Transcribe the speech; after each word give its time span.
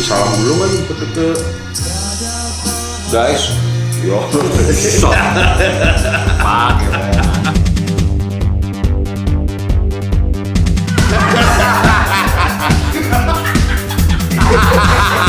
Kasih 0.00 0.16
salam 0.16 0.32
dulu 0.32 0.64
kan 0.64 0.72
ke 0.88 1.06
ke 1.12 1.28
Guys, 3.12 3.52
Yo. 4.00 4.16
pakai 4.32 4.48
Fren. 4.48 4.72
harus 14.40 15.19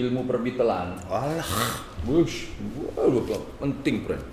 ilmu 0.00 0.24
perbitelan. 0.24 0.96
Alah. 1.08 1.44
Wush, 2.08 2.48
waduh, 2.96 3.20
penting, 3.60 4.08
friend. 4.08 4.24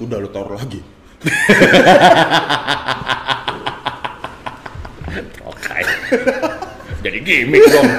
Udah 0.00 0.16
lu 0.22 0.30
taruh 0.32 0.56
lagi. 0.56 0.80
Oke. 5.50 5.82
Jadi 7.02 7.18
gimmick 7.26 7.66
dong. 7.68 7.88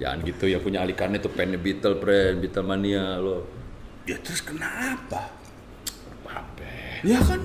Jangan 0.00 0.24
gitu 0.24 0.48
ya 0.48 0.56
punya 0.58 0.80
alikannya 0.82 1.20
tuh 1.22 1.30
pennya 1.30 1.60
Beatle, 1.60 2.00
friend, 2.00 2.40
Beatle 2.42 2.66
mania 2.66 3.20
lo. 3.20 3.46
Ya 4.08 4.16
terus 4.18 4.42
kenapa? 4.42 5.30
Apa? 6.26 6.89
Ya 7.00 7.20
kan. 7.24 7.40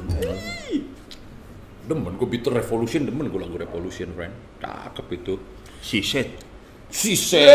Demen 1.86 2.18
gue 2.18 2.28
Beatle 2.28 2.58
Revolution, 2.60 3.06
demen 3.06 3.30
gue 3.30 3.40
lagu 3.40 3.56
Revolution, 3.56 4.10
friend. 4.18 4.34
Cakep 4.60 5.08
itu. 5.22 5.34
Si 5.80 6.02
set. 6.02 6.28
Si 6.90 7.14
set. 7.14 7.46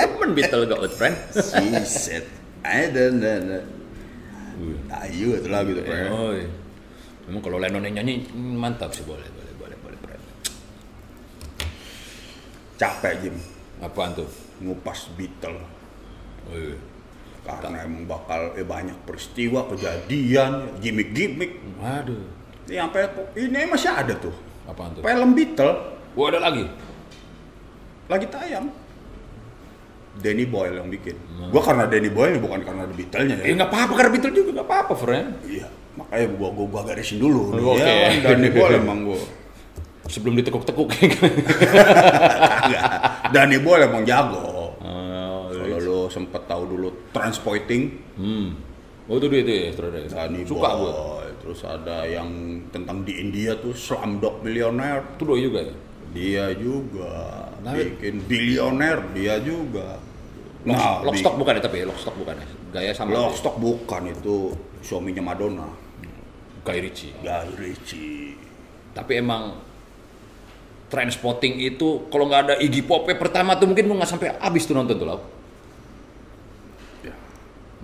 Demen 0.00 0.30
Beatle 0.32 0.64
gak 0.66 0.80
friend. 0.96 1.16
Si 1.30 1.66
set. 1.84 2.24
Ada, 2.64 3.12
ada. 3.12 3.60
Ayo 5.04 5.36
itu 5.36 5.48
lagu 5.52 5.76
tuh, 5.76 5.84
friend. 5.84 6.08
Oh, 6.08 6.32
iya. 6.32 6.48
Memang 7.28 7.40
kalau 7.40 7.56
Lennon 7.56 7.84
yang 7.88 8.04
nyanyi 8.04 8.28
hmm, 8.28 8.56
mantap 8.60 8.92
sih 8.92 9.04
boleh, 9.04 9.24
boleh, 9.24 9.54
boleh, 9.56 9.76
boleh, 9.80 9.98
friend. 10.04 10.22
Capek 12.76 13.14
Jim 13.24 13.36
Apaan 13.80 14.12
tuh? 14.12 14.28
ngupas 14.60 15.10
Beatle 15.18 15.58
Oh, 16.44 16.52
iya. 16.52 16.76
karena 17.42 17.82
emang 17.82 18.04
bakal 18.04 18.52
eh, 18.52 18.62
banyak 18.62 18.94
peristiwa 19.02 19.64
kejadian 19.68 20.78
gimmick-gimmick 20.78 21.58
Waduh. 21.76 22.20
ini 22.66 22.74
sampai 22.74 23.00
ini 23.34 23.64
masih 23.64 23.88
ada 23.88 24.12
tuh 24.14 24.32
Apaan 24.64 24.92
tuh? 24.92 25.00
film 25.00 25.32
Beatle 25.32 25.72
Wah, 26.12 26.26
ada 26.28 26.38
lagi. 26.40 26.64
lagi 28.06 28.26
tayang 28.26 28.66
Danny 30.14 30.44
Boyle 30.44 30.74
yang 30.74 30.86
bikin 30.86 31.14
gua 31.48 31.60
karena 31.60 31.84
Danny 31.84 32.06
Boyle 32.06 32.38
bukan 32.38 32.60
karena 32.60 32.84
ada 32.84 32.92
Beatle-nya 32.92 33.34
Eh, 33.40 33.46
ya 33.46 33.52
nggak 33.54 33.68
apa-apa 33.68 33.92
karena 33.94 34.10
Beatle 34.10 34.32
juga 34.32 34.50
nggak 34.54 34.64
apa-apa, 34.64 34.92
friend. 34.94 35.28
iya 35.44 35.66
makanya 35.94 36.26
gua 36.32 36.48
gua, 36.50 36.66
gua 36.66 36.80
garisin 36.84 37.18
dulu 37.18 37.50
nih, 37.50 37.62
Oke. 37.62 37.78
ya 37.78 37.84
kan 38.00 38.12
Danny 38.30 38.48
Boyle 38.48 38.76
emang 38.78 39.00
gua 39.04 39.20
Sebelum 40.04 40.36
ditekuk-tekuk. 40.36 40.86
Kagak. 40.86 41.20
Danny 43.34 43.58
Boyle 43.58 43.84
emang 43.84 44.04
jago 44.04 44.76
Oh, 44.84 45.48
kalau 45.48 45.78
lu 45.80 45.98
sempet 46.06 46.44
tahu 46.44 46.66
dulu 46.66 46.88
Transpoiting 47.14 47.82
hmm. 48.18 48.48
Oh, 49.04 49.20
itu 49.20 49.28
dia 49.28 49.40
itu 49.44 49.52
ya. 49.52 49.70
Danny 50.08 50.48
Suka 50.48 50.80
gue. 50.80 50.88
Boyle 50.88 51.24
terus 51.44 51.60
ada 51.60 52.08
yang 52.08 52.56
tentang 52.72 53.04
di 53.04 53.20
India 53.20 53.52
tuh 53.60 53.76
Slumdog 53.76 54.40
Millionaire 54.40 55.04
Itu 55.12 55.28
doi 55.28 55.44
juga 55.44 55.60
ya. 55.60 55.76
Dia 56.16 56.46
juga 56.56 57.44
Nah, 57.64 57.72
bikin 57.72 58.20
bilioner, 58.28 59.00
dia 59.16 59.40
juga. 59.40 59.96
Nah, 60.68 61.00
Lock, 61.00 61.16
Lockstock 61.16 61.34
bukan 61.40 61.52
ya 61.56 61.62
tapi 61.64 61.76
ya, 61.80 61.86
Lockstock 61.88 62.16
bukan 62.20 62.34
ya. 62.36 62.46
Gaya 62.76 62.92
sama 62.92 63.16
Lockstock 63.16 63.56
bukan 63.56 64.12
itu 64.12 64.52
suaminya 64.84 65.24
Madonna, 65.24 65.72
Guy 66.60 66.78
Ritchie. 66.84 67.16
Guy 67.24 67.48
Ritchie. 67.56 68.36
Tapi 68.92 69.12
emang 69.16 69.56
Trainspotting 70.92 71.58
itu 71.64 72.06
kalau 72.12 72.28
nggak 72.28 72.40
ada 72.46 72.54
Iggy 72.60 72.84
Pop 72.84 73.08
pertama 73.08 73.56
tuh 73.56 73.66
mungkin 73.66 73.88
gue 73.88 73.96
nggak 73.96 74.12
sampai 74.12 74.36
habis 74.36 74.68
tuh 74.68 74.76
nonton 74.76 75.00
tuh 75.00 75.08
lau. 75.08 75.20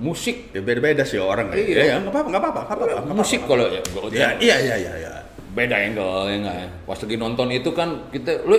Ya. 0.00 0.06
Musik, 0.08 0.36
Ya 0.56 0.60
beda-beda 0.64 1.04
sih 1.04 1.20
orang. 1.20 1.52
Iya. 1.52 1.60
Iya, 1.60 1.84
ya, 1.84 1.94
nggak 2.00 2.08
apa-apa, 2.08 2.28
nggak 2.32 2.40
apa-apa, 2.40 2.60
nggak 2.64 2.76
apa-apa. 2.80 3.00
nggak 3.04 3.18
musik 3.20 3.40
apa-apa. 3.44 3.50
kalau 3.52 3.66
ya, 3.68 3.80
Ya, 4.16 4.28
iya, 4.40 4.56
iya, 4.56 4.76
iya, 4.80 4.92
iya. 4.96 5.12
beda 5.52 5.76
angle 5.76 6.24
ya 6.26 6.36
nggak 6.40 6.56
ya. 6.56 6.68
Pas 6.88 6.98
lagi 6.98 7.16
nonton 7.20 7.48
itu 7.52 7.70
kan 7.70 7.88
kita 8.08 8.32
lu 8.48 8.56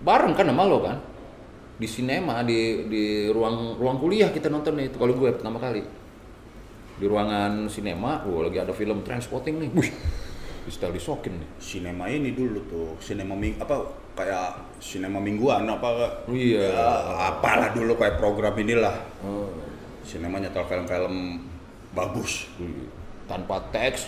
bareng 0.00 0.32
kan 0.38 0.46
sama 0.46 0.62
lo 0.62 0.78
kan 0.78 1.02
di 1.76 1.84
sinema 1.84 2.40
di 2.40 2.86
di 2.86 3.02
ruang 3.28 3.74
ruang 3.76 3.98
kuliah 3.98 4.30
kita 4.30 4.46
nontonnya 4.46 4.86
itu 4.88 4.96
kalau 4.96 5.12
gue 5.12 5.28
pertama 5.28 5.58
kali 5.58 5.82
di 6.96 7.04
ruangan 7.04 7.68
sinema, 7.68 8.24
wah 8.24 8.40
lagi 8.48 8.56
ada 8.56 8.72
film 8.72 9.04
Transpotting 9.04 9.60
nih, 9.60 9.68
wih, 9.76 9.92
setel 10.64 10.96
disokin 10.96 11.36
nih. 11.36 11.48
Sinema 11.60 12.08
ini 12.08 12.32
dulu 12.32 12.60
tuh, 12.64 12.88
sinema 12.96 13.36
ming 13.36 13.60
apa 13.60 13.84
kayak 14.16 14.80
sinema 14.80 15.20
mingguan 15.20 15.68
apa 15.68 16.24
Iya. 16.32 16.72
ya, 16.72 16.88
apalah 17.28 17.76
dulu 17.76 18.00
kayak 18.00 18.16
program 18.16 18.56
inilah. 18.56 18.96
Oh, 19.20 19.52
Sinema 20.06 20.38
nyetel 20.38 20.62
film-film 20.62 21.42
bagus. 21.90 22.46
wih, 22.62 22.86
tanpa 23.26 23.58
teks, 23.74 24.06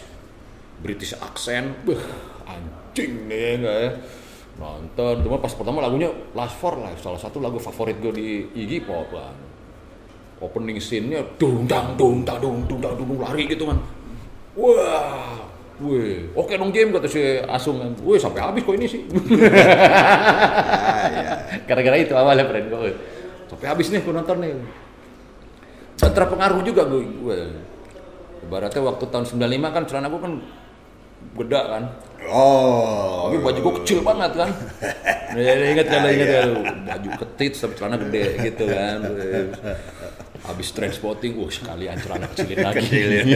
British 0.78 1.18
accent, 1.18 1.74
beuh, 1.82 1.98
anjing 2.46 3.26
nih 3.26 3.58
enggak 3.58 3.76
ya. 3.82 3.90
Nonton, 4.58 5.22
cuma 5.22 5.38
pas 5.38 5.54
pertama 5.54 5.82
lagunya 5.82 6.10
Last 6.34 6.58
for 6.58 6.78
Life, 6.78 7.02
salah 7.02 7.18
satu 7.18 7.42
lagu 7.42 7.58
favorit 7.58 7.98
gue 7.98 8.14
di 8.14 8.26
Iggy 8.54 8.86
Pop 8.86 9.10
kan. 9.10 9.34
Opening 10.38 10.78
scene-nya 10.78 11.22
dung 11.34 11.66
dang 11.66 11.98
dung 11.98 12.22
dang 12.22 12.38
dung 12.38 12.62
dung 12.70 12.78
dang 12.78 12.94
dung 12.94 13.18
lari 13.18 13.50
gitu 13.50 13.66
kan. 13.66 13.78
Wah, 14.54 15.42
wih, 15.82 16.30
oke 16.34 16.54
dong 16.54 16.70
game 16.70 16.94
kata 16.94 17.10
si 17.10 17.42
Asung 17.42 17.82
kan. 17.82 17.90
Wih, 18.06 18.18
sampai 18.22 18.42
habis 18.42 18.62
kok 18.62 18.74
ini 18.78 18.86
sih. 18.86 19.02
Gara-gara 21.70 21.96
itu 21.98 22.14
awalnya 22.14 22.46
friend 22.46 22.66
gue. 22.70 22.90
Sampai 23.50 23.66
habis 23.66 23.90
nih 23.90 23.98
gue 24.02 24.14
nonton 24.14 24.38
nih. 24.42 24.54
Dan 25.98 26.10
terpengaruh 26.14 26.62
juga 26.62 26.86
gue. 26.86 27.02
gue. 27.02 27.38
Ibaratnya 28.46 28.82
waktu 28.86 29.04
tahun 29.10 29.24
95 29.26 29.74
kan 29.74 29.82
celana 29.84 30.06
gue 30.08 30.20
kan 30.22 30.32
gede 31.38 31.62
kan. 31.66 31.84
Oh. 32.30 33.30
Tapi 33.30 33.36
baju 33.42 33.58
gue 33.58 33.74
kecil 33.82 33.98
banget 34.06 34.32
kan. 34.34 34.50
Ya, 35.28 35.52
ingat 35.60 35.92
kan, 35.92 36.08
ingat 36.08 36.28
kan. 36.40 36.48
Baju 36.88 37.08
ketit 37.20 37.52
tapi 37.60 37.76
celana 37.76 38.00
gede 38.00 38.48
gitu 38.48 38.64
kan. 38.64 39.04
Habis 40.40 40.72
transporting, 40.72 41.36
wah 41.36 41.52
sekalian 41.52 42.00
celana 42.00 42.24
kecilin 42.32 42.64
lagi. 42.64 42.80
Kecilin. 42.88 43.26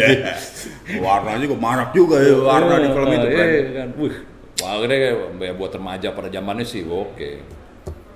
Warnanya 1.05 1.45
juga 1.45 1.57
marak 1.61 1.93
juga 1.93 2.17
ya 2.17 2.33
warna 2.41 2.81
di 2.81 2.89
film 2.97 3.11
itu 3.13 3.29
kan. 3.29 3.45
Iya, 3.45 3.63
kan. 3.77 3.89
Wih, 4.01 4.15
wah 4.65 4.75
gede 4.81 4.97
ya 5.37 5.53
buat 5.53 5.73
remaja 5.77 6.09
pada 6.17 6.29
zamannya 6.33 6.65
sih 6.65 6.81
oke. 6.89 7.31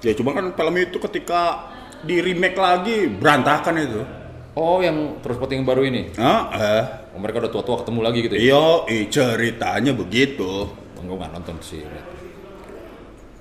Ya 0.00 0.12
cuma 0.16 0.32
kan 0.32 0.56
film 0.56 0.74
itu 0.80 0.96
ketika 0.96 1.68
di 2.00 2.16
remake 2.24 2.56
lagi 2.56 3.12
berantakan 3.12 3.76
itu. 3.76 4.02
Oh, 4.56 4.80
yang 4.80 5.20
transporting 5.20 5.68
baru 5.68 5.84
ini. 5.84 6.16
Hah? 6.16 6.48
Eh. 6.56 6.84
Oh, 7.12 7.20
mereka 7.20 7.44
udah 7.44 7.52
tua-tua 7.52 7.84
ketemu 7.84 8.00
lagi 8.00 8.18
gitu 8.24 8.34
ya? 8.34 8.40
Iya, 8.40 8.66
eh, 8.88 9.04
ceritanya 9.12 9.92
begitu. 9.92 10.72
Enggak 10.96 11.16
nggak 11.20 11.30
nonton 11.36 11.56
sih. 11.60 11.84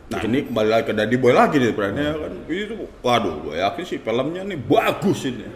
Nah 0.05 0.19
ini 0.21 0.45
kembali 0.45 0.69
lagi 0.69 0.83
ke 0.91 0.93
Daddy 0.93 1.17
Boy 1.17 1.31
lagi 1.31 1.55
nih 1.57 1.71
perannya 1.71 2.07
kan. 2.19 2.33
Itu, 2.51 2.75
waduh, 2.99 3.47
gue 3.47 3.55
yakin 3.57 3.83
sih 3.87 3.97
filmnya 4.03 4.43
nih 4.43 4.59
bagus 4.59 5.23
ini. 5.23 5.47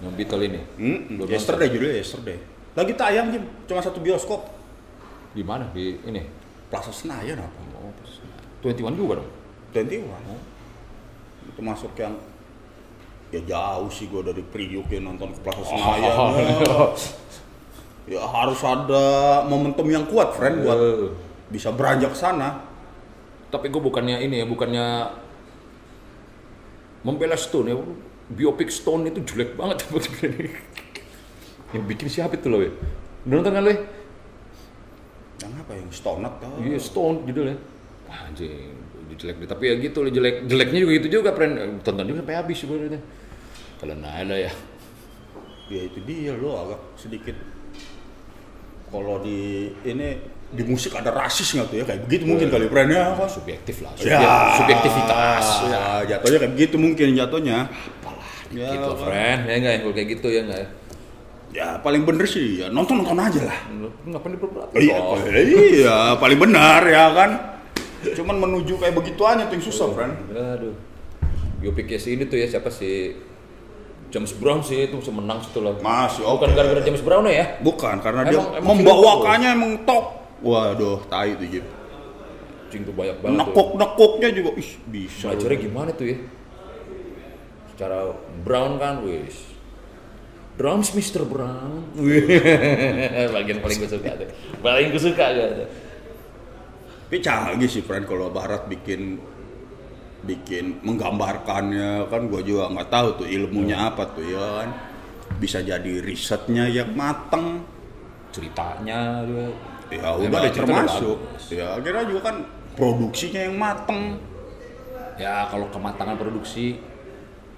Yang 0.00 0.12
Beatle 0.16 0.42
ini. 0.48 0.60
Hmm, 0.80 1.00
yesterday 1.28 1.68
judulnya 1.68 1.96
yesterday. 2.00 2.38
Lagi 2.72 2.92
tayang 2.96 3.28
Jim, 3.30 3.44
cuma 3.68 3.84
satu 3.84 4.00
bioskop. 4.00 4.48
Di 5.36 5.44
mana? 5.44 5.68
Di 5.76 6.00
ini. 6.08 6.24
Plaza 6.72 6.88
Senayan 6.88 7.36
apa? 7.36 7.60
Oh, 7.76 7.92
21 8.64 8.96
juga 8.96 9.20
dong. 9.20 9.30
21. 9.76 11.52
Itu 11.52 11.60
masuk 11.60 11.92
yang 12.00 12.16
ya 13.32 13.40
jauh 13.48 13.88
sih 13.88 14.06
gue 14.12 14.20
dari 14.20 14.44
Priuk 14.44 14.92
ya 14.92 15.00
nonton 15.00 15.32
ke 15.32 15.40
Plaza 15.40 15.64
Senayan. 15.64 16.36
Ya 18.04 18.18
harus 18.18 18.60
ada 18.66 19.04
momentum 19.46 19.86
yang 19.88 20.04
kuat, 20.10 20.34
friend, 20.36 20.66
buat 20.66 20.76
Eh, 20.76 21.08
bisa 21.48 21.72
beranjak 21.72 22.12
sana. 22.12 22.60
Tapi 23.48 23.72
gue 23.72 23.80
bukannya 23.80 24.20
ini 24.20 24.42
ya, 24.42 24.46
bukannya 24.48 24.86
membela 27.02 27.36
Stone 27.40 27.68
ya. 27.72 27.76
biopic 28.32 28.72
Stone 28.72 29.12
itu 29.12 29.20
jelek 29.28 29.60
banget 29.60 29.84
yang 31.76 31.84
bikin 31.84 32.08
siapa 32.08 32.32
itu 32.40 32.48
loh 32.48 32.64
ya 32.64 32.72
nonton 33.28 33.52
kan 33.54 33.62
lo 33.62 33.70
ya? 33.70 33.78
Yang 35.42 35.52
apa 35.58 35.72
yang 35.74 35.88
stonat 35.90 36.32
tau? 36.38 36.54
Iya 36.58 36.78
Stone 36.78 37.16
judulnya. 37.26 37.56
Wah 38.06 38.18
anjing, 38.30 38.74
jelek 39.14 39.36
deh. 39.42 39.48
Tapi 39.50 39.64
ya 39.70 39.74
gitu 39.78 39.98
loh 40.02 40.10
jelek. 40.10 40.46
Jeleknya 40.46 40.78
juga 40.82 40.92
gitu 41.02 41.08
juga, 41.20 41.30
friend. 41.34 41.82
Tonton 41.82 42.06
juga 42.06 42.18
sampai 42.22 42.36
habis 42.38 42.56
sebenarnya. 42.62 43.00
Kalau 43.82 43.94
ada 43.98 44.36
ya. 44.38 44.52
Ya 45.66 45.82
itu 45.82 45.98
dia 46.06 46.32
lo 46.32 46.54
agak 46.54 46.80
sedikit 46.94 47.34
kalau 48.86 49.18
di 49.18 49.72
ini 49.82 50.20
di 50.52 50.62
musik 50.62 50.92
ada 50.92 51.08
rasis 51.10 51.56
nggak 51.56 51.66
tuh 51.66 51.76
ya 51.80 51.84
kayak 51.88 52.00
begitu 52.04 52.28
mungkin 52.28 52.46
kali 52.46 52.68
friend 52.68 52.92
ya 52.92 53.16
apa? 53.16 53.24
Subjektif 53.26 53.80
lah. 53.80 53.90
Ya, 53.96 54.20
Subjek- 54.20 54.54
subjektivitas. 54.54 55.44
Ya, 55.66 55.82
jatuhnya 56.06 56.38
kayak 56.38 56.52
begitu 56.52 56.76
mungkin 56.76 57.06
jatuhnya. 57.16 57.58
Apalah, 57.72 58.28
Ya, 58.52 58.68
gitu 58.70 58.88
apa? 58.92 59.02
friend. 59.02 59.40
Ya 59.48 59.54
enggak, 59.58 59.74
kalau 59.80 59.94
kayak 59.96 60.08
gitu 60.12 60.26
ya 60.28 60.40
enggak 60.44 60.60
ya. 60.60 60.68
Ya 61.52 61.66
paling 61.80 62.02
bener 62.04 62.24
sih 62.24 62.60
ya 62.60 62.68
nonton 62.68 63.00
nonton 63.00 63.16
aja 63.16 63.40
lah. 63.44 63.58
Lu 63.72 63.88
Ngapain 64.06 64.36
diperberat? 64.36 64.68
Iya, 64.72 64.96
Oh. 64.96 65.16
iya 65.42 65.96
paling 66.16 66.38
benar 66.38 66.80
ya 66.84 67.04
kan. 67.10 67.30
Cuman 68.12 68.36
menuju 68.38 68.76
kayak 68.76 68.94
begitu 68.94 69.22
aja 69.24 69.48
tuh 69.48 69.56
yang 69.56 69.64
susah, 69.64 69.88
friend. 69.90 70.14
Aduh. 70.30 70.76
Biopiknya 71.58 71.96
si 71.96 72.14
ini 72.14 72.28
tuh 72.28 72.36
ya 72.36 72.46
siapa 72.46 72.68
sih? 72.68 73.31
James 74.12 74.32
Brown 74.36 74.60
sih 74.60 74.84
itu 74.84 75.00
bisa 75.00 75.08
menang 75.08 75.40
situ 75.40 75.58
lah. 75.58 75.72
Masih 75.80 76.20
Bukan 76.22 76.52
oke. 76.52 76.54
gara-gara 76.54 76.84
James 76.84 77.00
Brown 77.00 77.24
ya? 77.26 77.56
Bukan 77.64 77.96
karena 77.98 78.28
dia 78.28 78.36
Emang- 78.36 78.52
emang 78.60 78.76
membawakannya 78.76 79.48
emang 79.50 79.72
top. 79.88 80.04
Waduh, 80.44 81.00
tai 81.08 81.32
tuh 81.32 81.48
gitu. 81.48 81.70
Cing 82.68 82.84
tuh 82.84 82.92
banyak 82.92 83.16
banget. 83.20 83.36
Nekuk-nekuknya 83.40 84.28
juga 84.30 84.50
ih 84.60 84.70
bisa. 84.84 85.32
Belajarnya 85.32 85.58
gimana 85.58 85.90
tuh 85.92 86.06
ya? 86.08 86.16
Secara 87.72 88.12
Brown 88.44 88.76
kan, 88.76 89.00
wis. 89.00 89.48
Drums 90.60 90.92
Mr. 90.92 91.24
Brown. 91.24 91.88
Bagian 93.34 93.64
paling 93.64 93.78
gue 93.80 93.88
suka 93.88 94.10
tuh. 94.12 94.28
Paling 94.60 94.86
gue 94.92 95.00
suka 95.00 95.24
gitu. 95.32 95.64
Tapi 97.08 97.16
canggih 97.20 97.68
sih 97.68 97.80
friend 97.80 98.04
kalau 98.04 98.28
Barat 98.28 98.68
bikin 98.68 99.16
bikin 100.22 100.78
menggambarkannya 100.82 102.06
kan 102.06 102.30
gua 102.30 102.40
juga 102.42 102.70
nggak 102.70 102.88
tahu 102.88 103.08
tuh 103.22 103.26
ilmunya 103.26 103.74
Hmm. 103.74 103.88
apa 103.90 104.02
tuh 104.14 104.22
ya 104.22 104.46
kan 104.62 104.70
bisa 105.38 105.58
jadi 105.60 105.92
risetnya 106.00 106.70
yang 106.70 106.94
mateng 106.94 107.66
Ceritanya 108.32 109.26
juga. 109.26 109.50
ya 109.92 110.08
udah 110.16 110.38
ada 110.40 110.50
termasuk 110.50 111.18
ya 111.52 111.76
akhirnya 111.76 112.04
juga 112.08 112.20
kan 112.32 112.36
produksinya 112.72 113.40
yang 113.44 113.56
mateng 113.58 114.16
Ya 115.12 115.44
kalau 115.44 115.68
kematangan 115.68 116.16
produksi 116.16 116.80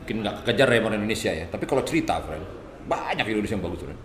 mungkin 0.03 0.27
nggak 0.27 0.43
kekejar 0.43 0.69
ya 0.75 0.81
orang 0.83 0.99
Indonesia 1.01 1.31
ya. 1.31 1.47
Tapi 1.47 1.65
kalau 1.71 1.87
cerita, 1.87 2.19
friend, 2.19 2.43
banyak 2.91 3.23
Indonesia 3.25 3.55
yang 3.55 3.63
bagus, 3.63 3.81
friend. 3.87 4.01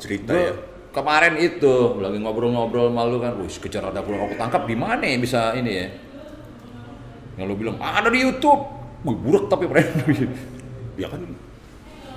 cerita 0.00 0.32
Gua 0.32 0.40
ya 0.40 0.52
kemarin 0.96 1.34
itu 1.36 1.74
lagi 2.00 2.18
ngobrol-ngobrol 2.18 2.88
malu 2.88 3.20
kan, 3.20 3.36
wih 3.36 3.52
kejar 3.52 3.84
ada 3.84 4.00
pulang 4.00 4.26
aku 4.26 4.34
tangkap 4.40 4.64
di 4.64 4.72
mana 4.72 5.04
ya 5.04 5.16
bisa 5.20 5.52
ini 5.54 5.70
ya? 5.76 5.86
Yang 7.34 7.46
lu 7.48 7.56
bilang 7.56 7.76
ada 7.78 8.08
di 8.08 8.20
YouTube, 8.20 8.62
wih 9.02 9.16
burak 9.16 9.48
tapi 9.48 9.64
friend. 9.64 9.90
ya 11.02 11.08
kan 11.08 11.22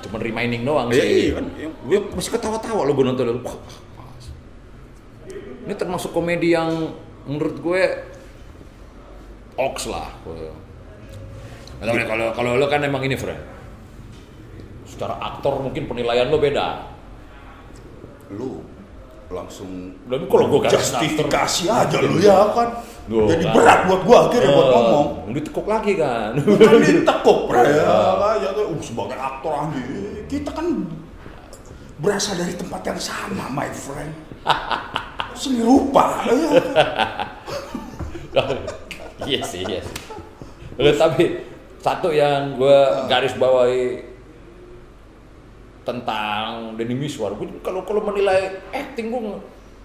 Cuman 0.05 0.21
reminding 0.21 0.61
doang 0.61 0.93
Iya, 0.93 1.01
sih. 1.01 1.09
iya 1.25 1.33
kan. 1.33 1.45
Yang- 1.57 1.77
Gue 1.81 1.99
masih 2.13 2.31
ketawa-tawa 2.31 2.85
lo 2.85 2.93
gue 2.93 3.05
nonton 3.05 3.41
pas. 3.41 3.57
Ini 5.65 5.73
termasuk 5.73 6.13
komedi 6.13 6.53
yang 6.53 6.93
menurut 7.25 7.57
gue 7.57 7.81
oks 9.57 9.89
lah. 9.89 10.13
Tahu 10.21 10.35
deh, 11.91 12.05
Kalau 12.05 12.27
kalau 12.31 12.51
lo 12.55 12.69
kan 12.69 12.85
emang 12.85 13.01
ini 13.01 13.17
friend. 13.17 13.41
Secara 14.85 15.17
aktor 15.17 15.57
mungkin 15.59 15.89
penilaian 15.89 16.29
lo 16.29 16.37
beda. 16.37 16.93
lu 18.25 18.57
langsung 19.29 19.97
Tapi 20.05 20.25
kalau 20.29 20.45
garis 20.61 20.77
justifikasi 20.77 21.63
aja 21.65 21.97
lu 22.01 22.21
ya 22.21 22.53
kan? 22.53 22.81
Loh, 23.05 23.29
jadi 23.29 23.45
kan. 23.45 23.53
berat 23.53 23.79
buat 23.85 24.01
gua 24.01 24.17
akhirnya 24.29 24.49
buat 24.53 24.69
ngomong. 24.69 25.07
Eh, 25.29 25.33
ditekuk 25.37 25.67
lagi 25.69 25.93
kan. 25.97 26.31
bukan 26.41 26.81
ditekuk 26.81 27.39
bro 27.49 27.61
ya 27.61 27.83
kan? 27.85 28.35
Ya 28.41 28.49
tuh, 28.53 28.65
uh, 28.69 28.81
sebagai 28.81 29.17
aktor 29.17 29.51
anjing. 29.53 30.25
Kita 30.25 30.49
kan 30.53 30.65
berasal 32.01 32.37
dari 32.37 32.53
tempat 32.57 32.81
yang 32.85 32.99
sama 33.01 33.45
my 33.49 33.69
friend. 33.69 34.13
Seni 35.39 35.61
rupa 35.61 36.25
ya. 36.31 36.49
iya 39.29 39.39
sih, 39.43 39.61
iya 39.67 39.81
sih. 39.83 39.97
Tapi 40.75 41.25
satu 41.85 42.09
yang 42.09 42.57
gue 42.57 42.79
garis 43.05 43.37
bawahi 43.37 44.14
tentang 45.85 46.73
Denny 46.75 46.97
Miswar, 46.97 47.37
gue 47.37 47.47
kalau 47.61 47.85
kalau 47.85 48.01
menilai 48.01 48.57
acting 48.73 49.13
gue 49.13 49.21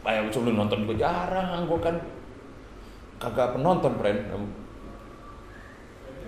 kayak 0.00 0.32
sebelum 0.32 0.56
nonton 0.56 0.88
juga 0.88 1.06
jarang, 1.06 1.68
gue 1.68 1.78
kan 1.78 1.94
kagak 3.20 3.54
penonton 3.54 3.92
friend. 4.00 4.18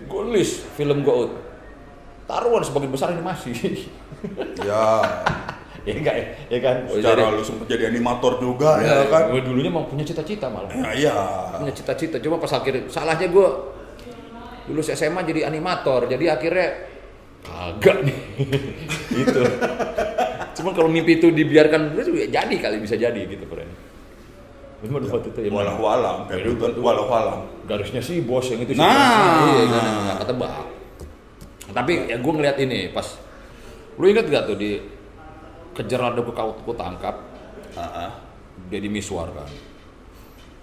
Gue 0.07 0.23
list 0.31 0.69
film 0.77 1.01
gue 1.01 1.11
out. 1.11 1.33
Taruhan 2.29 2.63
sebagian 2.63 2.93
besar 2.93 3.17
animasi. 3.17 3.51
ya 4.69 5.01
ya 5.83 5.99
enggak 5.99 6.15
ya, 6.15 6.27
ya 6.47 6.59
kan? 6.63 6.77
secara 6.87 7.35
lu 7.35 7.43
sempat 7.43 7.67
jadi 7.67 7.91
animator 7.91 8.39
juga 8.39 8.79
ya, 8.79 9.03
kan 9.11 9.35
Gue 9.35 9.43
dulunya 9.43 9.67
mau 9.67 9.83
punya 9.83 10.07
cita-cita 10.07 10.47
malah. 10.47 10.71
ya 10.71 10.91
iya 10.95 11.17
punya 11.59 11.75
cita-cita 11.75 12.23
cuma 12.23 12.39
pas 12.39 12.55
akhir 12.55 12.87
salahnya 12.87 13.27
gue 13.27 13.49
lulus 14.71 14.95
SMA 14.95 15.27
jadi 15.27 15.51
animator 15.51 16.07
jadi 16.07 16.39
akhirnya 16.39 16.92
kagak 17.43 17.97
nih. 18.03 18.19
Gitu. 19.19 19.41
Cuma 20.55 20.71
kalau 20.73 20.89
mimpi 20.89 21.17
itu 21.17 21.29
dibiarkan 21.29 21.93
dulu 21.93 22.13
juga 22.13 22.27
jadi 22.31 22.55
kali 22.55 22.77
bisa 22.79 22.95
jadi 22.95 23.21
gitu 23.23 23.45
keren 23.47 23.69
cuma 24.83 24.99
waktu 24.99 25.31
itu 25.31 25.41
ya 25.47 25.51
walau 25.53 25.79
walam 25.79 26.27
walau 26.77 27.07
walam 27.07 27.47
garisnya 27.65 28.03
sih 28.03 28.19
bos 28.19 28.51
yang 28.51 28.67
itu 28.67 28.75
sih 28.75 28.83
Nah. 28.83 29.47
iya 29.47 29.63
kan 29.71 29.83
nggak 30.03 30.17
ketebak. 30.19 30.53
Tapi 31.71 31.93
ya 32.11 32.17
gue 32.19 32.33
ngeliat 32.35 32.57
ini 32.59 32.91
pas 32.91 33.07
lu 33.95 34.11
inget 34.11 34.27
gak 34.27 34.51
tuh 34.51 34.59
di 34.59 34.83
kejar 35.73 36.03
ada 36.03 36.19
gue 36.19 36.35
kau 36.35 36.59
ku 36.59 36.75
tangkap? 36.75 37.15
Ah. 37.73 38.11
Deddy 38.67 38.91
Miswar 38.91 39.31
kan. 39.31 39.47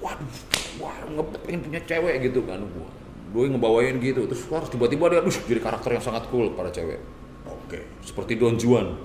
Waduh 0.04 0.32
wah 0.78 0.96
nge- 1.08 1.40
pengen 1.40 1.60
punya 1.64 1.80
cewek 1.82 2.16
gitu 2.22 2.44
kan 2.44 2.60
gua 2.60 2.92
gue 3.30 3.44
ngebawain 3.50 3.96
gitu. 4.02 4.26
Terus 4.26 4.44
harus 4.50 4.70
tiba-tiba 4.70 5.10
dia 5.10 5.20
aduh 5.22 5.34
jadi 5.46 5.62
karakter 5.62 5.90
yang 5.98 6.04
sangat 6.04 6.26
cool 6.34 6.54
para 6.58 6.74
cewek. 6.74 7.00
Oke. 7.46 7.86
Seperti 8.02 8.38
Don 8.38 8.58
Juan. 8.58 8.98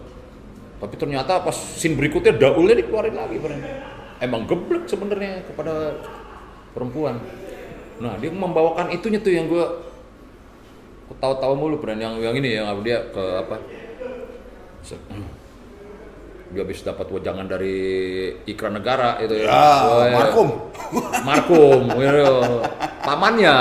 Tapi 0.80 0.94
ternyata 1.00 1.40
pas 1.40 1.54
scene 1.54 1.96
berikutnya 1.96 2.34
daulnya 2.36 2.76
dikeluarin 2.76 3.14
lagi 3.16 3.36
Bren. 3.40 3.60
emang 4.22 4.46
geblek 4.48 4.88
sebenarnya 4.88 5.44
kepada 5.44 6.00
perempuan. 6.72 7.20
Nah 8.00 8.16
dia 8.20 8.30
membawakan 8.32 8.92
itunya 8.92 9.20
tuh 9.20 9.32
yang 9.32 9.48
gue 9.48 9.64
tahu-tahu 11.20 11.52
mulu 11.56 11.76
Bren. 11.80 12.00
yang 12.00 12.20
yang 12.20 12.34
ini 12.36 12.56
yang 12.58 12.68
dia 12.84 13.00
ke 13.12 13.22
apa? 13.44 13.56
Dia 16.54 16.62
habis 16.62 16.84
dapat 16.86 17.10
wejangan 17.10 17.48
dari 17.50 17.76
iklan 18.46 18.78
negara 18.78 19.18
itu 19.18 19.42
ya. 19.42 19.48
Wah, 19.50 20.06
ya. 20.06 20.14
markum. 20.20 20.48
Markum, 21.26 21.80
ya, 21.98 22.12
pamannya. 23.06 23.56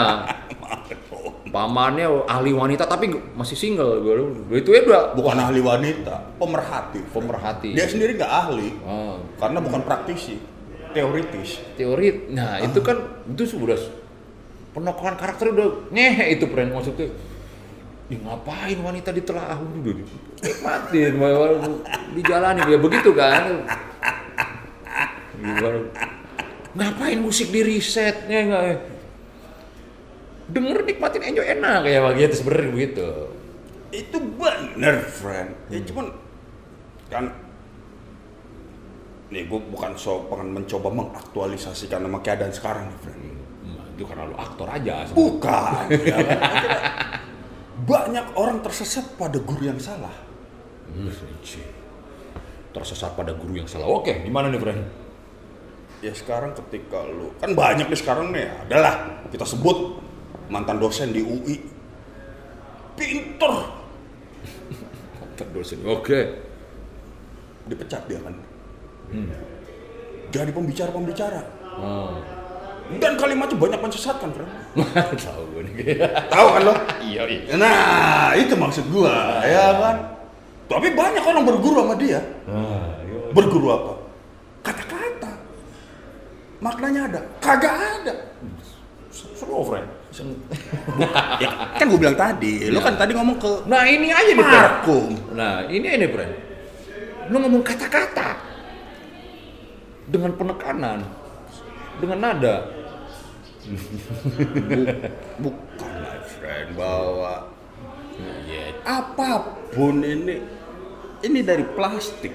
Pamannya 1.53 2.09
ahli 2.25 2.49
wanita 2.49 2.89
tapi 2.89 3.13
masih 3.37 3.53
single. 3.53 4.01
Gue 4.01 4.57
itu 4.57 4.73
ya 4.73 4.81
udah 4.89 5.03
bukan 5.13 5.37
ahli 5.37 5.61
wanita 5.61 6.41
pemerhati 6.41 6.97
pemerhati. 7.13 7.77
dia 7.77 7.85
sendiri 7.85 8.17
nggak 8.17 8.33
ahli 8.49 8.73
Oh, 8.81 9.21
karena 9.37 9.61
bukan 9.61 9.85
praktisi 9.85 10.41
teoritis 10.97 11.61
teori. 11.77 12.33
Nah, 12.33 12.57
itu 12.57 12.81
kan 12.81 12.97
itu 13.29 13.45
sudah 13.45 13.77
penokohan 14.73 15.13
karakter 15.13 15.53
udah 15.53 15.93
nyehe 15.93 16.33
itu 16.33 16.49
friend 16.49 16.73
maksudnya. 16.73 17.13
Ih, 18.09 18.17
ngapain 18.19 18.77
wanita 18.81 19.13
ditelaah 19.13 19.57
udah 19.61 19.93
nikmatin 20.43 21.13
dijalani 22.17 22.61
ya 22.67 22.77
begitu 22.81 23.15
kan 23.15 23.63
Gimana? 25.39 25.79
ngapain 26.73 27.19
musik 27.21 27.47
di 27.53 27.61
resetnya 27.63 28.39
enggak 28.43 28.63
ya? 28.65 28.75
Denger 30.51 30.83
nikmatin 30.83 31.23
enjoy 31.23 31.47
enak. 31.47 31.87
Kayak 31.87 32.01
begitu 32.11 32.33
sebenarnya 32.41 32.71
begitu. 32.73 33.09
Itu 33.93 34.17
bener 34.19 34.95
friend. 35.07 35.51
Ya 35.69 35.79
cuman 35.85 36.07
kan 37.07 37.25
nih 39.33 39.49
gue 39.49 39.59
bukan 39.69 39.97
so 39.97 40.29
pengen 40.29 40.53
mencoba 40.53 40.93
mengaktualisasikan 40.93 42.05
sama 42.05 42.19
keadaan 42.21 42.53
sekarang 42.53 42.85
nih 42.89 42.99
friend. 43.01 43.21
Nah, 43.65 43.85
itu 43.93 44.03
karena 44.05 44.23
lu 44.29 44.35
aktor 44.37 44.67
aja 44.69 45.09
sebenarnya. 45.09 45.17
bukan 45.17 45.85
ya 46.09 46.17
kan? 46.21 46.37
Banyak 47.83 48.25
orang 48.37 48.57
tersesat 48.61 49.17
pada 49.17 49.41
guru 49.41 49.63
yang 49.67 49.81
salah. 49.81 50.13
Hmm, 50.93 51.09
tersesat 52.73 53.17
pada 53.17 53.33
guru 53.33 53.57
yang 53.57 53.69
salah. 53.69 53.89
Oke 53.89 54.21
gimana 54.21 54.49
nih 54.53 54.61
friend? 54.61 54.81
Ya 56.03 56.11
sekarang 56.11 56.51
ketika 56.53 56.99
lu 57.07 57.31
kan 57.39 57.55
banyak 57.55 57.87
nih 57.87 57.99
sekarang 57.99 58.35
nih 58.35 58.51
adalah 58.67 59.23
kita 59.31 59.47
sebut 59.47 60.02
mantan 60.53 60.77
dosen 60.77 61.09
di 61.09 61.25
UI 61.25 61.57
pinter 62.93 63.81
dosen. 65.53 65.79
Oke. 65.85 66.19
dipecat 67.63 68.03
dia 68.11 68.19
kan. 68.19 68.35
Jadi 70.33 70.51
pembicara-pembicara. 70.51 71.41
Oh. 71.79 72.19
Dan 72.99 73.15
kalimatnya 73.15 73.55
banyak 73.55 73.79
menyesatkan, 73.79 74.35
Fred. 74.35 74.49
Tahu 75.23 75.41
gue 75.55 75.61
nih. 75.71 75.95
Tahu 76.27 76.47
kan 76.51 76.61
lo? 76.67 76.73
Iya, 76.99 77.23
iya. 77.31 77.55
Nah, 77.55 78.35
itu 78.35 78.51
maksud 78.59 78.91
gua, 78.91 79.39
ya 79.47 79.71
kan? 79.79 79.95
Tapi 80.67 80.91
banyak 80.91 81.23
orang 81.23 81.47
berguru 81.47 81.87
sama 81.87 81.95
dia. 81.95 82.19
Ah, 82.43 82.99
iya. 83.07 83.31
Berguru 83.31 83.71
apa? 83.71 83.93
Kata-kata. 84.67 85.31
Maknanya 86.59 87.01
ada? 87.07 87.21
Kagak 87.39 87.75
ada. 88.03 88.13
Slow, 89.13 89.63
friend. 89.63 89.87
Ya, 91.41 91.49
kan 91.73 91.85
gue 91.89 91.99
bilang 91.99 92.13
tadi, 92.13 92.69
lo 92.69 92.77
kan 92.79 92.93
tadi 92.93 93.17
ngomong 93.17 93.37
ke 93.41 93.65
Nah, 93.65 93.81
ini 93.89 94.13
aja 94.13 94.29
nih. 94.29 94.45
Markum. 94.45 95.11
Nah, 95.33 95.65
ini 95.65 95.87
ini, 95.89 96.05
Pren. 96.05 96.29
Lu 97.33 97.41
ngomong 97.41 97.65
kata-kata 97.65 98.37
dengan 100.05 100.37
penekanan, 100.37 101.01
dengan 101.97 102.17
nada. 102.21 102.55
Bukan, 105.39 105.91
my 106.03 106.19
friend, 106.27 106.67
bahwa 106.75 107.49
Iya. 108.13 108.77
apa 108.85 109.41
pun 109.73 110.05
ini, 110.05 110.37
ini 111.25 111.39
dari 111.41 111.65
plastik, 111.65 112.29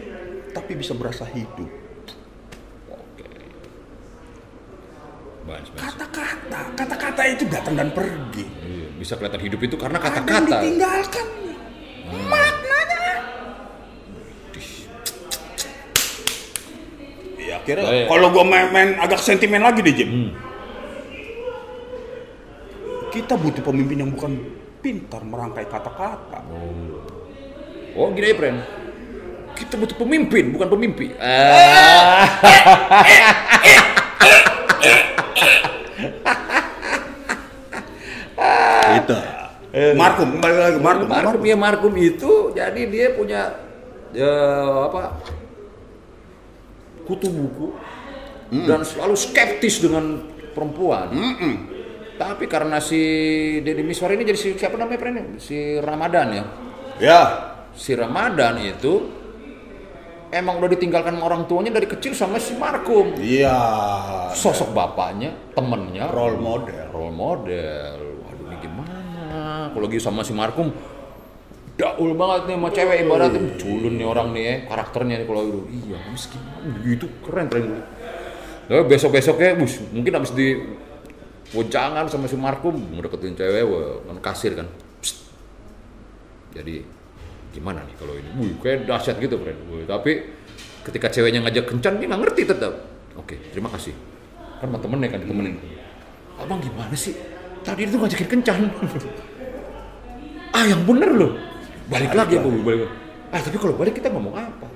tapi 0.50 0.74
bisa 0.74 0.90
berasa 0.90 1.22
hidup. 1.22 1.70
Oke. 2.90 3.28
Kata-kata, 5.48 6.60
kata-kata 6.76 7.22
itu 7.24 7.48
datang 7.48 7.72
dan 7.72 7.88
pergi. 7.96 8.44
Iya, 8.44 8.88
bisa 9.00 9.16
kelihatan 9.16 9.40
hidup 9.40 9.60
itu 9.64 9.76
karena 9.80 9.96
kata-kata. 9.96 10.44
ditinggalkan. 10.44 11.26
Maknanya. 12.08 13.14
Ya 17.40 17.54
akhirnya 17.64 17.84
Baik. 17.88 18.06
kalau 18.12 18.28
gua 18.28 18.44
main, 18.44 18.68
main 18.68 18.90
agak 19.00 19.24
sentimen 19.24 19.64
lagi 19.64 19.80
deh 19.80 19.94
Jim. 19.96 20.08
Hmm. 20.08 20.30
Kita 23.08 23.40
butuh 23.40 23.64
pemimpin 23.64 24.04
yang 24.04 24.12
bukan 24.12 24.36
pintar 24.84 25.24
merangkai 25.24 25.64
kata-kata. 25.64 26.44
Oh, 27.96 28.12
gini 28.12 28.30
aja, 28.30 28.36
Pren. 28.36 28.56
Kita 29.56 29.74
butuh 29.80 29.96
pemimpin, 29.96 30.52
bukan 30.54 30.68
pemimpi. 30.70 31.16
Ah. 31.18 32.28
Itu. 38.88 39.16
Markum 39.94 40.28
kembali 40.38 40.56
lagi 40.58 40.78
Markum. 40.80 41.06
Markum 41.06 41.42
ya 41.44 41.56
Markum 41.56 41.94
itu 41.94 42.50
jadi 42.56 42.82
dia 42.88 43.06
punya 43.14 43.54
ya, 44.16 44.32
apa 44.88 45.20
kutu 47.04 47.28
buku 47.28 47.76
dan 48.64 48.84
selalu 48.84 49.16
skeptis 49.16 49.80
dengan 49.84 50.24
perempuan. 50.56 51.12
Mm-mm. 51.12 51.54
Tapi 52.18 52.50
karena 52.50 52.82
si 52.82 52.98
Deddy 53.62 53.86
Miswar 53.86 54.10
ini 54.10 54.26
jadi 54.26 54.38
si 54.40 54.58
siapa 54.58 54.74
namanya 54.74 54.98
Pren? 54.98 55.38
Si 55.38 55.78
Ramadan 55.78 56.26
ya. 56.34 56.44
Ya. 56.98 57.22
Si 57.78 57.94
Ramadan 57.94 58.58
itu 58.58 59.17
emang 60.30 60.60
udah 60.60 60.70
ditinggalkan 60.72 61.16
sama 61.16 61.24
orang 61.28 61.42
tuanya 61.48 61.72
dari 61.72 61.88
kecil 61.88 62.12
sama 62.12 62.36
si 62.40 62.54
Markum. 62.56 63.16
Iya. 63.16 63.58
Sosok 64.32 64.72
bapaknya, 64.76 65.34
temennya, 65.56 66.08
Role 66.12 66.38
model. 66.38 66.86
role 66.92 67.14
model. 67.14 67.98
Waduh 68.24 68.44
ini 68.52 68.56
gimana? 68.60 68.98
Kalau 69.72 69.84
lagi 69.84 69.98
sama 70.00 70.20
si 70.24 70.32
Markum, 70.36 70.72
daul 71.78 72.12
banget 72.18 72.50
nih 72.50 72.56
sama 72.58 72.68
cewek 72.74 72.96
ibaratnya 73.06 73.40
culun 73.56 73.94
nih 73.96 74.06
orang 74.06 74.28
nih 74.34 74.42
ya, 74.42 74.54
karakternya 74.68 75.14
nih 75.22 75.26
kalau 75.26 75.42
itu. 75.46 75.60
Iya, 75.70 75.96
habis 76.02 76.24
gimana? 76.28 76.66
Gitu 76.84 77.06
keren 77.24 77.46
keren. 77.48 77.64
Nah, 78.68 78.84
besok 78.84 79.16
besoknya, 79.16 79.56
bus 79.56 79.80
mungkin 79.96 80.12
habis 80.12 80.32
di 80.36 80.60
Wejangan 81.48 82.04
sama 82.12 82.28
si 82.28 82.36
Markum 82.36 82.76
ngedeketin 82.76 83.32
cewek, 83.32 83.64
wah, 83.64 84.04
kan 84.04 84.18
kasir 84.20 84.52
kan. 84.52 84.68
Psst. 85.00 85.32
Jadi 86.52 86.84
gimana 87.58 87.82
nih 87.82 87.94
kalau 87.98 88.14
ini? 88.14 88.28
Wih, 88.38 88.52
kayak 88.62 88.86
dahsyat 88.86 89.18
gitu, 89.18 89.34
friend. 89.42 89.58
Wih, 89.66 89.82
tapi 89.82 90.12
ketika 90.86 91.10
ceweknya 91.10 91.42
ngajak 91.42 91.66
kencan 91.66 91.98
dia 91.98 92.06
nggak 92.06 92.22
ngerti 92.22 92.42
tetap. 92.46 92.72
Oke, 93.18 93.34
terima 93.50 93.66
kasih. 93.74 93.92
Kan 94.62 94.70
sama 94.70 94.78
temennya 94.78 95.10
kan 95.10 95.20
ditemenin. 95.26 95.58
Abang 96.38 96.62
gimana 96.62 96.94
sih? 96.94 97.18
Tadi 97.66 97.82
itu 97.82 97.98
ngajakin 97.98 98.28
kencan. 98.30 98.60
ah, 100.56 100.64
yang 100.64 100.86
bener 100.86 101.10
loh. 101.10 101.32
Balik 101.90 102.14
lagi 102.14 102.38
ya, 102.38 102.46
Bu. 102.46 102.54
Balik. 102.62 102.86
Ah, 103.34 103.42
tapi 103.42 103.58
kalau 103.58 103.74
balik 103.74 103.98
kita 103.98 104.08
ngomong 104.08 104.38
apa? 104.38 104.66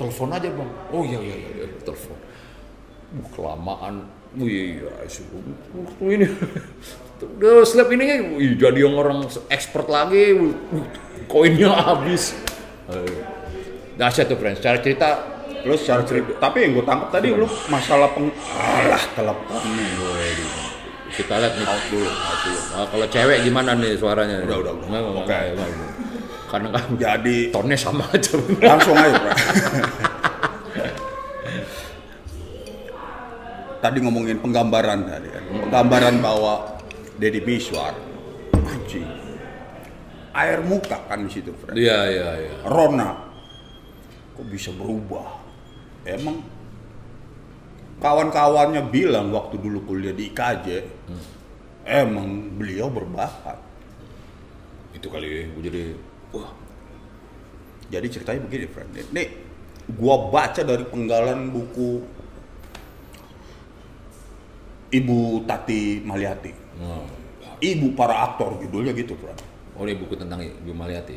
Telepon 0.00 0.32
aja, 0.32 0.48
Bang. 0.50 0.70
Oh 0.90 1.04
iya 1.04 1.20
iya 1.20 1.36
iya, 1.36 1.50
iya. 1.62 1.66
telepon. 1.84 2.16
Uh, 3.14 3.28
kelamaan. 3.30 3.94
Wih, 4.34 4.82
iya, 4.82 4.90
waktu 5.76 6.04
ini. 6.18 6.26
Udah 7.22 7.62
slap 7.62 7.88
ininya, 7.94 8.36
wih, 8.36 8.58
jadi 8.58 8.84
yang 8.84 8.98
orang 8.98 9.24
expert 9.48 9.86
lagi. 9.86 10.34
Koinnya 11.30 11.70
habis. 11.72 12.34
Eh, 12.90 13.22
Dahsyat 13.94 14.26
tuh, 14.26 14.36
friends. 14.36 14.58
Cara 14.58 14.82
cerita 14.82 15.34
Lu 15.64 15.72
secara 15.80 16.04
cerita, 16.04 16.36
tapi 16.36 16.60
yang 16.60 16.76
gue 16.76 16.84
tangkap 16.84 17.08
tadi 17.08 17.32
lu 17.32 17.48
masalah 17.72 18.12
peng... 18.12 18.28
Alah, 18.52 19.00
teleponnya 19.16 19.86
gue. 19.96 20.52
kita 21.16 21.40
lihat 21.40 21.56
nih 21.56 21.64
out 21.64 21.84
dulu, 21.88 22.04
out 22.04 22.38
dulu. 22.44 22.60
Nah, 22.74 22.84
kalau 22.92 23.06
cewek 23.08 23.38
gimana 23.48 23.72
nih 23.72 23.96
suaranya? 23.96 24.44
Udah, 24.44 24.60
udah, 24.60 24.72
udah. 24.76 25.24
Oke. 25.24 25.32
nggak. 25.32 25.68
Karena 26.52 26.68
kan 26.68 26.84
Jadi 27.00 27.48
tonnya 27.48 27.78
sama 27.80 28.04
aja. 28.12 28.36
langsung 28.60 28.92
aja, 28.92 29.16
Bro. 29.16 29.32
tadi 33.84 33.98
ngomongin 34.04 34.36
penggambaran 34.44 35.00
tadi 35.08 35.28
kan. 35.32 35.42
Penggambaran 35.64 36.20
bahwa 36.20 36.54
Deddy 37.14 37.40
Miswar 37.46 37.94
anjing. 38.54 39.06
Air 40.34 40.66
muka 40.66 40.98
kan 41.06 41.22
di 41.22 41.30
situ, 41.30 41.54
Fred. 41.54 41.78
Iya, 41.78 41.98
iya, 42.10 42.28
iya. 42.42 42.54
Rona 42.66 43.30
kok 44.34 44.46
bisa 44.50 44.74
berubah? 44.74 45.38
Emang 46.02 46.42
kawan-kawannya 48.02 48.82
bilang 48.90 49.30
waktu 49.30 49.62
dulu 49.62 49.86
kuliah 49.86 50.10
di 50.10 50.34
IKJ, 50.34 50.66
emang 51.86 52.58
beliau 52.58 52.90
berbakat. 52.90 53.62
Itu 54.90 55.06
kali 55.06 55.54
gue 55.54 55.62
jadi 55.62 55.82
wah, 56.34 56.50
Jadi 57.94 58.06
ceritanya 58.10 58.40
begini, 58.42 58.66
friend. 58.66 58.90
Nih, 59.14 59.28
gua 59.92 60.32
baca 60.32 60.64
dari 60.64 60.82
penggalan 60.88 61.52
buku 61.52 62.02
Ibu 64.90 65.44
Tati 65.46 66.02
Maliati. 66.02 66.63
Nah, 66.78 67.02
Ibu 67.58 67.94
para 67.94 68.18
aktor 68.24 68.58
judulnya 68.58 68.90
gitu, 68.92 69.14
friend. 69.14 69.38
oh 69.74 69.82
ini 69.82 69.94
buku 69.94 70.14
tentang 70.14 70.42
Ibu 70.42 70.70
Maliati. 70.70 71.16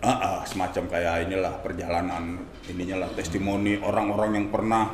Ah, 0.00 0.12
ah, 0.12 0.38
semacam 0.44 0.84
kayak 0.86 1.26
inilah 1.26 1.60
perjalanan 1.60 2.36
ininya 2.66 3.04
lah 3.04 3.10
testimoni 3.12 3.80
orang-orang 3.80 4.30
yang 4.36 4.46
pernah 4.48 4.92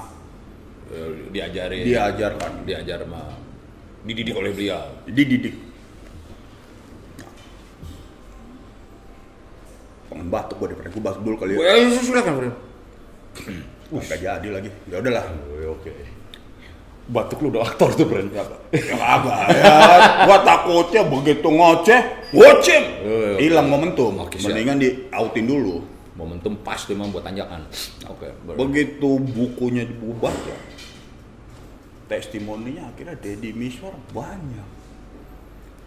Eh, 0.93 1.33
Diajarin. 1.33 1.89
diajarkan, 1.89 2.69
Diajar 2.69 3.01
sama 3.09 3.25
dididik 4.05 4.37
oleh 4.37 4.53
beliau. 4.53 4.93
dididik. 5.09 5.57
Pengen 10.11 10.29
batuk 10.29 10.61
gue 10.61 10.67
daripada 10.75 10.89
gue 10.93 11.01
batuk 11.03 11.23
dulu 11.25 11.37
kali 11.41 11.57
ya. 11.57 11.81
Eh, 11.81 11.97
silakan, 11.97 12.33
Bro. 12.37 12.51
Wah, 13.93 14.03
gak 14.05 14.21
jadi 14.21 14.49
lagi. 14.53 14.71
Ya 14.85 15.01
udahlah. 15.01 15.25
Oke. 15.73 15.93
Batuk 17.13 17.45
lu 17.45 17.53
udah 17.53 17.69
aktor 17.69 17.93
tuh, 17.93 18.09
Bro. 18.09 18.25
Ya 18.33 18.41
kagak 18.97 19.39
ya. 19.53 19.65
Gua 20.25 20.39
takutnya 20.41 21.03
begitu 21.05 21.45
ngoceh, 21.45 22.01
ngoceh. 22.33 22.81
Iya, 23.05 23.17
iya. 23.37 23.39
Hilang 23.45 23.69
momentum. 23.69 24.17
Siap. 24.17 24.49
Mendingan 24.49 24.81
di 24.81 24.89
outin 25.13 25.45
dulu. 25.45 25.85
Momentum 26.17 26.57
pas 26.65 26.81
tuh 26.81 26.97
memang 26.97 27.13
buat 27.13 27.25
tanjakan. 27.25 27.69
Oke, 28.09 28.33
baru. 28.49 28.57
Begitu 28.65 29.11
bukunya 29.21 29.85
dibuat 29.85 30.33
ya. 30.49 30.57
Testimoninya 32.13 32.93
akhirnya 32.93 33.17
Deddy 33.17 33.57
Miswar 33.57 33.97
banyak 34.13 34.69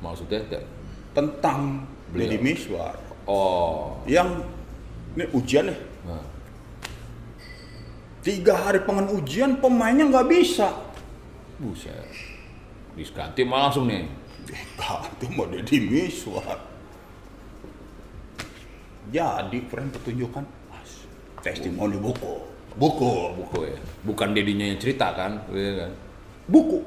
Maksudnya 0.01 0.41
kayak, 0.49 0.65
tentang 1.13 1.85
Beliau. 2.09 2.33
Deddy 2.33 2.37
Miswar 2.41 2.97
oh, 3.29 4.01
yang 4.09 4.41
ini 5.13 5.25
ujian 5.37 5.69
nih 5.69 5.79
nah, 6.05 6.25
tiga 8.25 8.57
hari 8.57 8.81
pengen 8.81 9.13
ujian 9.13 9.61
pemainnya 9.61 10.09
nggak 10.09 10.27
bisa 10.33 10.73
buset. 11.59 12.07
Disganti 12.95 13.43
malah 13.43 13.69
langsung 13.69 13.87
nih. 13.91 14.07
ganti 14.77 15.25
mau 15.33 15.49
Deddy 15.49 15.77
Miswar 15.89 16.75
jadi 19.13 19.57
friend 19.69 19.89
pertunjukan 19.93 20.43
Mas, 20.71 21.05
testimoni 21.45 21.97
buku 22.01 22.33
buku 22.75 23.13
Buku 23.37 23.59
ya. 23.69 23.79
Bukan 24.03 24.35
dedinya 24.35 24.65
yang 24.67 24.79
cerita 24.81 25.13
kan, 25.15 25.39
iya 25.53 25.85
kan? 25.85 25.91
buku 26.45 26.77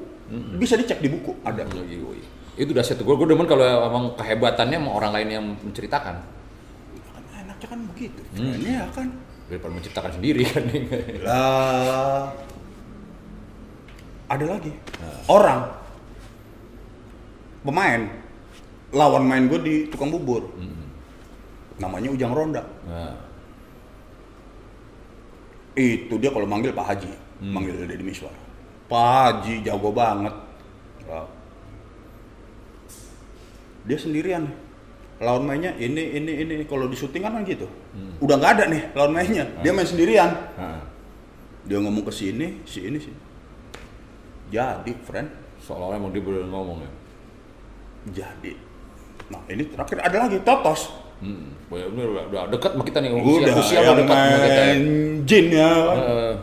bisa 0.61 0.77
dicek 0.77 1.01
di 1.01 1.09
buku 1.09 1.33
ada 1.41 1.65
Iya, 1.65 1.97
iya. 1.97 2.27
Itu 2.59 2.75
udah 2.75 2.85
satu. 2.85 3.01
Gue 3.01 3.15
gue 3.17 3.27
demen 3.33 3.47
kalau 3.49 3.65
emang 3.65 4.13
kehebatannya 4.13 4.77
sama 4.77 4.91
orang 4.93 5.11
lain 5.15 5.29
yang 5.31 5.45
menceritakan. 5.63 6.15
Kan 6.21 7.23
enak 7.33 7.57
enaknya 7.57 7.67
kan 7.71 7.79
begitu. 7.95 8.21
friend. 8.37 8.55
Iya 8.61 8.83
kan. 8.93 9.07
Daripada 9.49 9.73
menciptakan 9.73 10.11
sendiri 10.19 10.43
kan. 10.51 10.63
Lah 11.25 12.29
ada 14.29 14.45
lagi 14.45 14.71
orang 15.25 15.61
pemain 17.65 18.01
lawan 18.89 19.25
main 19.25 19.45
gue 19.45 19.59
di 19.61 19.75
tukang 19.89 20.09
bubur. 20.09 20.49
Namanya 21.79 22.09
Ujang 22.11 22.33
Ronda. 22.33 22.63
Nah, 22.83 23.15
Itu 25.73 26.19
dia 26.19 26.27
kalau 26.27 26.43
manggil 26.43 26.75
Pak 26.75 26.85
Haji, 26.91 27.11
manggil 27.39 27.87
Deddy 27.87 28.03
Miswar. 28.03 28.33
Pak 28.91 28.99
Haji 28.99 29.63
jago 29.63 29.93
banget. 29.93 30.33
Dia 33.85 33.97
sendirian. 33.97 34.43
Lawan 35.19 35.43
mainnya 35.43 35.75
ini 35.75 36.15
ini 36.15 36.31
ini 36.43 36.53
kalau 36.63 36.87
di 36.87 36.95
syuting 36.95 37.23
kan 37.23 37.43
gitu. 37.43 37.67
Udah 38.19 38.35
nggak 38.39 38.51
ada 38.59 38.63
nih 38.67 38.83
lawan 38.95 39.11
mainnya. 39.15 39.45
Dia 39.63 39.71
main 39.71 39.87
sendirian. 39.87 40.31
nah, 40.57 40.83
Dia 41.63 41.77
ngomong 41.79 42.03
ke 42.07 42.11
sini, 42.11 42.59
si 42.65 42.87
ini 42.87 42.97
sih. 42.99 43.13
Jadi, 44.49 44.91
friend, 45.05 45.29
seolah-olah 45.61 46.09
dia 46.09 46.21
boleh 46.21 46.41
ngomong 46.45 46.77
ya. 46.81 46.91
jadi. 48.09 48.53
Nah, 49.29 49.41
ini 49.45 49.63
terakhir 49.69 49.97
ada 50.01 50.17
lagi 50.25 50.41
Totos. 50.41 50.89
Hmm. 51.21 51.53
Ini 51.69 52.01
udah, 52.01 52.23
udah 52.31 52.41
dekat 52.49 52.71
sama 52.73 52.83
kita 52.83 52.97
nih. 53.03 53.09
Udah, 53.13 53.53
usia 53.59 53.77
yang 53.77 53.93
udah 53.93 53.95
dekat 54.01 54.15
sama 54.17 54.37
kita. 54.41 54.61
ya. 54.65 54.75
jin 55.21 55.45
ya. 55.53 55.71
Eh, 55.93 56.33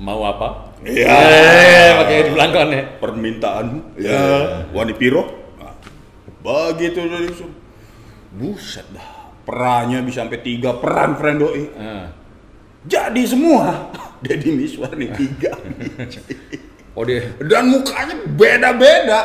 mau 0.00 0.24
apa? 0.24 0.48
Iya. 0.80 1.06
Eh, 1.12 1.88
pakai 1.92 2.16
di 2.24 2.32
belakang 2.32 2.68
ya. 2.72 2.82
permintaan 2.96 3.66
ya 4.00 4.24
wani 4.72 4.96
piro 4.96 5.28
nah, 5.60 5.76
begitu 6.40 7.04
dari 7.04 7.28
buset 8.32 8.88
dah 8.88 9.36
perannya 9.44 10.00
bisa 10.00 10.24
sampai 10.24 10.40
tiga 10.40 10.80
peran 10.80 11.20
friend 11.20 11.44
doi 11.44 11.68
Eh. 11.68 12.06
jadi 12.88 13.22
semua 13.28 13.92
Deddy 14.24 14.56
Miswar 14.56 14.96
nih 14.96 15.12
tiga 15.12 15.52
Oh 16.98 17.06
dia. 17.06 17.22
dan 17.46 17.70
mukanya 17.70 18.14
beda-beda. 18.34 19.20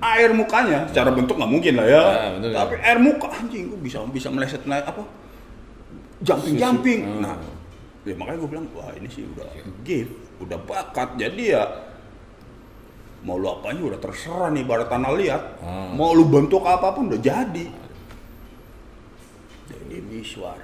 Air 0.00 0.32
mukanya 0.32 0.88
secara 0.88 1.12
bentuk 1.12 1.36
nggak 1.36 1.52
mungkin 1.52 1.76
lah 1.76 1.84
ya. 1.84 2.00
Ah, 2.00 2.28
betul, 2.32 2.50
tapi 2.56 2.74
air 2.80 2.96
muka 2.96 3.28
anjing 3.36 3.68
gua 3.68 3.78
bisa 3.84 4.00
bisa 4.08 4.28
meleset 4.32 4.64
naik 4.64 4.88
apa? 4.88 5.04
Jumping 6.24 6.56
jumping 6.56 7.00
Hmm. 7.04 7.20
nah 7.20 7.36
ya 8.00 8.16
makanya 8.16 8.40
gue 8.40 8.48
bilang 8.48 8.66
wah 8.72 8.88
ini 8.96 9.08
sih 9.12 9.28
udah 9.28 9.44
gift 9.84 10.08
udah 10.40 10.56
bakat. 10.64 11.20
Jadi 11.20 11.52
ya 11.52 11.68
mau 13.20 13.36
lu 13.36 13.52
apanya 13.52 13.92
udah 13.92 14.00
terserah 14.00 14.48
nih 14.48 14.64
pada 14.64 14.88
tanah 14.88 15.12
liat. 15.12 15.42
Ah. 15.60 15.92
mau 15.92 16.16
lu 16.16 16.24
bentuk 16.24 16.64
apa 16.64 16.96
pun 16.96 17.12
udah 17.12 17.20
jadi. 17.20 17.66
Jadi 19.68 19.96
Miswar 20.00 20.56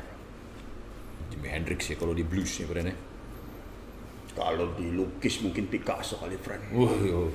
Jimi 1.29 1.49
Hendrix 1.53 1.93
ya 1.93 1.97
kalau 2.01 2.17
di 2.17 2.25
blues 2.25 2.57
ya 2.57 2.65
brandnya. 2.65 2.97
Kalau 4.37 4.77
dilukis 4.77 5.41
mungkin 5.41 5.65
Picasso 5.67 6.21
kali 6.21 6.37
friend 6.37 6.63
Wah, 6.77 6.93
yo. 7.01 7.33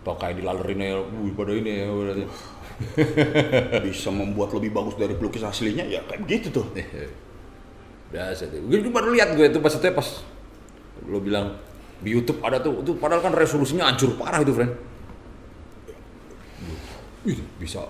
Tau 0.00 0.16
kayak 0.16 0.40
dilalerin 0.40 0.80
ya, 0.80 0.96
wih 1.02 1.34
pada 1.34 1.52
ini 1.52 1.82
ya 1.82 1.90
berarti. 1.90 2.24
bisa 3.88 4.08
membuat 4.12 4.54
lebih 4.54 4.70
bagus 4.72 4.94
dari 4.96 5.12
pelukis 5.18 5.42
aslinya 5.44 5.84
ya 5.84 6.00
kayak 6.08 6.24
gitu 6.24 6.62
tuh 6.62 6.66
Biasa 8.14 8.48
tuh. 8.48 8.62
Gue 8.64 8.86
baru 8.88 9.12
lihat 9.12 9.34
gue 9.34 9.50
itu 9.50 9.58
pas 9.58 9.74
itu 9.74 9.82
pas 9.92 10.08
lo 11.04 11.18
bilang 11.20 11.58
di 12.00 12.12
YouTube 12.12 12.44
ada 12.44 12.60
tuh, 12.60 12.84
itu 12.84 12.92
padahal 12.96 13.24
kan 13.24 13.32
resolusinya 13.32 13.88
hancur 13.88 14.14
parah 14.20 14.44
itu, 14.44 14.52
friend. 14.52 14.72
Bisa 17.56 17.82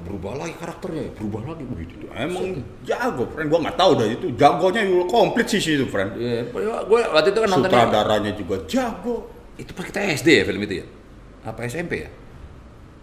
berubah 0.00 0.32
lagi 0.36 0.54
karakternya, 0.56 1.02
ya, 1.06 1.12
berubah 1.14 1.40
lagi 1.52 1.64
begitu. 1.64 1.94
Emang 2.10 2.46
jago, 2.82 3.24
friend. 3.30 3.48
Gua 3.48 3.60
nggak 3.62 3.76
tahu 3.76 3.90
dah 3.96 4.06
itu. 4.08 4.26
Jagonya 4.34 4.82
juga 4.84 5.04
komplit 5.06 5.46
sih 5.46 5.60
sih 5.60 5.74
itu, 5.76 5.86
friend. 5.86 6.16
Iya, 6.16 6.48
gue 6.50 7.00
waktu 7.06 7.28
itu 7.30 7.38
kan 7.38 7.48
nontonnya 7.48 7.76
Sutradaranya 7.80 8.32
juga 8.34 8.56
jago. 8.66 9.16
itu 9.54 9.70
pas 9.76 9.84
kita 9.84 10.00
SD 10.00 10.28
ya 10.40 10.42
film 10.42 10.62
itu 10.64 10.74
ya? 10.80 10.86
Apa 11.44 11.68
SMP 11.68 12.00
ya? 12.00 12.10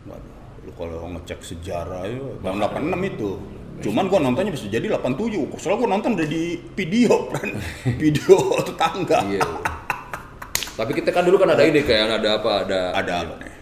Waduh, 0.06 0.66
lu 0.66 0.72
kalau 0.74 1.06
ngecek 1.14 1.40
sejarah 1.40 2.02
itu 2.06 2.42
tahun 2.42 2.58
86 2.58 3.12
itu. 3.14 3.30
Cuman 3.78 4.10
gua 4.10 4.20
nontonnya 4.20 4.50
bisa 4.50 4.66
jadi 4.66 4.90
87. 4.90 5.54
Soalnya 5.56 5.78
gua 5.78 5.90
nonton 5.94 6.18
udah 6.18 6.26
di 6.26 6.58
video, 6.74 7.30
friend. 7.30 7.54
Video 8.02 8.36
tetangga. 8.66 9.22
Iya. 9.24 9.46
Tapi 10.74 10.92
kita 10.94 11.10
kan 11.10 11.26
dulu 11.26 11.38
kan 11.38 11.54
ada 11.54 11.62
ini 11.62 11.82
kayak 11.82 12.22
ada 12.22 12.42
apa? 12.42 12.66
Ada 12.66 12.80
Ada 12.94 13.14
apa 13.22 13.34
nih? 13.38 13.54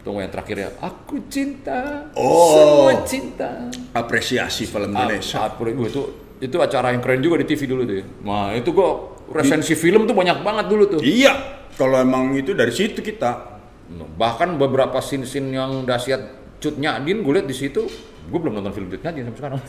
Tunggu 0.00 0.24
yang 0.24 0.32
terakhir 0.32 0.56
ya. 0.56 0.68
Aku 0.80 1.28
cinta. 1.28 2.08
Oh. 2.16 2.56
Semua 2.56 2.92
cinta. 3.04 3.50
Apresiasi 3.92 4.64
film 4.64 4.92
Indonesia. 4.92 5.44
Ah, 5.44 5.52
ah, 5.52 5.68
itu 5.68 6.02
itu 6.40 6.56
acara 6.56 6.96
yang 6.96 7.04
keren 7.04 7.20
juga 7.20 7.44
di 7.44 7.46
TV 7.46 7.68
dulu 7.68 7.82
tuh 7.84 7.96
ya. 8.00 8.04
Nah, 8.24 8.56
itu 8.56 8.72
gua 8.72 9.20
resensi 9.30 9.76
film 9.76 10.08
tuh 10.08 10.16
banyak 10.16 10.40
banget 10.40 10.66
dulu 10.72 10.84
tuh. 10.98 11.00
Iya, 11.04 11.36
kalau 11.76 12.00
emang 12.00 12.32
itu 12.34 12.56
dari 12.56 12.72
situ 12.72 13.04
kita. 13.04 13.60
Nah, 13.90 14.06
Bahkan 14.06 14.56
beberapa 14.56 15.02
scene-scene 15.02 15.54
yang 15.54 15.84
dahsyat 15.84 16.40
Cut 16.60 16.76
Nyadin 16.76 17.24
gue 17.24 17.32
liat 17.40 17.48
di 17.48 17.56
situ, 17.56 17.88
gue 18.28 18.38
belum 18.38 18.60
nonton 18.60 18.72
film 18.76 18.92
Cut 18.92 19.00
Nyadin 19.00 19.32
sampai 19.32 19.40
sekarang. 19.40 19.60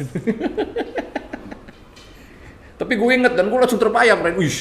Tapi 2.81 2.93
gue 2.97 3.11
inget 3.13 3.33
dan 3.37 3.45
gue 3.47 3.59
langsung 3.61 3.79
terbayang, 3.79 4.19
Ren. 4.25 4.35
Wih, 4.35 4.57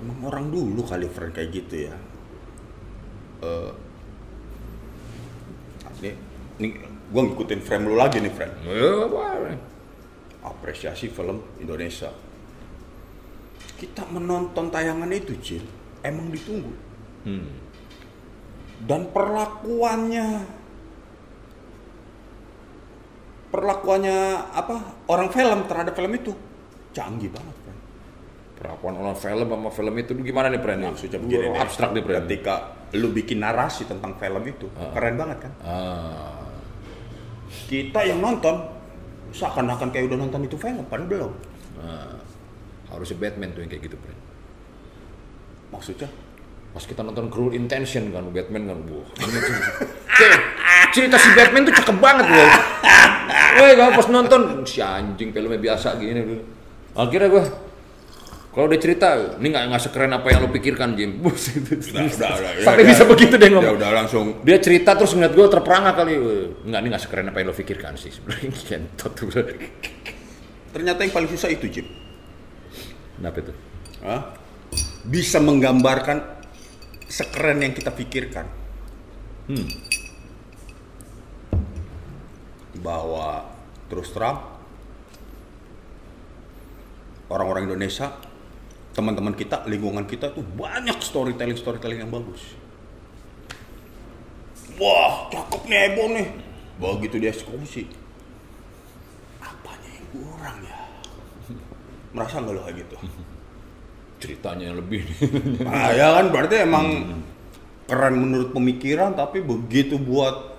Emang 0.00 0.32
orang 0.32 0.48
dulu 0.48 0.80
kali 0.86 1.10
friend 1.12 1.36
kayak 1.36 1.50
gitu 1.52 1.92
ya. 1.92 1.94
Eh 3.40 3.72
ini, 6.00 6.10
ini 6.60 6.68
gue 7.10 7.22
ngikutin 7.24 7.60
frame 7.60 7.84
lu 7.88 7.96
lagi 7.96 8.20
nih 8.20 8.32
friend. 8.32 8.54
Ren? 8.64 9.60
Apresiasi 10.40 11.12
film 11.12 11.44
Indonesia. 11.60 12.08
Kita 13.76 14.04
menonton 14.12 14.68
tayangan 14.68 15.08
itu, 15.12 15.36
Cil, 15.40 15.64
emang 16.04 16.28
ditunggu. 16.28 16.72
Hmm. 17.24 17.48
Dan 18.80 19.12
perlakuannya 19.12 20.44
perlakuannya 23.50 24.18
apa 24.56 24.76
orang 25.10 25.28
film 25.28 25.66
terhadap 25.68 25.92
film 25.92 26.12
itu 26.16 26.32
canggih 26.96 27.28
banget, 27.28 27.56
friend. 27.60 27.80
Perlakuan 28.56 28.94
orang 29.00 29.16
film 29.16 29.48
sama 29.48 29.70
film 29.72 29.94
itu 30.00 30.12
gimana 30.24 30.48
nih, 30.52 30.60
Pren? 30.60 30.80
Maksudnya 30.80 31.20
begini 31.20 31.52
nih, 31.52 31.60
abstrak 31.60 31.90
nih, 31.92 32.04
Pren. 32.04 32.24
Ketika 32.24 32.56
lu 32.92 33.10
bikin 33.10 33.38
narasi 33.38 33.86
tentang 33.86 34.16
film 34.16 34.42
itu, 34.42 34.66
keren 34.90 35.14
banget 35.14 35.46
kan? 35.46 35.52
Ah, 35.62 36.42
Kita 37.66 38.02
yang 38.02 38.18
nonton 38.18 38.66
seakan-akan 39.30 39.90
kayak 39.90 40.10
udah 40.10 40.18
nonton 40.18 40.42
itu 40.42 40.54
film, 40.54 40.82
padahal 40.86 41.06
belum. 41.06 41.32
ah. 41.78 42.18
harusnya 42.90 43.22
Batman 43.22 43.54
tuh 43.54 43.62
yang 43.62 43.70
kayak 43.70 43.86
gitu, 43.86 43.94
Pren. 43.96 44.18
Maksudnya? 45.70 46.10
Pas 46.70 46.82
kita 46.82 47.02
nonton 47.02 47.30
Cruel 47.30 47.54
Intention 47.54 48.10
kan, 48.10 48.26
Batman 48.30 48.66
kan, 48.66 48.78
wah. 48.90 49.06
Cek, 50.10 50.32
cerita 50.94 51.14
si 51.14 51.30
Batman 51.34 51.62
tuh 51.62 51.74
cakep 51.74 51.96
banget 51.98 52.26
gue. 52.26 52.46
Woi, 53.58 53.70
gue 53.74 53.86
pas 53.94 54.06
nonton, 54.08 54.66
si 54.66 54.82
anjing 54.82 55.30
filmnya 55.30 55.58
biasa 55.58 55.98
gini 55.98 56.18
dulu. 56.18 56.42
Akhirnya 56.94 57.30
gue, 57.30 57.42
kalau 58.50 58.66
dia 58.66 58.82
cerita, 58.82 59.38
ini 59.38 59.54
nggak 59.54 59.64
nggak 59.70 59.82
sekeren 59.86 60.10
apa 60.10 60.26
yang 60.34 60.42
lo 60.42 60.50
pikirkan, 60.50 60.98
Jim. 60.98 61.18
Udah, 61.22 61.30
udah, 61.30 62.30
udah, 62.34 62.50
ya, 62.58 62.64
Sampai 62.66 62.82
ya. 62.82 62.88
bisa 62.90 63.02
begitu 63.06 63.34
deh 63.38 63.46
Ya 63.46 63.54
ngomong. 63.54 63.74
udah 63.78 63.90
langsung 63.94 64.26
Dia 64.42 64.58
cerita 64.58 64.98
terus 64.98 65.14
ngeliat 65.14 65.34
gue 65.38 65.46
terperangah 65.46 65.94
kali. 65.94 66.12
Nggak, 66.66 66.80
ini 66.82 66.88
nggak 66.90 67.02
sekeren 67.06 67.26
apa 67.30 67.38
yang 67.38 67.48
lo 67.50 67.54
pikirkan 67.54 67.94
sih 67.94 68.10
sebenarnya. 68.18 68.50
Kentot 68.50 69.14
ternyata 70.70 71.00
yang 71.06 71.14
paling 71.14 71.30
susah 71.30 71.50
itu, 71.50 71.66
Jim. 71.70 71.86
Kenapa 73.18 73.38
itu? 73.38 73.52
Hah? 74.02 74.22
Bisa 75.06 75.38
menggambarkan 75.38 76.18
sekeren 77.06 77.62
yang 77.62 77.70
kita 77.70 77.94
pikirkan. 77.94 78.46
Hmm. 79.46 79.66
Bahwa 82.82 83.46
terus 83.86 84.10
terang 84.10 84.42
orang-orang 87.30 87.70
Indonesia, 87.70 88.10
teman-teman 88.90 89.34
kita, 89.38 89.62
lingkungan 89.70 90.04
kita 90.06 90.34
tuh 90.34 90.42
banyak 90.42 90.98
storytelling-storytelling 90.98 92.02
yang 92.02 92.12
bagus. 92.12 92.42
Wah, 94.80 95.28
cakep 95.28 95.62
nih 95.68 95.78
Ebo 95.92 96.04
nih. 96.10 96.28
Begitu 96.80 97.16
dia 97.20 97.30
eksekusi. 97.30 97.84
Apanya 99.38 99.88
yang 99.92 100.06
kurang 100.08 100.58
ya? 100.64 100.78
Merasa 102.16 102.40
nggak 102.40 102.54
lo 102.56 102.60
kayak 102.64 102.76
gitu? 102.80 102.96
Ceritanya 104.20 104.72
yang 104.72 104.78
lebih. 104.80 105.04
Nah, 105.64 105.92
ya 105.92 106.16
kan 106.16 106.32
berarti 106.32 106.64
emang 106.64 106.86
keren 107.84 108.14
menurut 108.16 108.56
pemikiran 108.56 109.12
tapi 109.12 109.44
begitu 109.44 110.00
buat 110.00 110.56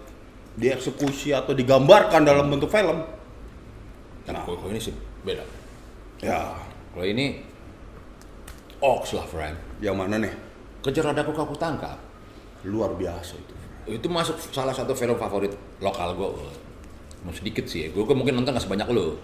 dieksekusi 0.59 1.33
atau 1.33 1.57
digambarkan 1.57 2.21
dalam 2.21 2.51
bentuk 2.51 2.69
film. 2.69 3.01
Nah, 4.29 4.41
kalau 4.45 4.69
ini 4.69 4.79
sih 4.79 4.93
beda. 5.25 5.43
Ya, 6.21 6.53
Kalau 6.93 7.07
ini 7.07 7.41
Ox 8.81 9.13
lah, 9.13 9.29
friend. 9.29 9.53
yang 9.77 9.93
mana 9.93 10.17
nih? 10.17 10.33
Kejar 10.81 11.13
adaku 11.13 11.37
kau 11.37 11.53
tangkap. 11.53 12.01
Luar 12.65 12.97
biasa 12.97 13.37
itu. 13.37 13.53
Itu 13.85 14.09
masuk 14.09 14.41
salah 14.49 14.73
satu 14.73 14.97
film 14.97 15.13
favorit 15.21 15.53
lokal 15.77 16.17
gue. 16.17 16.29
Mau 17.21 17.29
sedikit 17.29 17.69
sih, 17.69 17.93
gue 17.93 18.01
mungkin 18.17 18.33
nonton 18.33 18.57
nggak 18.57 18.65
sebanyak 18.65 18.89
lo. 18.89 19.21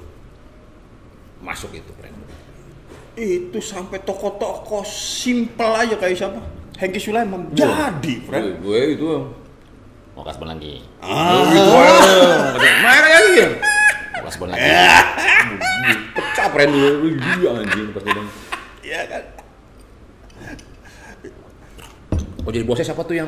Masuk 1.41 1.73
itu, 1.73 1.89
friend. 1.97 2.13
Itu 3.17 3.57
sampai 3.57 3.97
toko-toko 4.05 4.85
simple 4.85 5.73
aja 5.73 5.97
kayak 5.97 6.13
siapa? 6.13 6.41
Hengki 6.77 7.01
Sulaiman. 7.01 7.49
Jadi, 7.57 8.21
friend. 8.29 8.61
Gue, 8.61 8.61
gue 8.61 8.81
itu 8.93 9.05
mau 10.13 10.21
kasih 10.21 10.45
lagi. 10.45 10.85
Ah. 11.01 11.41
gitu 11.49 11.71
Mana 12.85 13.07
lagi 13.09 13.33
ya? 13.41 13.49
Mau 14.21 14.29
kasih 14.29 14.45
lagi. 14.45 14.69
Pecah 16.17 16.47
friend 16.53 16.71
dulu, 16.73 17.09
dia 17.17 17.49
anjing 17.57 17.89
pas 17.89 18.05
bilang. 18.05 18.29
Iya 18.85 19.01
kan? 19.09 19.36
Oh 22.47 22.51
jadi 22.55 22.63
bosnya 22.63 22.87
siapa 22.87 23.03
tuh 23.03 23.19
yang 23.19 23.27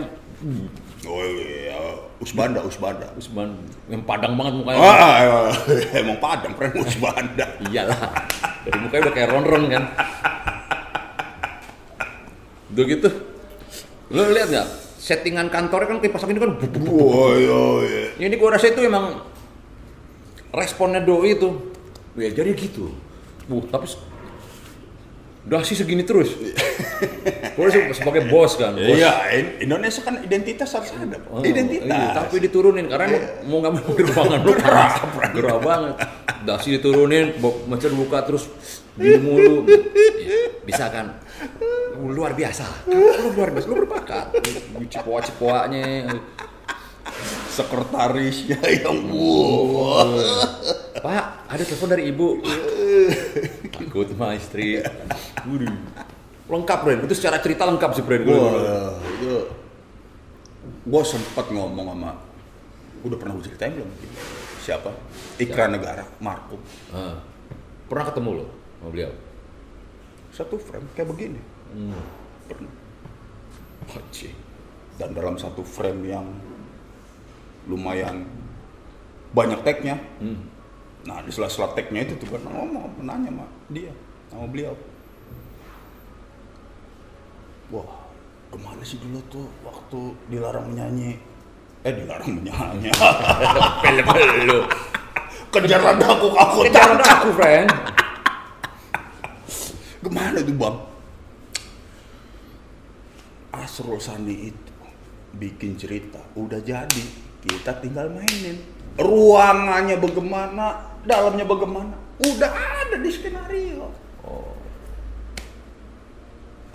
Oh 1.03 1.23
iya, 1.27 1.75
Usbanda, 2.23 2.63
Usbanda. 2.63 3.11
Usman 3.19 3.51
yang 3.91 3.99
padang 4.07 4.39
banget 4.39 4.63
mukanya? 4.63 4.79
Ah, 4.79 4.95
ah, 4.95 5.51
emang 5.99 6.15
padang, 6.23 6.55
friend 6.55 6.79
Usbanda. 6.79 7.43
Iyalah. 7.67 7.99
Dari 8.63 8.79
mukanya 8.79 9.01
udah 9.11 9.13
kayak 9.19 9.29
ron-ron 9.35 9.63
kan. 9.67 9.83
Udah 12.71 12.83
gitu. 12.87 13.09
Lo 14.15 14.31
lihat 14.31 14.47
nggak? 14.47 14.67
Settingan 14.95 15.51
kantornya 15.51 15.91
kan 15.91 15.99
kipas 15.99 16.23
angin 16.23 16.39
kan. 16.39 16.55
buk, 16.55 16.71
buk, 16.71 16.83
buk. 16.87 16.95
Oh 16.95 17.35
iya, 17.35 17.59
iya. 18.15 18.27
Ini 18.31 18.35
gua 18.39 18.55
rasa 18.55 18.71
itu 18.71 18.79
emang 18.87 19.19
responnya 20.55 21.03
doi 21.03 21.35
itu. 21.35 21.75
Ya 22.15 22.31
jadi 22.31 22.55
gitu. 22.55 22.95
Bu, 23.51 23.67
tapi 23.67 23.91
udah 25.43 25.59
sih 25.67 25.75
segini 25.75 26.07
terus. 26.07 26.31
Se- 27.69 27.91
sebagai 27.91 28.31
bos 28.31 28.55
kan. 28.55 28.71
Bos. 28.73 28.95
Iya, 28.95 29.11
in- 29.35 29.67
Indonesia 29.67 30.01
kan 30.01 30.23
identitas 30.23 30.69
harus 30.73 30.89
ada. 30.95 31.19
Oh, 31.27 31.43
identitas. 31.43 31.85
iya, 31.85 32.15
tapi 32.15 32.39
diturunin 32.39 32.87
karena 32.87 33.05
emang 33.11 33.23
mau 33.45 33.57
nggak 33.61 33.73
mau 33.75 33.91
gerobangan 33.93 34.39
lu 34.41 34.53
gerah, 34.55 34.91
gerah 35.35 35.57
banget. 35.59 35.95
Dasi 36.47 36.67
diturunin, 36.79 37.35
macer 37.67 37.91
buka 37.91 38.23
terus 38.23 38.47
gini 38.95 39.19
mulu. 39.19 39.67
Ya, 40.19 40.55
bisa 40.63 40.87
kan? 40.87 41.19
Lu 41.99 42.15
luar 42.15 42.31
biasa. 42.31 42.63
Lu 42.87 43.35
luar 43.35 43.51
biasa, 43.51 43.65
lu 43.67 43.75
berbakat. 43.83 44.25
Cipoa-cipoanya. 44.87 46.15
Sekretarisnya 47.49 48.61
yang 48.63 49.11
wow. 49.11 50.15
Pak, 50.99 51.25
ada 51.49 51.63
telepon 51.63 51.89
dari 51.89 52.03
ibu. 52.07 52.39
Takut 53.73 54.07
sama 54.11 54.35
istri. 54.35 54.79
Waduh. 55.43 55.75
Lengkap, 56.49 56.79
Bren. 56.81 56.99
Itu 57.05 57.13
secara 57.13 57.37
cerita 57.37 57.63
lengkap 57.63 57.91
sih, 57.93 58.01
Bren. 58.01 58.25
Wah, 58.25 58.97
itu 58.97 59.31
gue 60.79 61.03
sempat 61.03 61.45
ngomong 61.47 61.87
sama 61.87 62.11
udah 62.99 63.15
pernah 63.15 63.37
gue 63.37 63.45
ceritain 63.45 63.71
belum 63.71 63.89
siapa 64.59 64.91
iklan 65.37 65.71
negara 65.71 66.03
Marco 66.19 66.57
Ah. 66.89 67.15
Pernah 67.85 68.05
ketemu 68.05 68.29
lo 68.35 68.45
sama 68.75 68.89
beliau? 68.89 69.11
satu 70.29 70.55
frame 70.57 70.85
kayak 70.93 71.09
begini 71.09 71.39
Hmm. 71.69 71.93
pernah 72.45 72.69
Anjing. 73.87 74.33
dan 74.97 75.09
dalam 75.13 75.35
satu 75.35 75.61
frame 75.61 76.05
yang 76.07 76.25
lumayan 77.65 78.25
banyak 79.31 79.61
tagnya 79.61 79.95
Hmm. 80.17 80.43
nah 81.01 81.21
di 81.21 81.29
sela-sela 81.29 81.71
tagnya 81.71 82.03
itu 82.03 82.13
tuh 82.15 82.29
kan 82.29 82.41
ngomong 82.45 82.97
menanya 82.97 83.29
sama 83.31 83.45
dia 83.69 83.93
sama 84.27 84.45
beliau 84.45 84.73
wah 87.69 87.89
ke 88.49 88.57
mana 88.57 88.81
sih 88.81 88.97
dulu 88.97 89.21
tuh 89.29 89.45
waktu 89.61 90.01
dilarang 90.33 90.73
menyanyi 90.73 91.21
eh 91.85 91.93
dilarang 91.93 92.41
menyanyi 92.41 92.89
Film 93.85 94.07
lu. 94.49 94.59
kejar 95.49 95.81
aku 95.81 96.27
aku 96.33 96.57
Kejar 96.69 96.93
aku, 96.97 97.29
friend. 97.33 97.69
Gimana 99.99 100.39
tuh 100.39 100.55
bang? 100.55 100.77
Asrul 103.49 103.99
Sani 103.99 104.53
itu 104.53 104.73
bikin 105.35 105.75
cerita, 105.75 106.21
udah 106.37 106.61
jadi, 106.63 107.05
kita 107.43 107.81
tinggal 107.83 108.07
mainin. 108.13 108.61
Ruangannya 108.95 109.99
bagaimana, 109.99 110.95
dalamnya 111.03 111.45
bagaimana, 111.45 111.95
udah 112.23 112.51
ada 112.51 112.97
di 113.01 113.09
skenario. 113.11 113.89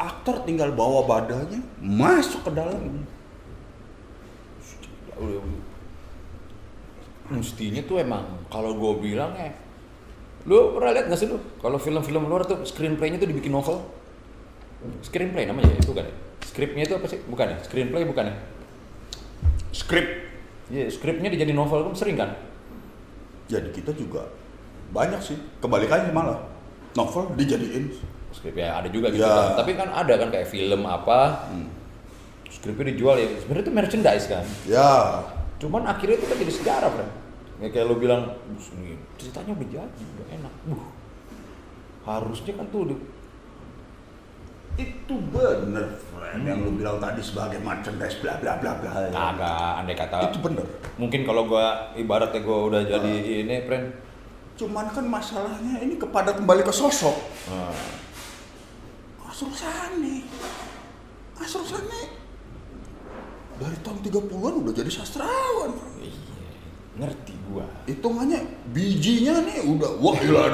Aktor 0.05 0.45
tinggal 0.45 0.69
bawa 0.77 1.09
badannya 1.09 1.65
masuk 1.81 2.45
ke 2.45 2.51
dalamnya. 2.53 3.09
Mestinya 7.33 7.81
tuh 7.89 8.05
emang 8.05 8.29
kalau 8.53 8.77
gue 8.77 8.93
bilang 9.01 9.33
ya, 9.33 9.49
lu 10.45 10.77
pernah 10.77 10.93
lihat 10.93 11.09
nggak 11.09 11.17
sih 11.17 11.29
lu 11.33 11.41
kalau 11.57 11.81
film-film 11.81 12.29
luar 12.29 12.45
tuh 12.45 12.61
screenplaynya 12.69 13.17
tuh 13.17 13.33
dibikin 13.33 13.49
novel? 13.49 13.81
Screenplay 15.01 15.49
namanya 15.49 15.73
ya, 15.73 15.81
bukan 15.89 16.05
ya? 16.05 16.15
Skripnya 16.45 16.85
itu 16.85 16.95
apa 17.01 17.07
sih? 17.09 17.25
Bukan 17.25 17.47
ya? 17.49 17.57
Screenplay 17.65 18.05
bukan 18.05 18.29
ya? 18.29 18.37
Skrip. 19.73 20.07
Iya, 20.69 20.93
skripnya 20.93 21.33
dijadiin 21.33 21.57
novel 21.57 21.89
kan 21.89 21.97
sering 21.97 22.21
kan? 22.21 22.37
Jadi 23.49 23.73
kita 23.73 23.97
juga 23.97 24.29
banyak 24.93 25.21
sih, 25.25 25.37
kebalikannya 25.65 26.13
malah. 26.13 26.45
Novel 26.93 27.33
dijadiin. 27.41 27.89
Skrip 28.45 28.61
ya 28.61 28.77
ada 28.77 28.89
juga 28.89 29.09
gitu 29.09 29.25
Ya. 29.25 29.33
kan. 29.33 29.65
Tapi 29.65 29.73
kan 29.73 29.89
ada 29.89 30.15
kan 30.15 30.29
kayak 30.29 30.45
film 30.47 30.85
apa, 30.85 31.49
skripnya 32.47 32.93
dijual 32.93 33.17
ya. 33.17 33.25
Sebenarnya 33.41 33.65
itu 33.65 33.73
merchandise 33.73 34.27
kan. 34.29 34.45
Ya, 34.69 35.25
Cuman 35.57 35.81
akhirnya 35.83 36.21
itu 36.21 36.29
kan 36.29 36.37
jadi 36.37 36.53
sejarah, 36.53 36.91
Bro. 36.91 37.07
Ya 37.57 37.69
kayak 37.71 37.87
lu 37.87 37.97
bilang, 37.97 38.37
"Bus, 38.47 38.69
ini 38.75 39.01
ceritanya 39.17 39.57
udah 39.57 39.69
jadi, 39.71 40.03
udah 40.13 40.27
enak. 40.35 40.53
Buh. 40.67 40.83
Harusnya 42.05 42.53
kan 42.53 42.69
tuh 42.69 42.83
di- 42.85 43.05
itu 44.77 45.15
bener, 45.31 45.87
friend. 46.05 46.43
Yang 46.43 46.59
lu 46.61 46.71
bilang 46.75 46.99
tadi 46.99 47.23
sebagai 47.23 47.57
merchandise 47.59 48.19
bla 48.19 48.37
bla 48.37 48.59
bla 48.59 48.77
bla. 48.77 48.91
kagak 49.09 49.73
andai 49.81 49.97
kata 49.97 50.17
Itu 50.29 50.39
bener. 50.43 50.67
mungkin 50.97 51.23
kalau 51.23 51.47
gua 51.47 51.67
ibaratnya 51.95 52.43
gua 52.43 52.59
udah 52.69 52.83
jadi 52.85 53.13
ini, 53.41 53.65
friend. 53.65 53.87
Cuman 54.55 54.87
kan 54.87 55.03
masalahnya 55.03 55.79
ini 55.79 55.97
kepada 55.97 56.31
kembali 56.31 56.61
ke 56.61 56.71
sosok. 56.71 57.17
Nah, 57.49 57.73
Asrul 59.35 59.51
Sani. 59.51 60.23
Asrul 61.43 61.67
Sani 61.67 62.03
dari 63.59 63.75
tahun 63.83 63.99
30-an 64.03 64.55
udah 64.63 64.73
jadi 64.75 64.91
sastrawan. 64.91 65.75
iya, 66.03 66.11
ngerti 67.03 67.35
gua. 67.51 67.67
Hitungannya 67.87 68.47
bijinya 68.71 69.43
nih 69.43 69.63
udah 69.75 69.91
wah 69.99 70.15
gila 70.19 70.45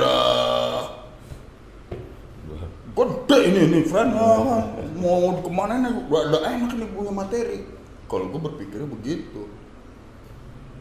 Gua 2.97 3.05
gede 3.05 3.39
ini 3.53 3.61
nih 3.69 3.83
friend. 3.85 4.17
Ah, 4.17 4.65
mau 4.97 5.45
ke 5.45 5.51
mana 5.53 5.81
nih? 5.85 5.93
Udah, 6.09 6.23
udah 6.33 6.41
enak 6.45 6.73
nih 6.77 6.89
punya 6.93 7.13
materi. 7.13 7.65
Kalau 8.09 8.33
gue 8.33 8.41
berpikirnya 8.41 8.89
begitu. 8.89 9.45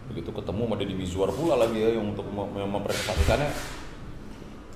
Begitu 0.07 0.29
ketemu 0.31 0.62
sama 0.65 0.75
Deddy 0.79 0.95
Mizwar 0.95 1.29
pula 1.35 1.53
lagi 1.59 1.77
ya 1.83 1.99
yang 1.99 2.15
untuk 2.15 2.25
mem- 2.31 2.51
mem- 2.55 2.73
mempresentasikannya. 2.79 3.51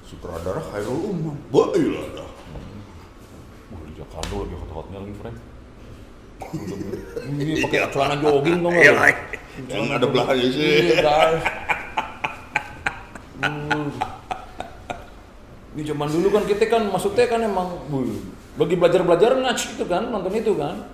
sutradara 0.06 0.62
Khairul 0.62 1.10
Umam. 1.10 1.36
Wah 1.50 1.72
Jakarta 4.14 4.46
lagi 4.46 4.54
hot-hotnya 4.62 4.98
lagi, 5.02 5.14
friend. 5.18 5.38
Ini 7.34 7.54
pakai 7.66 7.80
celana 7.90 8.16
jogging 8.22 8.62
dong 8.62 8.78
Iya, 8.78 8.94
like. 8.94 9.22
yang 9.74 9.90
ada 9.90 10.06
belahnya 10.06 10.48
sih 10.54 10.94
Iya. 10.94 11.18
Ini 15.74 15.82
zaman 15.82 16.08
dulu 16.14 16.28
kan 16.30 16.44
kita 16.46 16.70
kan 16.70 16.86
maksudnya 16.94 17.26
kan 17.26 17.42
emang 17.42 17.74
bagi 18.54 18.78
belajar-belajar 18.78 19.34
natch 19.42 19.74
itu 19.74 19.86
kan 19.90 20.14
nonton 20.14 20.34
itu 20.38 20.54
kan. 20.54 20.86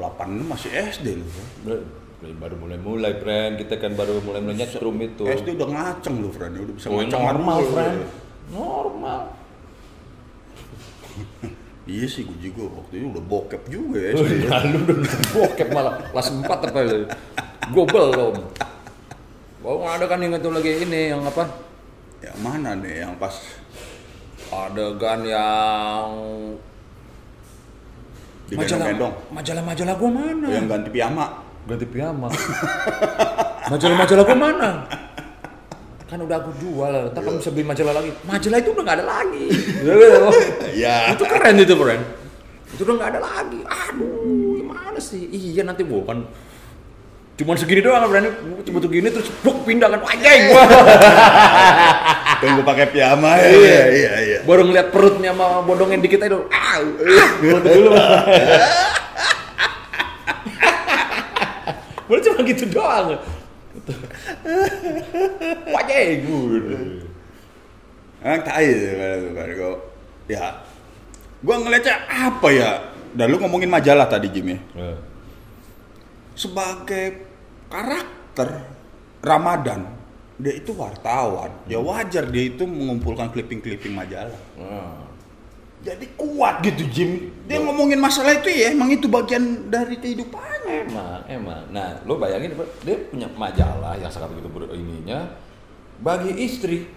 86 0.00 0.48
masih 0.48 0.70
SD 0.72 1.06
loh. 1.20 1.28
Ber- 1.68 1.84
baru 2.24 2.56
mulai-mulai 2.56 3.20
friend 3.20 3.60
kita 3.60 3.76
kan 3.76 3.92
baru 3.92 4.16
mulai-mulai 4.24 4.56
nyetrum 4.56 4.96
itu. 4.96 5.28
SD 5.28 5.60
udah 5.60 5.68
ngaceng 5.68 6.24
loh 6.24 6.32
friend 6.32 6.56
udah 6.56 6.72
bisa 6.72 6.88
Oh, 6.88 6.96
ngaceng 6.96 7.20
normal 7.20 7.58
friend. 7.68 7.98
Normal. 8.48 9.43
Iya 11.84 12.06
sih 12.08 12.24
gue 12.24 12.38
juga 12.40 12.68
waktu 12.80 13.00
itu 13.00 13.06
udah 13.12 13.24
bokep 13.28 13.62
juga 13.68 13.98
ya 14.00 14.12
Oh, 14.16 14.24
SD 14.24 14.48
nah, 14.48 14.62
lu 14.64 14.78
udah 14.88 15.20
bokep 15.36 15.68
malah 15.72 15.94
kelas 16.10 16.28
4 16.32 16.48
apa 16.48 16.80
itu. 16.84 16.98
Gue 17.72 17.84
belum. 17.88 18.34
Oh, 19.64 19.84
ada 19.88 20.04
kan 20.04 20.20
yang 20.20 20.36
itu 20.36 20.48
lagi 20.52 20.70
ini 20.84 21.12
yang 21.12 21.24
apa? 21.24 21.64
yang 22.24 22.38
mana 22.40 22.72
nih 22.80 23.04
yang 23.04 23.12
pas 23.20 23.36
Adegan 24.48 25.20
yang 25.26 26.08
di 28.44 28.54
gendong-gendong 28.56 29.14
majalah-majalah 29.32 29.94
gua 29.96 30.10
mana? 30.12 30.46
yang 30.52 30.66
ganti 30.68 30.88
piyama 30.92 31.26
ganti 31.64 31.86
piyama. 31.88 32.28
majalah-majalah 33.72 34.24
gua 34.24 34.38
mana? 34.38 34.70
Kan 36.14 36.30
udah 36.30 36.46
aku 36.46 36.54
jual, 36.62 37.10
ntar 37.10 37.26
kamu 37.26 37.42
bisa 37.42 37.50
beli 37.50 37.66
majalah 37.66 37.98
lagi. 37.98 38.14
Majalah 38.22 38.58
itu 38.62 38.70
udah 38.70 38.82
nggak 38.86 38.98
ada 39.02 39.06
lagi. 39.18 39.46
ya 40.86 41.10
itu 41.10 41.24
keren 41.26 41.54
itu 41.58 41.74
keren. 41.74 42.00
Itu 42.70 42.86
udah 42.86 42.94
nggak 43.02 43.10
ada 43.18 43.18
lagi. 43.18 43.58
Aduh, 43.66 44.62
gimana 44.62 44.98
sih? 45.02 45.26
Iya 45.34 45.66
nanti 45.66 45.82
bukan 45.82 46.22
Cuman 47.34 47.58
segini 47.58 47.82
doang 47.82 48.06
berani, 48.06 48.30
cuma 48.62 48.78
segini 48.78 49.10
terus 49.10 49.26
buk 49.42 49.66
pindah 49.66 49.90
kan 49.90 50.06
anjing 50.06 50.54
gua. 50.54 50.62
Tunggu 52.46 52.62
pakai 52.62 52.94
piyama 52.94 53.34
ya. 53.34 53.50
Iya. 53.50 53.82
iya, 53.90 54.12
iya. 54.22 54.38
Baru 54.46 54.70
ngeliat 54.70 54.94
perutnya 54.94 55.34
sama 55.34 55.66
bodongin 55.66 55.98
dikit 55.98 56.22
aja 56.22 56.38
dulu. 56.38 56.46
Ah, 56.54 56.78
foto 57.42 57.68
dulu. 57.74 57.90
Baru 62.06 62.22
cuma 62.22 62.38
gitu 62.46 62.70
doang. 62.70 63.18
Anjing. 65.74 66.20
Emang 68.24 68.40
tai 68.40 68.72
kan 69.36 69.48
gua. 69.52 69.76
Ya. 70.28 70.64
Gua 71.44 71.56
ngeliatnya 71.60 71.96
apa 72.08 72.48
ya? 72.48 72.70
Dan 73.12 73.30
lu 73.30 73.38
ngomongin 73.38 73.68
majalah 73.68 74.08
tadi 74.08 74.32
Jim 74.32 74.56
ya. 74.56 74.58
Sebagai 76.34 77.22
karakter 77.70 78.66
Ramadan, 79.22 79.86
dia 80.40 80.56
itu 80.56 80.74
wartawan. 80.74 81.52
Ya 81.70 81.78
wajar 81.78 82.26
dia 82.26 82.50
itu 82.50 82.66
mengumpulkan 82.66 83.30
clipping-clipping 83.30 83.94
majalah. 83.94 84.40
Nah. 84.58 85.13
Jadi 85.84 86.06
kuat 86.16 86.64
gitu 86.64 86.82
Jim. 86.88 87.10
Dia 87.44 87.60
ngomongin 87.60 88.00
masalah 88.00 88.40
itu 88.40 88.48
ya 88.48 88.72
emang 88.72 88.88
itu 88.88 89.04
bagian 89.04 89.68
dari 89.68 90.00
kehidupannya. 90.00 90.88
Emang, 90.88 91.20
emang. 91.28 91.62
Nah, 91.68 92.00
lo 92.08 92.16
bayangin 92.16 92.56
dia 92.80 92.96
punya 93.12 93.28
majalah 93.36 93.92
yang 94.00 94.08
sangat 94.08 94.32
begitu 94.32 94.48
ber 94.48 94.72
ininya 94.72 95.36
bagi 96.00 96.32
istri. 96.40 96.88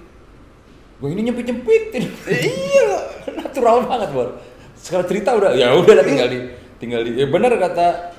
Gue 0.97 1.13
ini 1.13 1.27
nyempit 1.27 1.45
nyempitin. 1.51 2.09
iya, 2.31 2.89
natural 3.43 3.83
banget 3.85 4.09
bor. 4.15 4.39
Sekarang 4.79 5.05
cerita 5.05 5.35
udah, 5.35 5.51
ya 5.53 5.75
udah 5.75 5.93
lah 5.99 6.05
tinggal 6.07 6.27
di 6.31 6.39
tinggal 6.79 7.03
di. 7.03 7.11
Ya 7.19 7.27
benar 7.27 7.53
kata 7.59 8.15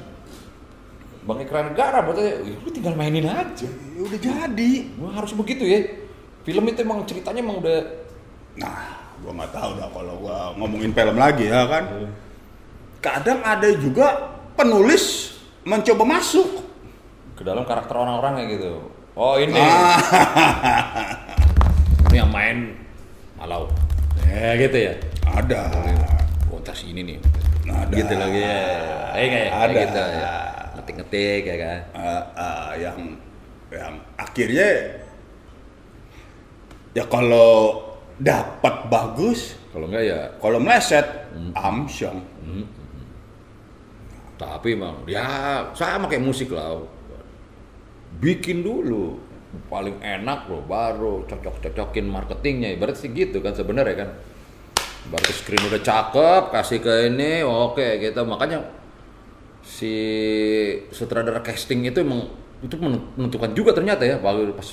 Bang 1.24 1.44
Ikrar 1.44 1.72
Negara, 1.72 2.08
katanya, 2.08 2.40
ya, 2.40 2.56
lu 2.56 2.68
tinggal 2.72 2.94
mainin 2.96 3.24
aja. 3.28 3.68
Ya 3.68 4.00
udah 4.00 4.20
jadi. 4.20 4.72
Wah, 5.00 5.16
harus 5.16 5.32
begitu 5.32 5.64
ya. 5.64 5.80
Film 6.44 6.64
itu 6.68 6.80
emang 6.80 7.04
ceritanya 7.04 7.40
emang 7.44 7.60
udah 7.60 8.08
Nah, 8.58 8.97
gua 9.20 9.32
nggak 9.34 9.52
tahu 9.52 9.70
dah 9.76 9.88
kalau 9.90 10.14
gua 10.18 10.36
ngomongin 10.56 10.90
film 10.92 11.16
lagi 11.16 11.46
ya 11.46 11.66
kan. 11.66 11.84
Kadang 12.98 13.40
ada 13.42 13.68
juga 13.74 14.06
penulis 14.54 15.34
mencoba 15.62 16.04
masuk. 16.04 16.66
ke 17.32 17.46
dalam 17.46 17.62
karakter 17.62 17.94
orang-orang 17.94 18.42
kayak 18.42 18.48
gitu. 18.58 18.72
Oh 19.14 19.38
ini, 19.38 19.54
Ah, 19.54 19.94
ini 22.10 22.16
yang 22.18 22.30
main 22.34 22.74
malau. 23.38 23.70
Ya 24.26 24.58
gitu 24.58 24.74
ya. 24.74 24.94
ada. 25.22 25.70
Oh, 26.50 26.58
tas 26.58 26.82
ini 26.82 26.98
nih. 27.06 27.18
Ada. 27.70 27.94
Gitu 27.94 28.14
lagi 28.18 28.40
ya. 28.42 28.58
Eh 29.14 29.26
kayak 29.30 29.48
Ada. 29.54 29.70
kayak 29.70 29.86
gitu 29.86 30.00
ya. 30.02 30.32
Ngetik-ngetik 30.74 31.42
ya 31.46 31.56
kan. 31.62 31.78
Eh, 31.94 32.22
eh, 32.42 32.68
yang 32.82 32.98
yang 33.70 33.94
akhirnya 34.18 34.68
ya 36.90 37.04
kalau 37.06 37.86
dapat 38.18 38.90
bagus, 38.90 39.54
Kalau 39.68 39.86
enggak 39.86 40.04
ya 40.10 40.20
kalau 40.42 40.58
meleset 40.58 41.06
amsyong. 41.54 42.18
tapi 44.38 44.78
emang 44.78 45.02
ya 45.10 45.66
sama 45.74 46.06
kayak 46.06 46.22
musik 46.22 46.54
lah. 46.54 46.78
Bikin 48.18 48.62
dulu. 48.62 49.18
Paling 49.66 49.98
enak 50.04 50.46
loh 50.46 50.62
baru 50.62 51.26
cocok-cocokin 51.26 52.06
marketingnya. 52.06 52.74
Ibarat 52.78 52.96
sih 52.98 53.10
gitu 53.10 53.42
kan 53.42 53.54
sebenarnya 53.54 54.06
kan. 54.06 54.10
Baru 55.10 55.30
screen 55.34 55.62
udah 55.66 55.82
cakep 55.82 56.42
kasih 56.54 56.78
ke 56.78 56.92
ini 57.10 57.42
oke 57.42 57.86
gitu. 57.98 58.20
Makanya 58.24 58.62
si 59.62 59.94
sutradara 60.94 61.42
casting 61.42 61.84
itu 61.84 62.00
emang 62.00 62.30
itu 62.64 62.74
menentukan 62.78 63.54
juga 63.54 63.70
ternyata 63.74 64.02
ya 64.02 64.18
baru 64.18 64.50
pas 64.54 64.66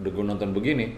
udah 0.00 0.10
gue 0.10 0.24
nonton 0.24 0.50
begini 0.56 0.96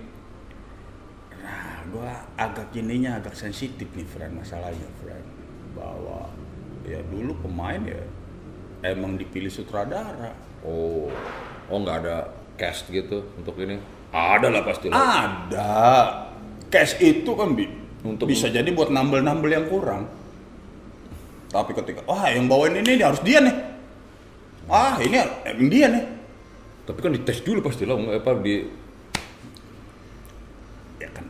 Gua 1.93 2.11
agak 2.35 2.75
ininya 2.75 3.21
agak 3.23 3.39
sensitif 3.39 3.87
nih, 3.95 4.07
friend 4.07 4.39
masalahnya, 4.43 4.89
friend. 5.01 5.27
Bahwa 5.77 6.31
ya 6.87 7.03
dulu 7.11 7.35
pemain 7.43 7.81
ya 7.83 8.03
emang 8.87 9.19
dipilih 9.19 9.51
sutradara. 9.51 10.35
Oh, 10.67 11.11
oh 11.71 11.79
nggak 11.79 11.97
ada 12.07 12.17
cast 12.59 12.91
gitu 12.91 13.23
untuk 13.39 13.55
ini? 13.63 13.79
Ada 14.11 14.49
lah 14.51 14.63
pasti. 14.65 14.89
Ada. 14.91 15.73
Cash 16.67 16.99
itu 16.99 17.31
kan 17.37 17.55
bi 17.55 17.69
Untuk- 18.03 18.27
bisa 18.31 18.51
jadi 18.51 18.67
buat 18.71 18.91
nambel-nambel 18.91 19.51
yang 19.51 19.67
kurang. 19.67 20.07
Tapi 21.51 21.73
ketika, 21.75 22.03
wah 22.07 22.27
yang 22.31 22.51
bawain 22.51 22.75
ini 22.79 22.99
harus 23.03 23.23
dia 23.23 23.39
nih. 23.39 23.55
Ah 24.67 24.99
ini 24.99 25.15
emang 25.47 25.69
dia 25.71 25.87
nih. 25.91 26.05
Tapi 26.87 26.99
kan 27.03 27.11
dites 27.15 27.43
dulu 27.43 27.63
pasti 27.67 27.83
lah, 27.87 27.99
apa 27.99 28.31
di 28.43 28.63
Ya 30.97 31.11
kan, 31.13 31.27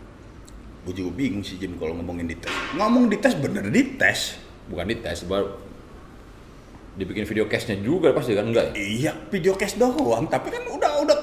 gue 0.87 0.95
juga 1.03 1.11
bingung 1.19 1.43
sih 1.43 1.59
Jim 1.59 1.75
kalau 1.77 1.99
ngomongin 1.99 2.31
dites. 2.31 2.51
Ngomong 2.79 3.11
dites 3.11 3.35
bener 3.35 3.67
dites. 3.69 4.39
bukan 4.67 4.87
dites, 4.91 5.23
baru 5.27 5.51
dibikin 6.97 7.29
video 7.29 7.47
castnya 7.47 7.77
juga 7.79 8.11
pasti 8.11 8.33
kan 8.33 8.51
enggak? 8.51 8.73
ya? 8.73 8.81
Iya, 8.81 9.13
video 9.29 9.53
cash 9.55 9.77
doang. 9.77 10.27
Tapi 10.27 10.49
kan 10.49 10.65
udah 10.65 10.93
udah 11.05 11.19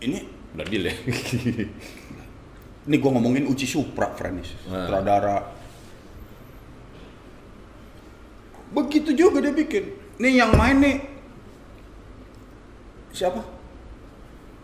ini 0.00 0.44
Udah 0.54 0.66
deal 0.70 0.86
ya. 0.86 0.94
Ini 2.86 2.96
gue 3.00 3.10
ngomongin 3.10 3.50
Uci 3.50 3.66
Supra, 3.66 4.14
friends. 4.14 4.54
Nah. 4.70 4.86
Sutradara. 4.86 5.38
Begitu 8.70 9.10
juga 9.18 9.42
dia 9.42 9.50
bikin. 9.50 9.84
Nih 10.22 10.38
yang 10.38 10.54
main 10.54 10.78
nih. 10.78 10.96
Siapa? 13.10 13.42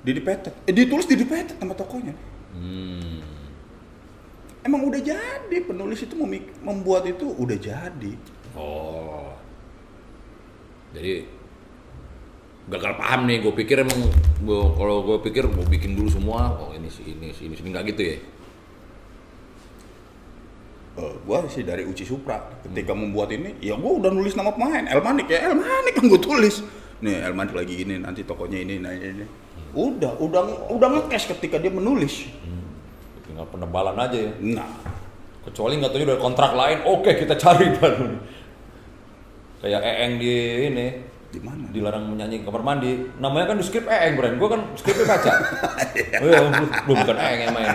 Didi 0.06 0.22
Petet. 0.22 0.54
Eh, 0.68 0.74
ditulis 0.74 1.10
Didi 1.10 1.26
Petet 1.26 1.58
nama 1.58 1.74
tokonya. 1.74 2.14
Hmm. 2.54 3.18
Emang 4.60 4.84
udah 4.84 5.00
jadi 5.00 5.56
penulis 5.64 6.04
itu 6.04 6.14
memik- 6.16 6.60
membuat 6.60 7.08
itu 7.08 7.26
udah 7.32 7.56
jadi. 7.56 8.12
Oh. 8.52 9.32
Jadi 10.92 11.24
gagal 12.68 12.92
paham 13.00 13.26
nih, 13.26 13.40
gue 13.40 13.54
pikir 13.56 13.82
emang 13.82 13.98
kalau 14.76 15.02
gue 15.06 15.18
pikir 15.26 15.48
mau 15.48 15.64
bikin 15.64 15.96
dulu 15.96 16.12
semua, 16.12 16.60
oh 16.60 16.70
ini 16.76 16.92
sih 16.92 17.06
ini 17.08 17.32
sih 17.32 17.48
ini 17.48 17.54
sih 17.56 17.64
nggak 17.66 17.84
gitu 17.94 18.02
ya? 18.04 18.16
Eh, 21.00 21.14
gua 21.24 21.46
sih 21.48 21.62
dari 21.64 21.86
Uci 21.86 22.04
Supra 22.04 22.36
ketika 22.66 22.92
membuat 22.92 23.32
ini 23.32 23.56
ya 23.62 23.78
gua 23.78 23.96
udah 23.96 24.10
nulis 24.12 24.36
nama 24.36 24.52
pemain 24.52 24.84
El 24.84 25.00
Manik 25.00 25.32
ya 25.32 25.48
El 25.48 25.56
Manik 25.56 25.96
kan 25.96 26.04
gua 26.10 26.20
tulis 26.20 26.60
nih 27.00 27.24
El 27.24 27.32
Manik 27.32 27.56
lagi 27.56 27.72
gini 27.72 27.96
nanti 27.96 28.26
tokonya 28.26 28.58
ini 28.60 28.82
nah 28.82 28.92
ini 28.92 29.24
udah 29.70 30.18
udah 30.18 30.68
udah 30.74 30.88
ngekes 30.98 31.30
ketika 31.30 31.62
dia 31.62 31.70
menulis 31.72 32.26
Tinggal 33.40 33.56
penebalan 33.56 33.96
aja 33.96 34.18
ya. 34.20 34.32
nah 34.52 34.68
Kecuali 35.40 35.80
nggak 35.80 35.96
tahu 35.96 36.04
udah 36.04 36.20
kontrak 36.20 36.52
lain, 36.52 36.84
oke 36.84 37.08
kita 37.16 37.32
cari 37.40 37.72
baru. 37.80 38.12
Kayak 39.64 39.80
Eeng 39.80 40.20
di 40.20 40.32
ini, 40.68 40.86
di 41.32 41.40
mana 41.40 41.64
dilarang 41.72 42.04
menyanyi 42.12 42.44
kamar 42.44 42.60
mandi. 42.60 43.08
Namanya 43.16 43.48
kan 43.48 43.56
di 43.56 43.64
skrip 43.64 43.88
Eeng, 43.88 44.20
Bren. 44.20 44.36
Gue 44.36 44.52
kan 44.52 44.60
skripnya 44.76 45.08
baca. 45.08 45.32
oh 46.20 46.28
iya, 46.28 46.44
lu 46.84 46.92
bukan 46.92 47.16
Eeng 47.16 47.38
yang 47.48 47.56
main. 47.56 47.72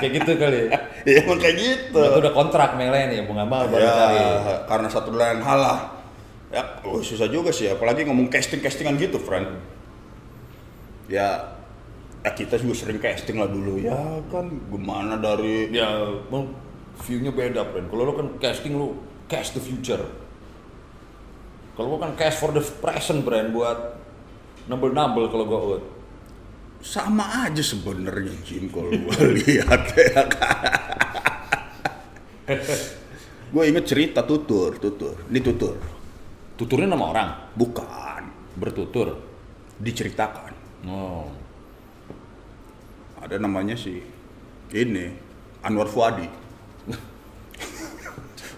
Kayak 0.00 0.12
gitu 0.24 0.32
kali. 0.40 0.72
ya 1.04 1.20
emang 1.24 1.36
kayak 1.40 1.56
gitu 1.60 2.00
Itu 2.00 2.16
udah 2.16 2.32
kontrak 2.32 2.80
yang 2.80 2.88
lain 2.88 3.08
ya, 3.12 3.22
mau 3.28 3.36
nggak 3.36 3.48
mau 3.52 3.64
baru 3.68 3.84
ya 3.84 3.92
cari. 3.92 4.20
karena 4.64 4.88
satu 4.88 5.08
lain 5.12 5.38
hal 5.44 5.58
lah 5.60 5.78
ya 6.52 6.62
oh, 6.84 6.98
susah 7.00 7.30
juga 7.32 7.48
sih 7.48 7.70
apalagi 7.70 8.04
ngomong 8.04 8.26
casting 8.28 8.58
castingan 8.60 8.98
gitu 9.00 9.16
friend 9.22 9.56
ya 11.06 11.55
kita 12.32 12.56
juga 12.56 12.74
sering 12.74 12.98
casting 12.98 13.36
lah 13.36 13.46
dulu 13.46 13.78
ya 13.78 14.18
kan 14.26 14.48
gimana 14.66 15.14
dari 15.16 15.68
Ya, 15.70 15.86
mau 16.26 16.48
view-nya 16.96 17.28
beda, 17.30 17.60
Bren. 17.68 17.86
Kalau 17.86 18.02
lu 18.02 18.12
kan 18.14 18.28
casting 18.40 18.72
lu 18.72 18.96
cast 19.26 19.52
the 19.52 19.60
future. 19.60 20.00
Kalau 21.76 21.92
gua 21.92 22.08
kan 22.08 22.16
cast 22.16 22.40
for 22.40 22.50
the 22.50 22.64
present, 22.80 23.20
Bren, 23.20 23.52
buat 23.52 24.00
nambel-nambel 24.64 25.28
kalau 25.28 25.44
gua 25.44 25.60
out. 25.60 25.84
sama 26.76 27.44
aja 27.44 27.60
sebenarnya 27.60 28.30
Jim 28.46 28.70
kalau 28.70 28.92
gue 28.92 29.18
lihat 29.42 29.82
ya 29.92 30.22
kan. 30.24 30.70
gue 33.52 33.62
inget 33.64 33.84
cerita 33.86 34.22
tutur, 34.22 34.76
tutur, 34.78 35.16
ini 35.28 35.40
tutur, 35.40 35.76
Tuturnya 36.54 36.88
nama 36.88 37.04
orang, 37.10 37.28
bukan 37.52 38.22
bertutur. 38.54 39.18
diceritakan. 39.76 40.52
Oh. 40.88 41.28
Ada 43.26 43.42
namanya 43.42 43.74
si 43.74 43.98
ini 44.70 45.10
Anwar 45.66 45.90
Fuadi. 45.90 46.30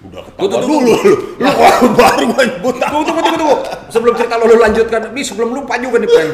Udah 0.05 0.23
ketawa 0.29 0.61
dulu 0.61 0.93
lu. 0.93 1.15
Lu 1.41 1.89
baru 1.97 2.25
gue 2.37 2.45
nyebut 2.45 2.77
Tunggu, 2.77 3.03
tunggu, 3.09 3.21
tunggu, 3.25 3.39
tunggu. 3.41 3.57
Sebelum 3.89 4.13
cerita 4.13 4.37
lo, 4.37 4.45
lo 4.45 4.61
lanjutkan. 4.61 5.01
Ini 5.17 5.23
sebelum 5.25 5.57
lupa 5.57 5.81
juga 5.81 6.05
nih, 6.05 6.09
Pren. 6.13 6.29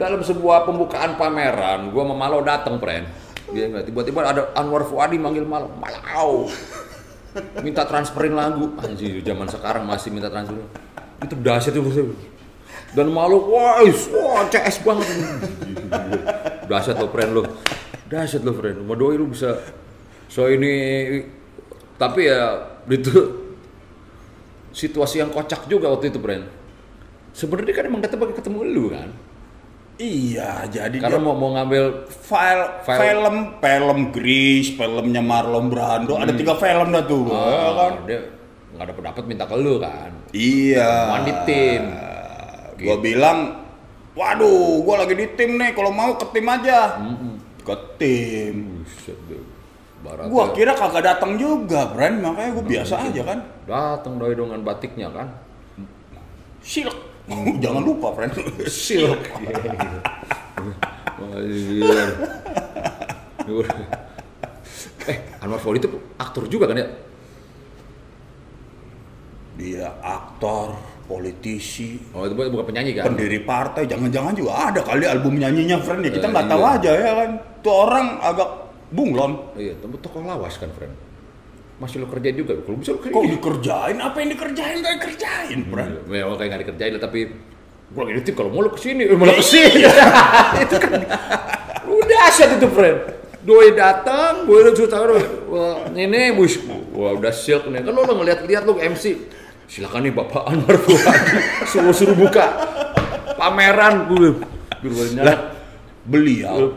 Dalam 0.00 0.24
sebuah 0.24 0.64
pembukaan 0.64 1.20
pameran, 1.20 1.92
gua 1.92 2.08
sama 2.08 2.14
Malo 2.16 2.40
dateng, 2.40 2.80
Pren. 2.80 3.04
Dia 3.52 3.68
nggak, 3.68 3.92
tiba-tiba 3.92 4.24
ada 4.24 4.48
Anwar 4.56 4.88
Fuadi 4.88 5.20
manggil 5.20 5.44
Malo. 5.44 5.68
Malau. 5.76 6.48
minta 7.60 7.84
transferin 7.84 8.34
lagu 8.34 8.72
anjir 8.80 9.20
zaman 9.22 9.46
sekarang 9.46 9.84
masih 9.84 10.10
minta 10.10 10.32
transferin 10.32 10.64
itu 11.22 11.34
dahsyat 11.38 11.76
itu. 11.76 12.16
Dan 12.92 13.06
malu 13.12 13.42
wah 13.48 13.80
wah 13.84 14.42
CS 14.48 14.80
banget 14.80 15.08
dahsyat 16.64 16.96
lo 16.96 17.08
friend 17.08 17.30
lo 17.36 17.42
dahsyat 18.08 18.42
lo 18.44 18.52
friend 18.56 18.80
sama 18.80 18.94
doi 18.94 19.14
lu 19.16 19.28
bisa 19.28 19.60
so 20.28 20.48
ini 20.48 20.72
tapi 21.96 22.28
ya 22.28 22.64
itu 22.88 23.12
situasi 24.72 25.20
yang 25.20 25.32
kocak 25.32 25.66
juga 25.66 25.90
waktu 25.90 26.12
itu 26.12 26.20
friend 26.20 26.44
sebenarnya 27.32 27.72
kan 27.74 27.84
emang 27.88 28.02
ketemu 28.04 28.22
ketemu 28.32 28.58
lu 28.64 28.86
kan 28.92 29.10
Iya, 29.98 30.62
jadi 30.70 30.94
karena 30.94 31.18
dia 31.18 31.26
mau 31.26 31.34
mau 31.34 31.58
ngambil 31.58 32.06
file, 32.06 32.86
File. 32.86 33.02
film 33.02 33.36
film 33.58 33.98
Grease, 34.14 34.78
filmnya 34.78 35.18
Marlon 35.18 35.66
Brando, 35.66 36.14
ada 36.14 36.30
tiga 36.30 36.54
film 36.54 36.94
dah 36.94 37.02
tuh, 37.02 37.26
ya 37.26 37.34
kan? 37.74 37.92
oh, 37.98 38.06
dia 38.06 38.20
nggak 38.78 38.86
dapet 38.94 39.02
dapet 39.10 39.24
minta 39.26 39.42
ke 39.50 39.58
lu 39.58 39.82
kan 39.82 40.14
Iya. 40.30 41.10
Main 41.10 41.22
di 41.26 41.34
tim. 41.50 41.82
Gua 42.78 42.96
bilang, 43.02 43.38
waduh, 44.14 44.82
gua 44.86 45.02
lagi 45.02 45.14
di 45.18 45.26
tim 45.34 45.58
nih, 45.58 45.74
kalau 45.74 45.90
mau 45.90 46.14
ke 46.14 46.26
tim 46.30 46.46
aja. 46.46 46.98
Ke 47.66 47.74
tim. 47.98 48.86
Barat 49.98 50.30
Gua 50.30 50.54
kira 50.54 50.78
kagak 50.78 51.02
datang 51.02 51.34
juga, 51.34 51.90
Bran, 51.90 52.22
makanya 52.22 52.50
gua 52.54 52.64
biasa 52.64 52.94
aja 53.10 53.22
kan. 53.26 53.38
datang 53.66 54.14
doi 54.16 54.32
dengan 54.38 54.62
batiknya 54.62 55.10
kan. 55.10 55.28
Silk. 56.62 56.94
Jangan 57.64 57.82
lupa, 57.82 58.14
Bran. 58.14 58.30
silk. 58.70 59.18
Eh 65.08 65.16
Anwar 65.40 65.56
Fauzi 65.56 65.80
itu 65.80 65.88
aktor 66.20 66.44
juga 66.52 66.68
kan 66.68 66.76
ya? 66.76 66.88
Dia 69.56 69.88
aktor, 70.04 70.76
politisi, 71.08 71.96
oh 72.12 72.28
itu 72.28 72.36
bukan 72.36 72.68
penyanyi 72.68 72.92
kan 72.92 73.08
pendiri 73.08 73.40
partai, 73.40 73.88
jangan-jangan 73.88 74.36
juga 74.36 74.52
ada 74.68 74.80
kali 74.84 75.08
album 75.08 75.40
nyanyinya, 75.40 75.80
friend 75.80 76.04
ya. 76.04 76.12
Kita 76.12 76.28
Eh, 76.28 76.32
nggak 76.36 76.46
tahu 76.46 76.62
iya. 76.62 76.74
aja 76.76 76.90
ya 76.92 77.12
kan. 77.16 77.30
Tuh 77.64 77.74
orang 77.74 78.06
agak 78.20 78.48
bunglon. 78.92 79.32
iya 79.56 79.72
tapi 79.80 79.96
tokoh 80.00 80.24
lawas 80.24 80.56
kan 80.60 80.68
friend 80.76 80.92
masih 81.78 82.02
lo 82.02 82.10
kerjain 82.10 82.34
juga 82.34 82.58
kalau 82.58 82.76
bisa 82.76 82.90
lo 82.90 82.98
Kok 82.98 83.06
kerjain 83.08 83.30
dikerjain? 83.38 83.96
Apa 84.02 84.16
yang 84.18 84.30
dikerjain? 84.34 84.76
Gak 84.82 84.94
dikerjain, 84.98 85.58
friend. 85.70 85.92
ya 86.10 86.24
kayak 86.26 86.48
nggak 86.50 86.60
dikerjain 86.66 86.92
lah 86.98 87.02
tapi 87.06 87.20
gue 87.88 88.02
lagi 88.04 88.14
nitip 88.20 88.34
kalau 88.36 88.50
mau 88.52 88.60
lo 88.60 88.70
ke 88.76 88.80
sini 88.84 89.08
eh, 89.08 89.16
malah 89.16 89.36
ke 89.40 89.44
sini 89.48 89.80
itu 90.64 90.76
kan 90.76 90.92
udah 91.88 92.20
asyik 92.28 92.60
itu 92.60 92.68
friend 92.68 92.98
doi 93.48 93.72
datang 93.72 94.44
gue 94.44 94.60
udah 94.60 94.74
wah 95.48 95.88
ini 95.96 96.36
bus 96.36 96.60
wah 96.92 97.16
udah 97.16 97.32
silk 97.32 97.64
nih 97.72 97.80
kan 97.80 97.96
lo 97.96 98.04
lo 98.04 98.12
ngeliat-liat 98.12 98.62
lo 98.68 98.76
MC 98.76 99.04
silakan 99.68 100.00
nih 100.08 100.12
bapak 100.16 100.42
Anwar 100.48 100.76
Fuadi 100.80 101.36
suruh 101.68 101.94
suruh 101.94 102.16
buka 102.16 102.44
pameran 103.36 104.08
gue 104.08 104.30
Lah, 105.18 105.58
beliau 106.06 106.70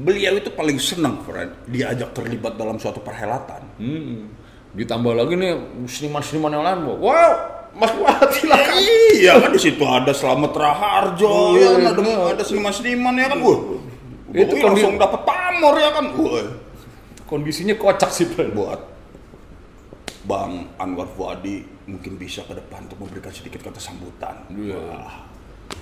beliau 0.00 0.32
itu 0.40 0.48
paling 0.54 0.80
senang, 0.80 1.20
friend, 1.26 1.52
diajak 1.68 2.16
terlibat 2.16 2.56
dalam 2.56 2.80
suatu 2.80 3.04
perhelatan. 3.04 3.62
Hmm. 3.76 4.32
Ditambah 4.72 5.12
lagi 5.12 5.34
nih 5.36 5.52
seniman-seniman 5.84 6.56
yang 6.56 6.64
lain, 6.64 6.78
wow, 7.02 7.32
Mas 7.76 7.92
Fuad 7.92 8.30
silakan. 8.32 8.80
iya 9.12 9.36
kan 9.36 9.50
di 9.52 9.60
situ 9.60 9.82
ada 9.84 10.14
Slamet 10.14 10.54
Raharjo, 10.54 11.28
Oh, 11.28 11.58
ya 11.58 11.76
iya, 11.76 11.90
kan 11.90 12.00
ada, 12.00 12.12
ada 12.38 12.42
seniman-seniman 12.46 13.14
ya 13.18 13.26
kan, 13.28 13.38
wah. 13.42 13.58
Itu 14.30 14.54
langsung 14.62 14.94
dapat 14.96 15.20
pamor 15.26 15.74
ya 15.76 15.90
kan, 15.92 16.04
wah. 16.16 16.46
Kondisinya 17.26 17.74
kocak 17.76 18.10
sih, 18.10 18.26
Bro. 18.30 18.54
Buat 18.54 18.80
Bang 20.28 20.68
Anwar 20.76 21.08
Fuadi 21.16 21.64
mungkin 21.88 22.20
bisa 22.20 22.44
ke 22.44 22.52
depan 22.52 22.84
untuk 22.84 23.08
memberikan 23.08 23.32
sedikit 23.32 23.64
kata 23.64 23.80
sambutan. 23.80 24.36
Iya. 24.52 24.76
Wah. 24.76 25.16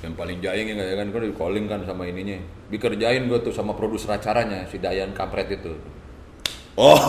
Yang 0.04 0.14
paling 0.14 0.38
jayeng 0.38 0.78
ya 0.78 0.94
kan 0.94 1.10
kan 1.10 1.20
di 1.24 1.34
calling 1.34 1.66
kan 1.66 1.80
sama 1.82 2.06
ininya. 2.06 2.38
Dikerjain 2.70 3.26
gue 3.26 3.38
tuh 3.42 3.50
sama 3.50 3.74
produser 3.74 4.14
acaranya 4.14 4.62
si 4.70 4.78
Dayan 4.78 5.10
Kampret 5.10 5.50
itu. 5.50 5.74
Oh, 6.78 6.94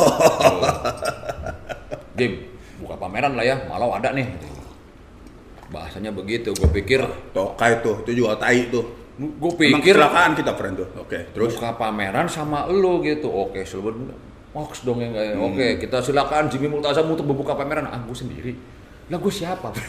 Game, 2.17 2.57
buka 2.81 2.97
pameran 2.97 3.37
lah 3.37 3.45
ya, 3.45 3.61
malau 3.69 3.93
ada 3.93 4.09
nih. 4.09 4.25
Bahasanya 5.69 6.09
begitu, 6.09 6.49
gue 6.57 6.69
pikir 6.73 7.05
tokai 7.29 7.85
tuh, 7.85 8.01
itu 8.01 8.25
juga 8.25 8.41
tai 8.41 8.73
tuh. 8.73 8.97
gue 9.19 9.51
Emang 9.69 9.77
pikir 9.77 9.93
kecelakaan 9.93 10.33
kita, 10.33 10.57
friend 10.57 10.75
tuh. 10.81 10.89
Oke, 10.97 11.29
terus 11.29 11.53
buka 11.53 11.77
pameran 11.77 12.25
sama 12.25 12.65
lu 12.65 13.05
gitu. 13.05 13.29
Oke, 13.29 13.61
sebenarnya 13.61 14.17
Mox 14.49 14.81
dong 14.81 14.97
yang 14.97 15.13
kayak. 15.13 15.37
Oke, 15.37 15.67
kita 15.77 16.01
silakan 16.01 16.49
Jimmy 16.49 16.67
Multazam 16.73 17.05
untuk 17.05 17.25
membuka 17.25 17.53
pameran. 17.53 17.85
Ah, 17.85 18.01
gue 18.01 18.17
sendiri. 18.17 18.57
Lah 19.09 19.21
gue 19.21 19.33
siapa? 19.33 19.69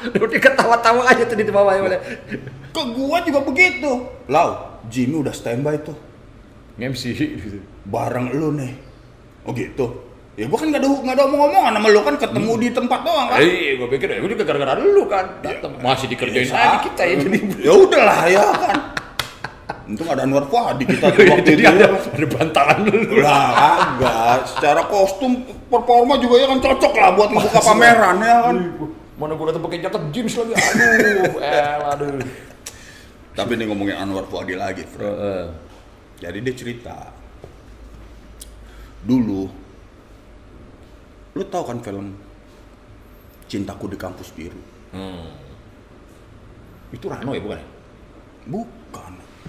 Udah 0.00 0.40
ketawa-tawa 0.40 1.02
aja 1.12 1.28
tuh 1.28 1.36
di 1.36 1.44
bawah 1.52 1.76
ya. 1.76 2.00
ke 2.72 2.82
gua 2.96 3.20
juga 3.20 3.44
begitu. 3.44 4.08
Lau, 4.32 4.80
Jimmy 4.88 5.20
udah 5.20 5.34
standby 5.34 5.76
tuh. 5.84 5.96
MC 6.80 7.12
gitu. 7.12 7.60
bareng 7.84 8.32
lu 8.32 8.56
nih. 8.56 8.72
Oh 9.44 9.52
gitu. 9.52 10.08
Ya 10.40 10.48
gua 10.48 10.56
kan 10.56 10.72
nggak 10.72 10.80
ada 10.80 10.88
nggak 10.88 11.16
ada 11.20 11.24
omong-omongan 11.28 11.72
sama 11.76 11.88
lu 11.92 12.00
kan 12.00 12.14
ketemu 12.16 12.52
di 12.56 12.68
tempat 12.72 13.00
doang 13.04 13.28
kan. 13.28 13.38
Eh, 13.44 13.76
gue 13.76 13.88
pikir 13.92 14.08
ya, 14.08 14.16
gue 14.24 14.30
juga 14.32 14.44
gara-gara 14.48 14.72
lu 14.80 15.04
kan. 15.04 15.26
Datang 15.44 15.76
masih 15.84 16.08
dikerjain 16.08 16.48
Iya, 16.48 16.56
lagi 16.56 16.78
kita 16.88 17.02
ya 17.04 17.14
jadi. 17.20 17.38
Ya 17.60 17.72
udahlah 17.76 18.20
ya 18.24 18.44
kan. 18.56 18.76
Untung 19.90 20.06
ada 20.06 20.22
Anwar 20.22 20.46
Fuadi 20.46 20.86
kita 20.86 21.10
tuh 21.18 21.26
waktu 21.26 21.58
Jadi 21.58 21.62
itu. 21.66 21.72
ada, 21.74 21.86
ada 21.98 22.26
bantalan 22.30 22.78
lu. 22.86 23.18
Lah 23.18 23.48
agak 23.74 24.36
secara 24.46 24.86
kostum 24.86 25.42
performa 25.66 26.14
juga 26.22 26.38
ya 26.38 26.46
kan 26.46 26.62
cocok 26.62 26.92
lah 26.94 27.10
buat 27.18 27.28
membuka 27.34 27.58
pameran 27.58 28.16
ya 28.22 28.36
kan. 28.46 28.56
Mana 29.18 29.34
gue 29.34 29.46
datang 29.50 29.62
pakai 29.66 29.78
jaket 29.82 30.02
jeans 30.14 30.34
lagi. 30.38 30.52
Aduh, 30.54 31.42
el, 31.42 31.80
aduh. 31.90 32.14
Tapi 33.34 33.50
ini 33.58 33.64
ngomongin 33.66 33.98
Anwar 33.98 34.30
Fuadi 34.30 34.54
lagi, 34.54 34.86
Fred. 34.86 35.10
Heeh. 35.10 35.44
Jadi 36.22 36.38
dia 36.38 36.54
cerita 36.54 36.96
dulu 39.00 39.48
lu 41.32 41.44
tahu 41.48 41.64
kan 41.64 41.80
film 41.80 42.12
Cintaku 43.50 43.90
di 43.90 43.98
Kampus 43.98 44.30
Biru? 44.30 44.60
Hmm. 44.94 45.26
Itu 46.94 47.10
Rano 47.10 47.34
ya 47.34 47.42
bukan? 47.42 47.58
Bukan. 48.46 48.79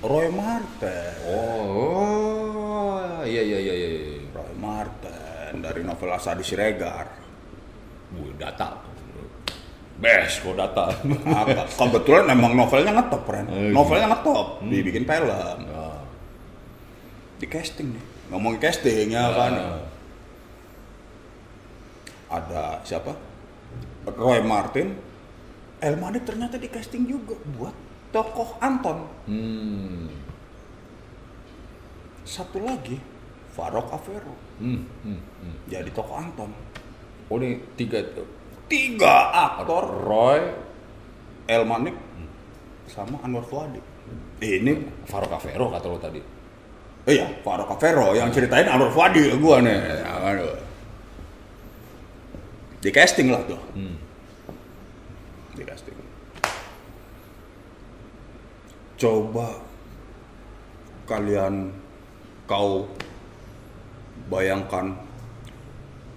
Roy 0.01 0.33
Marten. 0.33 1.13
Oh, 1.29 3.21
iya 3.21 3.41
iya 3.45 3.59
iya 3.61 3.73
iya. 3.77 3.89
Roy 4.33 4.53
Marten 4.57 5.61
dari 5.61 5.85
novel 5.85 6.09
Asadi 6.09 6.41
Siregar. 6.41 7.05
Gue 8.09 8.33
data. 8.33 8.81
Best 10.01 10.41
kok 10.41 10.57
data. 10.57 10.89
Kebetulan 11.77 12.33
emang 12.33 12.57
novelnya 12.57 12.97
ngetop, 12.97 13.29
Ren. 13.29 13.45
Oh, 13.45 13.69
Novelnya 13.69 14.09
ngetop, 14.09 14.65
dibikin 14.65 15.05
film. 15.05 15.29
Ah. 15.69 16.01
Di 17.37 17.45
casting 17.45 17.93
nih. 17.93 18.03
Ngomongin 18.33 18.57
casting 18.57 19.13
ya 19.13 19.29
kan. 19.29 19.53
Ah. 19.53 19.85
Ada 22.41 22.81
siapa? 22.81 23.13
Roy 24.17 24.41
Martin. 24.41 24.97
El 25.77 26.01
Manik 26.01 26.25
ternyata 26.25 26.57
di 26.57 26.69
casting 26.69 27.05
juga 27.05 27.37
buat 27.53 27.90
tokoh 28.11 28.59
Anton. 28.59 29.07
Hmm. 29.25 30.07
Satu 32.27 32.61
lagi, 32.61 32.99
Farok 33.55 33.91
Avero. 33.95 34.35
Hmm. 34.59 34.85
hmm, 35.03 35.19
hmm. 35.19 35.55
Jadi 35.71 35.89
tokoh 35.91 36.15
Anton. 36.19 36.51
Oh 37.31 37.39
ini 37.39 37.63
tiga. 37.79 38.03
Tiga 38.71 39.15
aktor 39.35 40.07
Roy, 40.07 40.39
El 41.47 41.63
Manik 41.67 41.95
sama 42.87 43.19
Anwar 43.23 43.43
Fuadi. 43.43 43.79
Ini 44.39 44.71
Farok 45.07 45.39
Avero 45.39 45.71
kata 45.71 45.87
lo 45.87 45.99
tadi. 45.99 46.21
Eh 47.07 47.13
iya, 47.17 47.27
Farok 47.43 47.75
Avero 47.75 48.15
yang 48.15 48.31
ceritain 48.31 48.67
Anwar 48.67 48.91
Fuadi 48.95 49.27
gua 49.39 49.59
nih. 49.63 49.75
Aduh. 50.07 50.55
Di 52.81 52.89
casting 52.89 53.27
lah 53.31 53.43
tuh. 53.43 53.59
Hmm. 53.75 53.95
Di 55.55 55.63
casting. 55.67 56.00
Coba 59.01 59.57
kalian 61.09 61.73
kau 62.45 62.85
bayangkan 64.29 64.93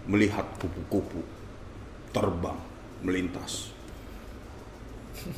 melihat 0.05 0.45
kupu-kupu 0.61 1.25
terbang 2.13 2.61
melintas. 3.01 3.73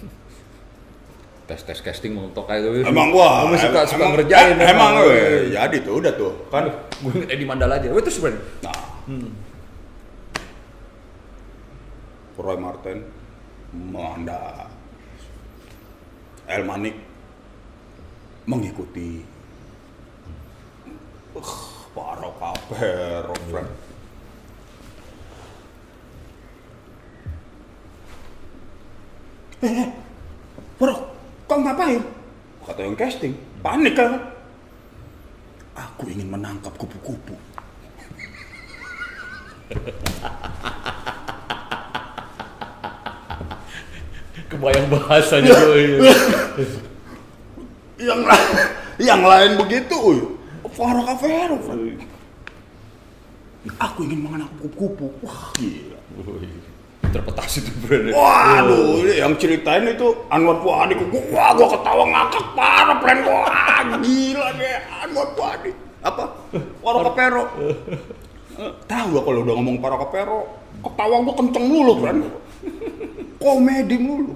Tes 1.47 1.63
tes 1.63 1.79
casting 1.79 2.11
mau 2.11 2.27
tok 2.35 2.51
kayak 2.51 2.67
gitu. 2.67 2.91
Emang 2.91 3.15
gua 3.15 3.47
Kamu 3.47 3.55
suka 3.55 3.87
suka 3.87 4.03
emang- 4.03 4.19
ngerjain. 4.19 4.59
eh, 4.59 4.67
Emang, 4.67 4.99
we. 4.99 5.55
jadi 5.55 5.77
tuh 5.79 6.03
udah 6.03 6.13
tuh 6.19 6.35
kan. 6.51 6.67
Gue 6.99 7.23
inget 7.23 7.31
Edi 7.31 7.47
Mandala 7.47 7.79
aja. 7.79 7.87
Itu 7.87 8.11
sebenarnya. 8.11 8.43
Nah, 8.67 8.79
Hmm. 9.07 9.31
Roy 12.35 12.59
Martin, 12.59 12.99
Manda, 13.71 14.67
El 16.51 16.67
Manik 16.67 16.99
mengikuti 18.47 19.27
uh, 21.35 21.53
Farok 21.91 22.35
Capero, 22.39 23.35
friend. 23.51 23.71
Eh, 29.65 29.73
eh, 29.83 29.89
bro, 30.79 30.95
kau 31.51 31.59
ngapain? 31.59 31.99
Kata 32.63 32.81
yang 32.87 32.95
casting, 32.95 33.35
panik 33.65 33.99
kan? 33.99 34.21
Aku 35.75 36.07
ingin 36.13 36.31
menangkap 36.31 36.71
kupu-kupu. 36.79 37.35
Kebayang 44.47 44.87
bahasanya 44.93 45.51
tuh. 45.59 46.86
Yang 48.07 48.23
lain, 48.23 48.51
yang 49.03 49.23
lain 49.27 49.51
begitu, 49.59 49.95
uy. 49.99 50.19
Faro 50.77 51.03
Cavero, 51.03 51.57
friend. 51.59 51.99
Aku 53.83 54.07
ingin 54.07 54.23
menangkap 54.23 54.55
kupu-kupu. 54.63 55.27
Wah, 55.27 55.51
gila. 55.59 55.99
Wih, 56.23 56.55
Interpretasi 57.03 57.67
tuh 57.67 57.75
brand. 57.83 58.15
Waduh, 58.15 59.03
ini 59.03 59.15
yang 59.19 59.35
ceritain 59.39 59.87
itu 59.91 60.15
Anwar 60.31 60.63
Puadi. 60.63 60.95
Wah, 61.35 61.51
gua 61.55 61.69
ketawa 61.75 62.05
ngakak 62.07 62.47
parah, 62.55 62.97
plan 63.03 63.19
Wah, 63.27 63.83
gila 64.03 64.47
deh 64.55 64.77
Anwar 65.03 65.29
Puadi. 65.35 65.71
Apa? 66.07 66.25
Paro 66.83 66.99
Kapero. 67.11 67.43
Eh, 68.57 68.71
Tahu 68.87 69.07
gua 69.13 69.23
kalau 69.27 69.41
udah 69.43 69.55
ngomong 69.59 69.77
Paro 69.83 69.97
Kapero, 70.07 70.39
ketawa 70.83 71.15
gua 71.27 71.35
kenceng 71.35 71.67
mulu, 71.67 71.93
friend. 71.99 72.21
Komedi 73.43 73.97
mulu. 73.99 74.33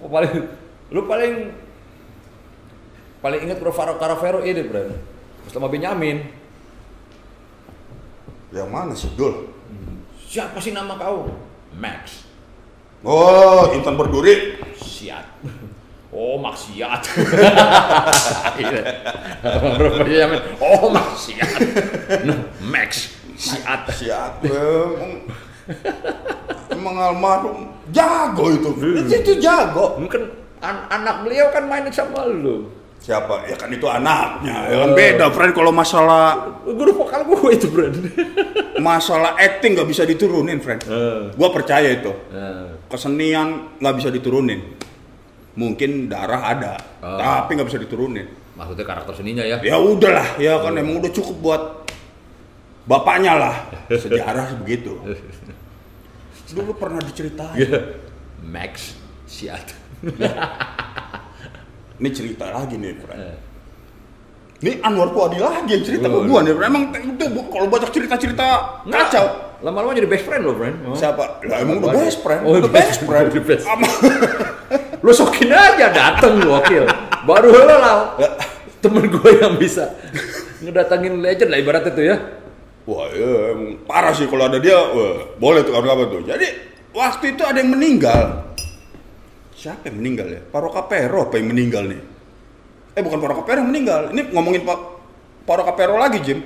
Oh, 0.00 0.08
paling 0.08 0.32
lu 0.90 1.06
paling 1.06 1.54
paling 3.20 3.40
inget 3.44 3.60
bro 3.60 3.70
Faro 3.70 3.96
Caravero 3.96 4.40
ini 4.40 4.64
brand. 4.64 4.96
Bersama 5.44 5.68
Benyamin. 5.68 6.24
Yang 8.50 8.68
mana 8.68 8.92
sih, 8.92 9.10
Dul? 9.14 9.46
Siapa 10.18 10.58
sih 10.58 10.74
nama 10.74 10.98
kau? 10.98 11.30
Max. 11.74 12.26
Oh, 13.06 13.70
Intan 13.72 13.94
Berduri. 13.94 14.58
Siat. 14.76 15.26
Oh, 16.10 16.34
maksiat. 16.42 17.02
Iya. 18.60 18.82
Bro 19.78 20.02
Benyamin. 20.02 20.40
Oh, 20.58 20.90
maksiat. 20.90 21.50
No, 22.26 22.34
Max. 22.66 23.14
Siat. 23.38 23.88
Emang, 24.44 25.12
emang 26.70 26.96
almarhum 26.98 27.58
jago 27.94 28.50
itu. 28.50 28.70
Itu 29.06 29.32
jago. 29.38 29.96
Mungkin 30.02 30.26
an- 30.60 30.86
anak 30.90 31.22
beliau 31.24 31.48
kan 31.54 31.64
main 31.70 31.86
sama 31.94 32.26
lu. 32.26 32.79
Siapa? 33.00 33.48
Ya 33.48 33.56
kan 33.56 33.72
itu 33.72 33.88
anaknya. 33.88 34.68
Ya 34.68 34.76
kan 34.84 34.90
beda, 34.92 35.26
friend. 35.32 35.52
Kalau 35.56 35.72
masalah 35.72 36.52
Guru 36.68 36.92
vokal 36.92 37.24
gue 37.24 37.50
itu, 37.56 37.66
Brand. 37.72 37.96
masalah 38.80 39.40
acting 39.40 39.72
nggak 39.72 39.88
bisa 39.88 40.04
diturunin, 40.04 40.60
friend. 40.60 40.84
Eh. 40.84 41.32
Gua 41.32 41.48
percaya 41.48 41.88
itu. 41.88 42.12
Nah, 42.28 42.76
Kesenian 42.92 43.76
nggak 43.80 43.94
bisa 43.96 44.08
diturunin. 44.12 44.76
Mungkin 45.56 46.06
darah 46.06 46.42
ada, 46.46 46.74
Oh. 47.00 47.16
tapi 47.16 47.56
nggak 47.56 47.68
bisa 47.68 47.80
diturunin. 47.80 48.28
maksudnya 48.50 48.84
karakter 48.84 49.16
seninya 49.16 49.40
ya. 49.40 49.56
Ya 49.64 49.80
udahlah, 49.80 50.36
ya 50.36 50.60
kan 50.60 50.76
emang 50.76 51.00
udah 51.00 51.08
cukup 51.08 51.36
buat 51.40 51.62
bapaknya 52.84 53.32
lah. 53.40 53.56
Sejarah 54.04 54.52
begitu. 54.60 55.00
Dulu 56.52 56.76
pernah 56.76 57.00
diceritain. 57.00 57.56
Iya. 57.56 57.80
Max 58.44 58.92
Siat. 59.24 59.72
Ini 62.00 62.08
cerita 62.16 62.48
lagi 62.48 62.80
nih, 62.80 62.96
friend. 62.96 63.20
Eh. 63.20 63.38
Ini 64.60 64.72
Anwar 64.84 65.12
Puadi 65.12 65.40
lagi 65.40 65.72
yang 65.72 65.84
cerita 65.84 66.08
ke 66.08 66.18
gua 66.24 66.40
nih. 66.44 66.52
Emang 66.56 66.92
itu 66.92 67.24
kalau 67.28 67.66
banyak 67.68 67.90
cerita-cerita 67.92 68.46
kacau. 68.88 69.26
Lama-lama 69.60 69.92
jadi 69.92 70.08
best 70.08 70.24
friend 70.24 70.42
lo, 70.48 70.56
friend. 70.56 70.76
Oh. 70.88 70.96
Siapa? 70.96 71.44
Lah 71.44 71.60
emang 71.60 71.84
udah 71.84 71.92
best 71.92 72.24
friend. 72.24 72.40
Oh, 72.48 72.56
udah 72.56 72.72
best 72.72 73.00
friend. 73.04 73.28
udah 73.28 73.44
best. 73.44 73.64
Lo 75.04 75.12
sokin 75.12 75.52
aja 75.52 75.92
dateng 75.92 76.40
lo, 76.40 76.56
wakil. 76.56 76.88
Baru 77.28 77.52
lo 77.52 77.76
lah. 77.76 78.16
Temen 78.80 79.04
gue 79.12 79.30
yang 79.36 79.60
bisa 79.60 79.92
ngedatangin 80.64 81.20
legend 81.20 81.52
lah 81.52 81.58
ibarat 81.60 81.84
itu 81.92 82.08
ya. 82.08 82.16
Wah, 82.88 83.12
ya, 83.12 83.52
parah 83.84 84.16
sih 84.16 84.24
kalau 84.24 84.48
ada 84.48 84.56
dia. 84.56 84.76
Wah, 84.76 85.36
boleh 85.36 85.60
tuh 85.64 85.76
kapan 85.76 86.08
tuh. 86.08 86.24
Jadi 86.24 86.48
waktu 86.96 87.36
itu 87.36 87.42
ada 87.44 87.60
yang 87.60 87.76
meninggal. 87.76 88.49
Siapa 89.60 89.92
yang 89.92 90.00
meninggal 90.00 90.24
ya? 90.32 90.40
Paro 90.40 90.72
Kapero 90.72 91.28
apa 91.28 91.36
yang 91.36 91.52
meninggal 91.52 91.84
nih? 91.84 92.00
Eh 92.96 93.04
bukan 93.04 93.20
Paro 93.20 93.44
Kapero 93.44 93.60
yang 93.60 93.68
meninggal. 93.68 94.08
Ini 94.16 94.32
ngomongin 94.32 94.64
Pak 94.64 94.80
Paro 95.44 95.68
Kapero 95.68 96.00
lagi, 96.00 96.24
Jim. 96.24 96.40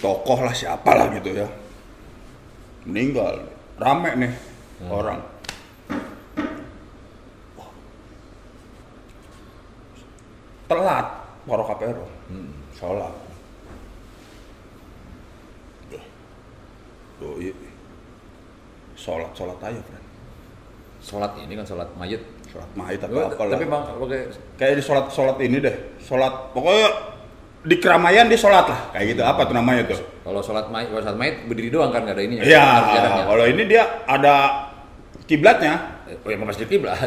Tokoh 0.00 0.40
lah 0.40 0.56
siapa 0.56 0.96
lah 0.96 1.12
gitu 1.12 1.36
ya. 1.36 1.44
Meninggal. 2.88 3.44
Rame 3.76 4.10
nih 4.16 4.32
orang. 4.88 5.20
Wah. 7.60 7.70
Telat 10.64 11.06
Paro 11.44 11.64
Kapero. 11.68 12.08
Sholat. 12.72 13.12
Oh 17.20 17.36
iya. 17.36 17.52
Sholat, 18.96 19.32
sholat 19.36 19.60
aja, 19.60 19.80
friend. 19.80 20.05
Sholat 21.06 21.38
ini 21.38 21.54
kan 21.54 21.62
sholat 21.62 21.86
mayit. 21.94 22.18
Sholat 22.50 22.70
mayit 22.74 22.98
atau 22.98 23.14
Oh, 23.14 23.30
apa 23.30 23.42
tapi 23.46 23.64
bang, 23.70 23.82
pakai 23.94 24.20
Kayak 24.58 24.74
di 24.74 24.82
sholat, 24.82 25.06
sholat 25.14 25.38
ini 25.38 25.62
deh. 25.62 25.74
Sholat, 26.02 26.50
pokoknya 26.50 26.88
di 27.62 27.76
keramaian 27.78 28.26
dia 28.26 28.34
sholat 28.34 28.66
lah. 28.66 28.90
Kayak 28.90 29.14
gitu, 29.14 29.22
apa 29.22 29.46
tuh 29.46 29.54
namanya 29.54 29.86
tuh? 29.86 30.02
kalau 30.26 30.42
sholat 30.42 30.66
mayit, 30.66 30.90
kalau 30.90 31.02
sholat 31.06 31.14
mayit 31.14 31.46
berdiri 31.46 31.70
doang 31.70 31.94
kan 31.94 32.02
nggak 32.02 32.18
ada 32.18 32.24
ininya. 32.26 32.42
Iya, 32.42 32.66
kalau 33.22 33.44
ini 33.46 33.62
dia 33.70 33.82
ada 34.02 34.34
kiblatnya. 35.30 35.74
Oh 36.26 36.30
ya 36.34 36.38
masjid 36.42 36.66
kiblat. 36.66 36.98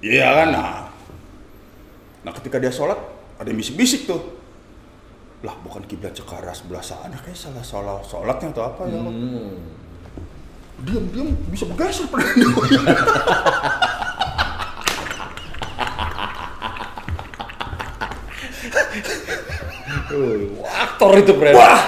Iya 0.00 0.26
kan, 0.32 0.48
nah. 0.56 0.88
Nah 2.24 2.32
ketika 2.32 2.56
dia 2.56 2.72
sholat, 2.72 2.96
ada 3.36 3.48
yang 3.48 3.60
bisik-bisik 3.60 4.08
tuh. 4.08 4.40
Lah 5.44 5.52
bukan 5.60 5.84
kiblat 5.84 6.16
Cekara 6.16 6.56
sebelah 6.56 6.80
sana, 6.80 7.20
kayak 7.20 7.36
salah 7.36 7.60
salah 7.60 8.00
sholatnya 8.00 8.56
atau 8.56 8.64
apa 8.72 8.88
ya. 8.88 9.00
Hmm. 9.04 9.84
Diam-diam 10.76 11.32
bisa 11.48 11.64
bergeser 11.64 12.04
Wah, 20.06 20.72
aktor 20.86 21.12
itu, 21.20 21.32
friend. 21.36 21.56
Wah. 21.56 21.80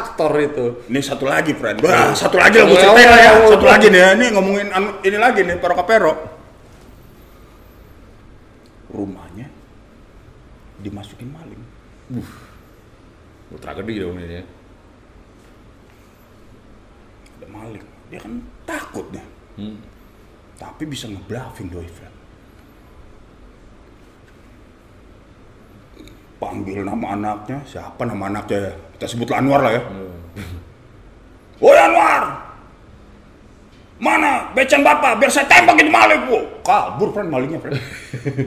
Aktor 0.00 0.32
itu. 0.40 0.64
Ini 0.90 1.00
satu 1.04 1.24
lagi, 1.28 1.52
friend. 1.54 1.78
Wah, 1.84 2.10
satu 2.16 2.40
lagi 2.40 2.58
lah 2.58 2.66
gue 2.66 2.78
ceritain 2.78 3.08
ya. 3.08 3.32
Satu 3.46 3.66
lagi 3.66 3.86
nih. 3.92 4.02
Ini 4.16 4.26
ngomongin 4.34 4.68
anu- 4.72 4.98
ini 5.04 5.18
lagi 5.20 5.40
nih, 5.44 5.56
Paro 5.60 5.74
Kapero. 5.76 6.12
Rumahnya 8.90 9.46
dimasukin 10.82 11.30
maling. 11.30 11.62
Oh, 13.54 13.58
tragedi 13.60 14.02
dong 14.02 14.18
ini 14.18 14.42
ya. 14.42 14.44
Ada 17.38 17.46
maling. 17.50 17.86
Dia 18.10 18.18
kan 18.18 18.42
takut 18.66 19.06
nih. 19.14 19.26
Hmm. 19.56 19.78
Tapi 20.58 20.82
bisa 20.84 21.06
ngebluffing 21.06 21.70
doi, 21.70 21.86
friend. 21.88 22.16
Panggil 26.42 26.82
nama 26.82 27.16
anaknya, 27.16 27.62
siapa 27.64 28.02
nama 28.04 28.28
anaknya 28.28 28.58
ya? 28.68 28.72
Kita 28.98 29.06
sebutlah 29.06 29.38
Anwar 29.40 29.60
lah 29.62 29.72
ya. 29.76 29.82
Woi 31.60 31.76
Anwar! 31.76 32.24
Mana 34.00 34.48
becen 34.56 34.80
bapak? 34.80 35.20
Biar 35.20 35.28
saya 35.28 35.44
tembakin 35.44 35.92
maling, 35.92 36.24
bu. 36.24 36.40
Kabur, 36.64 37.12
friend, 37.12 37.28
malingnya, 37.28 37.60
friend. 37.60 37.76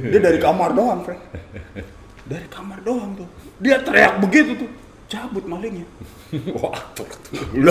Dia 0.09 0.17
dari 0.17 0.41
kamar 0.41 0.73
doang, 0.73 1.05
friend. 1.05 1.21
Dari 2.25 2.49
kamar 2.49 2.81
doang 2.81 3.13
tuh. 3.13 3.29
Dia 3.61 3.77
teriak 3.85 4.17
begitu 4.17 4.65
tuh. 4.65 4.69
Cabut 5.05 5.45
malingnya. 5.45 5.85
Wah, 6.57 6.81
tuh. 6.97 7.05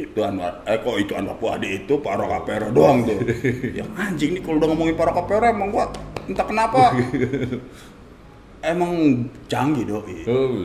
Itu 0.00 0.24
Anwar, 0.24 0.64
eh 0.64 0.80
kok 0.80 0.96
itu 0.96 1.12
Anwar 1.12 1.36
Puadi 1.36 1.84
itu 1.84 2.00
Paro 2.00 2.24
Kapero 2.24 2.72
doang 2.72 3.04
tuh. 3.04 3.20
Yang 3.78 3.90
anjing 4.00 4.30
nih 4.32 4.40
kalau 4.40 4.56
udah 4.56 4.68
ngomongin 4.72 4.96
Paro 4.96 5.12
Kapero 5.12 5.44
emang 5.44 5.68
gua 5.68 5.92
entah 6.24 6.46
kenapa 6.48 6.96
emang 8.72 8.92
canggih 9.44 9.84
doi. 9.84 10.24
Oh, 10.24 10.64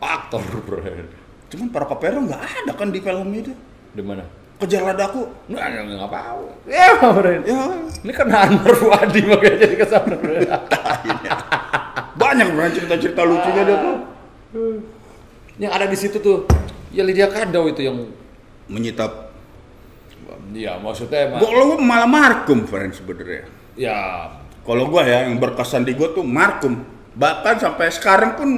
aktor, 0.00 0.40
friend. 0.64 1.08
Cuman 1.52 1.68
Paro 1.68 1.86
Kapero 1.92 2.18
nggak 2.24 2.42
ada 2.64 2.72
kan 2.72 2.88
di 2.88 3.00
film 3.04 3.28
itu. 3.36 3.52
Di 3.92 4.00
mana? 4.00 4.24
Kejar 4.56 4.88
ladaku. 4.88 5.26
Nggak, 5.52 5.64
nggak, 5.84 6.10
tahu. 6.12 6.42
Ya, 6.70 6.96
friend. 6.96 7.42
Ya 7.44 7.60
Ini 8.08 8.12
kan 8.16 8.26
Anwar 8.32 8.72
Fuadi 8.72 9.20
makanya 9.28 9.56
jadi 9.68 9.74
ke 9.76 9.86
sana, 9.86 10.16
banyak 12.22 12.48
banget 12.54 12.72
cerita-cerita 12.80 13.22
lucunya 13.26 13.62
dia 13.66 13.76
tuh. 13.82 13.96
Yang 15.60 15.72
ada 15.76 15.86
di 15.88 15.96
situ 15.98 16.16
tuh, 16.22 16.48
ya 16.94 17.02
Lydia 17.04 17.28
Kandau 17.28 17.68
itu 17.68 17.84
yang 17.84 17.98
Menyitap. 18.66 19.32
Iya, 20.52 20.76
maksudnya 20.78 21.28
emang 21.28 21.40
Gua 21.40 21.50
gua 21.50 21.78
malah 21.78 22.08
markum 22.08 22.64
friend 22.64 22.92
sebenarnya. 22.92 23.44
ya 23.74 24.28
Kalau 24.62 24.86
gua 24.86 25.02
ya 25.02 25.26
yang 25.26 25.36
berkesan 25.36 25.82
di 25.82 25.92
gua 25.92 26.12
tuh 26.12 26.22
markum. 26.22 26.78
Bahkan 27.12 27.54
sampai 27.58 27.90
sekarang 27.90 28.36
pun 28.36 28.48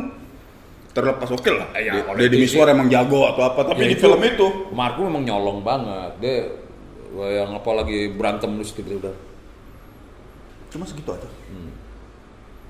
terlepas 0.90 1.26
oke 1.26 1.50
lah. 1.50 1.66
Ya, 1.74 1.90
Deddy- 1.92 2.06
oleh 2.06 2.18
Deddy 2.22 2.36
TV. 2.36 2.42
Miswar 2.46 2.66
emang 2.68 2.86
jago 2.86 3.26
atau 3.26 3.42
apa, 3.44 3.60
tapi 3.66 3.82
Ya, 3.82 3.90
di 3.90 3.96
film 3.96 4.20
itu 4.20 4.46
Marco 4.70 5.02
memang 5.02 5.22
nyolong 5.22 5.58
banget. 5.60 6.10
Dia 6.22 6.36
yang 7.14 7.50
apa 7.52 7.70
lagi 7.72 8.10
berantem 8.10 8.50
terus 8.58 8.70
gitu 8.72 8.90
udah. 8.98 9.14
cuma 10.70 10.82
segitu 10.82 11.06
aja. 11.10 11.30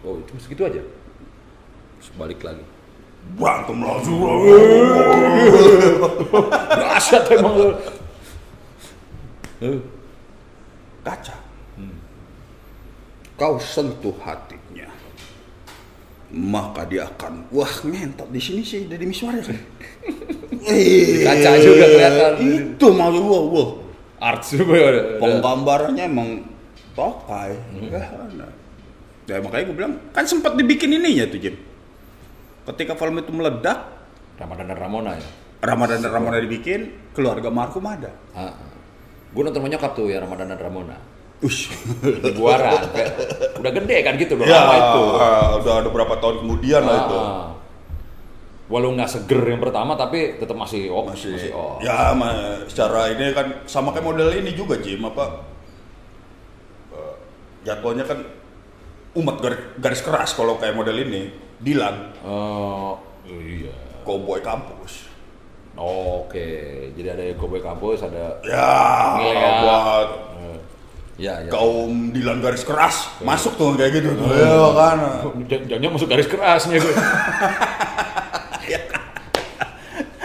Oh, 0.04 0.20
cuma 0.28 0.36
segitu 0.36 0.60
aja. 0.60 0.84
Terus 1.96 2.10
balik 2.14 2.44
lagi. 2.44 2.60
Berantem 3.34 3.78
langsung. 3.82 4.18
Dahsyat 6.78 7.24
emang. 7.34 7.54
Eh, 9.64 9.78
Kaca. 11.02 11.36
Kau 13.34 13.58
sentuh 13.58 14.14
hatinya. 14.22 14.86
Maka 16.34 16.86
dia 16.86 17.06
akan 17.06 17.46
wah 17.50 17.70
ngentot 17.86 18.26
di 18.30 18.42
sini 18.42 18.62
sih 18.66 18.90
Deddy 18.90 19.06
Miswar 19.06 19.38
ya 19.38 19.46
kaca 21.22 21.50
juga 21.62 21.84
kelihatan. 21.86 22.32
Itu 22.42 22.86
maksud 22.90 23.22
gua, 23.22 23.40
wah. 23.54 23.70
Arts 24.24 24.56
juga 24.56 24.74
ya. 24.80 24.90
penggambarannya 25.20 26.04
emang 26.08 26.28
tokai 26.96 27.58
ya, 27.92 28.00
nah. 28.38 28.48
ya 29.28 29.36
makanya 29.42 29.64
gue 29.68 29.76
bilang 29.76 29.94
kan 30.16 30.24
sempat 30.24 30.56
dibikin 30.56 30.96
ininya 30.96 31.28
tuh 31.28 31.42
Jim 31.42 31.54
ketika 32.72 32.96
film 32.96 33.20
itu 33.20 33.30
meledak 33.30 33.78
Ramadan 34.40 34.66
dan 34.72 34.78
Ramona 34.78 35.12
ya. 35.14 35.28
Ramadan 35.64 35.98
dan 36.04 36.10
Ramona 36.12 36.36
dibikin 36.40 37.12
keluarga 37.16 37.48
marhum 37.48 37.84
ada 37.88 38.12
Gue 39.34 39.42
nonton 39.42 39.66
sama 39.66 39.68
nyokap 39.72 39.92
tuh 39.98 40.06
ya 40.06 40.22
Ramadan 40.22 40.54
dan 40.54 40.60
Ramona. 40.62 40.94
Ush. 41.42 41.68
Di 42.00 42.30
kayak, 42.30 43.10
udah 43.58 43.72
gede 43.74 43.96
kan 44.06 44.14
gitu 44.14 44.38
udah 44.38 44.46
ya 44.46 44.62
lama 44.62 44.74
itu. 44.78 45.02
ah, 45.18 45.48
udah 45.60 45.72
ada 45.82 45.88
berapa 45.90 46.14
tahun 46.22 46.36
kemudian 46.46 46.82
lah 46.86 46.96
itu. 47.04 47.18
Walau 48.64 48.96
nggak 48.96 49.10
seger 49.10 49.42
yang 49.44 49.60
pertama 49.60 49.92
tapi 49.98 50.40
tetap 50.40 50.56
masih 50.56 50.88
oh, 50.88 51.04
masih, 51.04 51.36
masih 51.36 51.52
oh. 51.52 51.76
ya 51.84 52.16
ma- 52.16 52.64
secara 52.64 53.12
ini 53.12 53.36
kan 53.36 53.60
sama 53.68 53.92
kayak 53.92 54.08
model 54.08 54.32
ini 54.32 54.56
juga 54.56 54.80
Jim 54.80 55.04
apa 55.04 55.44
eh, 56.96 57.14
jatuhnya 57.68 58.08
kan 58.08 58.24
umat 59.20 59.36
garis, 59.44 59.60
garis 59.76 60.00
keras 60.00 60.32
kalau 60.32 60.56
kayak 60.56 60.72
model 60.72 60.96
ini 60.96 61.28
Dilan 61.64 62.12
Oh, 62.22 63.00
iya. 63.26 63.72
cowboy 64.04 64.38
kampus 64.38 65.08
Oke, 65.74 66.46
jadi 66.94 67.18
ada 67.18 67.34
Cowboy 67.34 67.58
Kampus, 67.58 68.06
ada 68.06 68.38
ya 68.46 68.70
Milea. 69.18 69.50
buat 69.58 70.08
ya 71.18 71.34
ya. 71.42 71.50
kaum 71.50 72.14
Dilan 72.14 72.38
garis 72.38 72.62
keras 72.62 73.10
masuk 73.18 73.58
tuh 73.58 73.74
kayak 73.74 73.90
gitu 73.98 74.14
tuh 74.14 74.30
ya 74.30 74.54
kan 74.70 74.98
Jangan 75.66 75.90
masuk 75.90 76.06
garis 76.06 76.30
kerasnya 76.30 76.78
gue. 76.78 76.94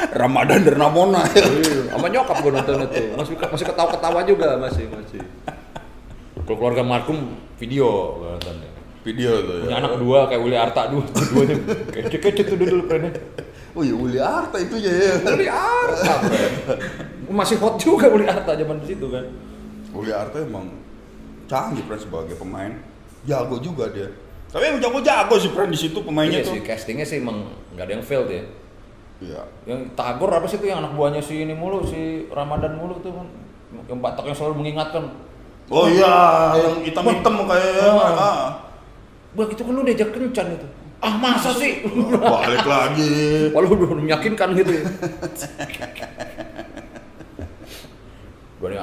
Ramadan 0.10 0.60
dan 0.66 0.76
Ramona 0.76 1.22
ya. 1.32 1.46
Iya, 1.46 1.96
sama 1.96 2.08
nyokap 2.10 2.38
gue 2.42 2.52
nonton 2.52 2.76
itu. 2.84 3.04
Masih 3.16 3.34
masih 3.40 3.66
ketawa-ketawa 3.66 4.20
juga 4.26 4.58
masih 4.58 4.86
masih. 4.90 5.22
Kalau 6.44 6.58
keluarga 6.58 6.84
marhum 6.84 7.38
video 7.56 7.88
gue 8.18 8.30
nontonnya. 8.36 8.69
Video 9.00 9.32
tuh 9.42 9.58
Punya 9.64 9.72
ya 9.72 9.78
anak 9.80 9.94
dua 9.98 10.20
kayak 10.28 10.42
Uli 10.44 10.56
Arta 10.56 10.82
dua, 10.88 11.04
duanya 11.08 11.56
kece-kece 11.90 12.42
tuh 12.46 12.58
dulu 12.62 12.84
friendnya. 12.86 13.16
oh 13.72 13.82
iya 13.82 13.96
Uli 13.96 14.20
Arta 14.20 14.58
itu 14.58 14.76
ya 14.76 14.92
Uli 15.24 15.48
Arta. 15.48 16.14
Masih 17.30 17.56
hot 17.58 17.78
juga 17.78 18.10
Uli 18.10 18.26
Arta 18.26 18.54
zaman 18.54 18.82
di 18.82 18.88
situ 18.90 19.06
kan. 19.08 19.24
Uli 19.90 20.12
Arta 20.12 20.42
emang 20.42 20.68
canggih 21.46 21.82
friend 21.84 22.02
sebagai 22.02 22.36
pemain 22.36 22.78
jago 23.26 23.58
juga 23.58 23.90
dia 23.90 24.06
tapi 24.50 24.66
emang 24.66 24.82
jago-jago 24.82 25.36
sih 25.38 25.50
friend 25.50 25.70
di 25.70 25.80
situ 25.80 25.98
pemainnya 26.02 26.42
Iya 26.42 26.46
tuh 26.46 26.54
sih, 26.58 26.62
castingnya 26.62 27.06
sih 27.06 27.18
emang 27.22 27.46
nggak 27.74 27.86
ada 27.86 27.94
yang 27.98 28.06
failed 28.06 28.30
ya. 28.30 28.44
iya 29.20 29.42
Yang 29.66 29.94
Tagor 29.94 30.30
apa 30.30 30.46
sih 30.46 30.58
tuh 30.58 30.66
yang 30.66 30.82
anak 30.82 30.94
buahnya 30.94 31.22
si 31.22 31.42
ini 31.42 31.54
mulu, 31.54 31.86
si 31.86 32.26
Ramadan 32.30 32.78
mulu 32.78 32.98
tuh 32.98 33.14
kan. 33.14 33.28
Yang 33.86 34.00
Batak 34.02 34.24
yang 34.26 34.38
selalu 34.38 34.56
mengingatkan. 34.62 35.04
oh 35.70 35.86
iya 35.86 36.14
yang 36.58 36.82
hitam-hitam 36.82 37.34
kayak 37.46 37.94
Ah. 37.94 38.69
Ah. 39.34 39.38
Wah 39.38 39.48
itu 39.50 39.62
kan 39.62 39.74
lu 39.74 39.82
diajak 39.86 40.10
kencan 40.10 40.48
itu. 40.58 40.68
Ah 41.00 41.16
masa 41.16 41.54
sih? 41.56 41.80
balik 42.44 42.68
lagi 42.68 43.12
Walau 43.56 43.72
udah 43.72 44.04
meyakinkan 44.04 44.52
gitu 44.58 44.72
ya. 44.84 44.84
Gue 48.60 48.76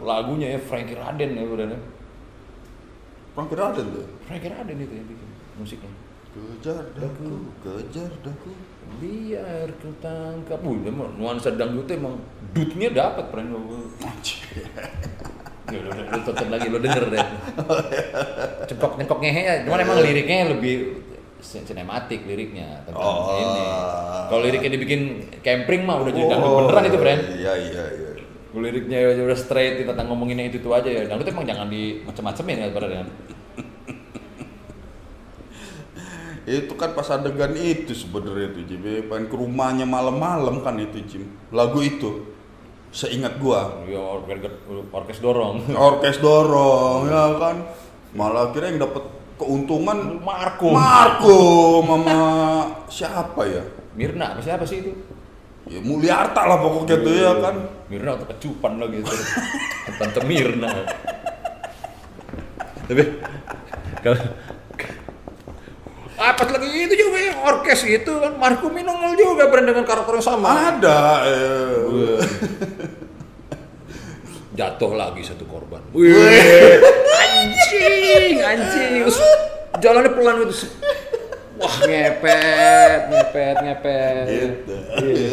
lagunya 0.00 0.56
ya 0.56 0.60
Frankie 0.64 0.96
Raden 0.96 1.36
ya 1.36 1.44
udah 1.44 1.66
nih. 1.68 1.80
Frank 3.38 3.54
Raden 3.54 3.86
tuh 3.94 4.06
Frankie 4.26 4.50
Raden 4.50 4.76
itu 4.82 4.94
yang 4.98 5.06
bikin 5.06 5.28
musiknya. 5.54 5.92
kejar 6.34 6.84
daku 6.98 7.54
kejar 7.62 8.10
daku 8.26 8.50
Biar 8.98 9.68
ku 9.78 9.92
tangkap. 10.00 10.58
Wih, 10.64 10.80
emang 10.88 11.14
nuansa 11.14 11.54
dangdutnya 11.54 12.00
emang 12.02 12.18
dutnya 12.50 12.88
dapat 12.90 13.30
friend 13.30 13.52
Ya 13.52 14.10
udah, 15.68 15.92
lu 16.08 16.20
tonton 16.24 16.48
lagi, 16.48 16.66
lu 16.66 16.78
denger 16.80 17.04
deh. 17.08 17.26
Cengkok 18.64 18.92
cengkok 18.96 19.18
ngehe 19.20 19.42
ya, 19.44 19.54
cuman 19.68 19.78
emang 19.80 19.98
liriknya 20.00 20.36
lebih 20.48 20.74
sin- 21.38 21.62
sinematik 21.62 22.24
liriknya 22.24 22.82
tentang 22.88 23.04
Oh. 23.04 23.36
ini. 23.36 23.64
Kalau 24.28 24.40
liriknya 24.42 24.70
dibikin 24.72 25.00
camping 25.40 25.84
mah 25.84 26.00
udah 26.00 26.12
jadi 26.12 26.26
dangdut 26.26 26.52
beneran 26.64 26.84
itu, 26.88 26.98
friend. 26.98 27.20
iya 27.36 27.52
iya 27.54 27.84
iya 27.92 28.10
Kalau 28.48 28.64
liriknya 28.64 28.98
ya 29.12 29.22
udah 29.22 29.38
straight 29.38 29.84
tentang 29.84 30.08
ngomonginnya 30.08 30.48
itu 30.48 30.56
itu 30.58 30.70
aja 30.72 30.88
ya. 30.88 31.04
Dangdut 31.04 31.28
emang 31.28 31.44
jangan 31.44 31.68
di 31.68 32.00
macem-macemin 32.02 32.56
ya 32.58 32.68
kan. 32.72 33.08
itu 36.48 36.72
kan 36.80 36.96
pas 36.96 37.04
adegan 37.12 37.52
itu 37.52 37.92
sebenarnya 37.92 38.56
tuh 38.56 38.64
Jim 38.64 38.80
Ya, 38.80 39.04
pengen 39.04 39.28
ke 39.28 39.36
rumahnya 39.36 39.84
malam-malam 39.84 40.64
kan 40.64 40.80
itu 40.80 41.04
Jim 41.04 41.22
lagu 41.52 41.84
itu 41.84 42.24
seingat 42.88 43.36
gua 43.36 43.84
Ya 43.84 44.00
orkes, 44.00 44.48
orkes 44.92 45.18
dorong. 45.20 45.60
orkes 45.92 46.16
dorong 46.20 47.08
ya 47.08 47.24
kan 47.36 47.56
malah 48.16 48.48
akhirnya 48.48 48.72
yang 48.72 48.80
dapat 48.88 49.04
keuntungan 49.38 50.18
Marco. 50.18 50.74
Marco 50.74 51.38
mama 51.84 52.18
siapa 52.90 53.46
ya 53.46 53.62
Mirna, 53.94 54.34
apa 54.34 54.42
siapa 54.42 54.66
sih 54.66 54.82
itu? 54.82 54.92
ya 55.68 55.84
Mulyarta 55.84 56.48
lah 56.48 56.64
pokoknya 56.64 56.96
tuh 57.04 57.14
ya 57.14 57.32
kan 57.44 57.54
Mirna 57.92 58.16
atau 58.16 58.26
kecupan 58.32 58.80
lagi 58.80 59.04
itu. 59.04 59.14
Tante 60.00 60.20
Mirna. 60.24 60.68
Tapi 62.88 63.04
kalau 64.00 64.16
apa 66.18 66.42
lagi 66.50 66.66
itu 66.90 66.94
juga 66.98 67.16
ya 67.22 67.32
orkes 67.46 67.86
itu 67.86 68.10
kan 68.18 68.34
Marco 68.34 68.66
Minongol 68.74 69.14
juga 69.14 69.46
brand 69.46 69.70
dengan 69.70 69.86
karakter 69.86 70.18
yang 70.18 70.26
sama. 70.26 70.74
ada 70.74 71.22
eh. 71.30 72.18
Jatuh 74.58 74.90
lagi 74.98 75.22
satu 75.22 75.46
korban. 75.46 75.78
Wih, 75.94 76.82
anjing, 77.14 78.42
anjing. 78.42 79.06
Jalannya 79.78 80.10
pelan 80.10 80.42
itu. 80.42 80.66
Wah 81.58 81.76
ngepet, 81.86 83.00
ngepet, 83.10 83.56
ngepet. 83.62 84.26
Gitu. 84.26 84.74
Iya. 84.98 85.30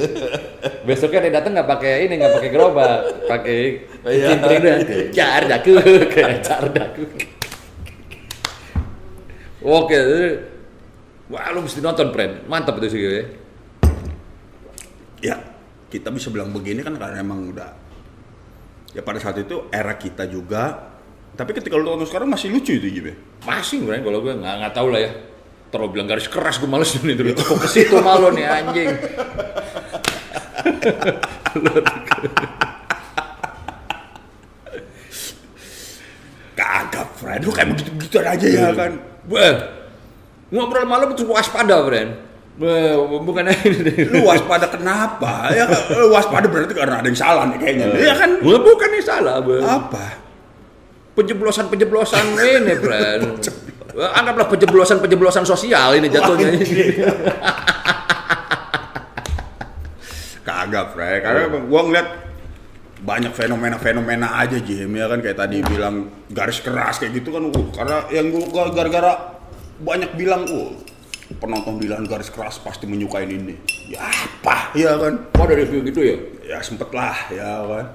Besoknya 0.86 1.20
dia 1.26 1.34
datang 1.42 1.58
nggak 1.58 1.70
pakai 1.70 2.06
ini, 2.06 2.14
nggak 2.18 2.34
pakai 2.38 2.50
gerobak, 2.50 2.98
pakai 3.26 3.60
Iya. 4.06 4.28
cincin 4.34 4.62
dan 4.62 4.80
kejar 4.86 5.42
daku, 5.50 5.74
kejar 6.14 6.64
daku. 6.70 7.04
Oke, 9.66 10.02
wah 11.32 11.50
lu 11.54 11.66
mesti 11.66 11.82
nonton, 11.82 12.14
friend. 12.14 12.46
Mantap 12.46 12.78
itu 12.82 12.88
sih 12.94 13.02
ya. 13.02 13.24
ya 15.24 15.36
kita 15.90 16.12
bisa 16.12 16.30
bilang 16.30 16.52
begini 16.52 16.84
kan 16.84 16.94
karena 17.00 17.24
emang 17.24 17.56
udah 17.56 17.72
ya 18.92 19.02
pada 19.02 19.18
saat 19.18 19.40
itu 19.40 19.72
era 19.72 19.96
kita 19.96 20.28
juga 20.28 20.94
tapi 21.36 21.52
ketika 21.52 21.76
lu 21.76 21.84
tonton 21.84 22.08
sekarang 22.08 22.32
masih 22.32 22.48
lucu 22.52 22.80
itu 22.80 22.88
ya? 22.88 23.14
Masih 23.44 23.84
gue 23.84 24.00
kalau 24.00 24.24
gue 24.24 24.34
nggak 24.40 24.56
nggak 24.56 24.74
tahu 24.74 24.88
lah 24.88 25.04
ya. 25.04 25.12
Terus 25.68 25.92
bilang 25.92 26.08
garis 26.08 26.32
keras 26.32 26.64
gue 26.64 26.70
males 26.72 26.96
nih 26.96 27.16
terus 27.20 27.36
kok 27.36 27.60
ke 27.60 27.68
situ 27.68 28.00
malu 28.00 28.32
nih 28.32 28.48
anjing. 28.48 28.96
kagak 36.56 37.08
friend 37.20 37.44
lu 37.44 37.52
kayak 37.52 37.76
begitu-begitu 37.76 38.16
aja 38.24 38.48
ya 38.48 38.72
kan 38.72 38.96
Wah, 39.26 39.75
ngobrol 40.56 40.88
malam 40.88 41.12
itu 41.12 41.28
waspada. 41.28 41.84
Wah, 42.56 42.96
bukan 43.20 43.52
ini. 43.68 44.08
lu 44.16 44.24
waspada 44.24 44.72
kenapa 44.72 45.52
ya 45.52 45.68
lu 45.92 46.08
waspada 46.16 46.48
berarti 46.48 46.72
karena 46.72 47.04
ada 47.04 47.08
yang 47.12 47.20
salah 47.20 47.44
nih 47.52 47.60
kayaknya 47.60 47.92
ya 48.00 48.16
kan 48.16 48.40
Wah, 48.40 48.64
bukan 48.64 48.90
yang 48.96 49.04
salah, 49.04 49.44
Bang. 49.44 49.60
apa 49.60 50.24
Penjeblosan-penjeblosan 51.20 52.24
ini. 52.56 52.76
Wah, 53.96 54.12
Anggaplah 54.16 54.48
penjeblosan-penjeblosan 54.52 55.44
sosial 55.44 56.00
ini 56.00 56.08
jatuhnya. 56.08 56.48
kagak 60.46 60.94
friend 60.94 61.20
karena 61.26 61.44
gua 61.66 61.82
ngeliat 61.90 62.08
banyak 63.02 63.34
fenomena-fenomena 63.34 64.40
aja 64.40 64.58
Jim 64.62 64.94
ya 64.94 65.10
kan 65.10 65.20
kayak 65.22 65.38
tadi 65.38 65.62
bilang 65.62 66.08
garis 66.30 66.62
keras 66.62 67.02
kayak 67.02 67.18
gitu 67.22 67.34
kan 67.34 67.50
uh, 67.50 67.68
karena 67.74 67.98
yang 68.14 68.30
gua 68.32 68.70
gara-gara 68.70 69.35
banyak 69.82 70.12
bilang, 70.16 70.48
oh 70.48 70.72
penonton 71.42 71.82
bilang 71.82 72.06
garis 72.06 72.30
keras 72.30 72.62
pasti 72.62 72.86
menyukain 72.86 73.28
ini. 73.28 73.58
Ya 73.90 74.06
apa, 74.06 74.72
ya 74.78 74.94
kan? 74.96 75.26
Oh, 75.36 75.44
ada 75.44 75.58
review 75.58 75.82
gitu 75.84 76.00
ya? 76.06 76.18
Ya 76.46 76.58
sempet 76.62 76.90
lah, 76.94 77.18
ya 77.34 77.66
kan? 77.66 77.86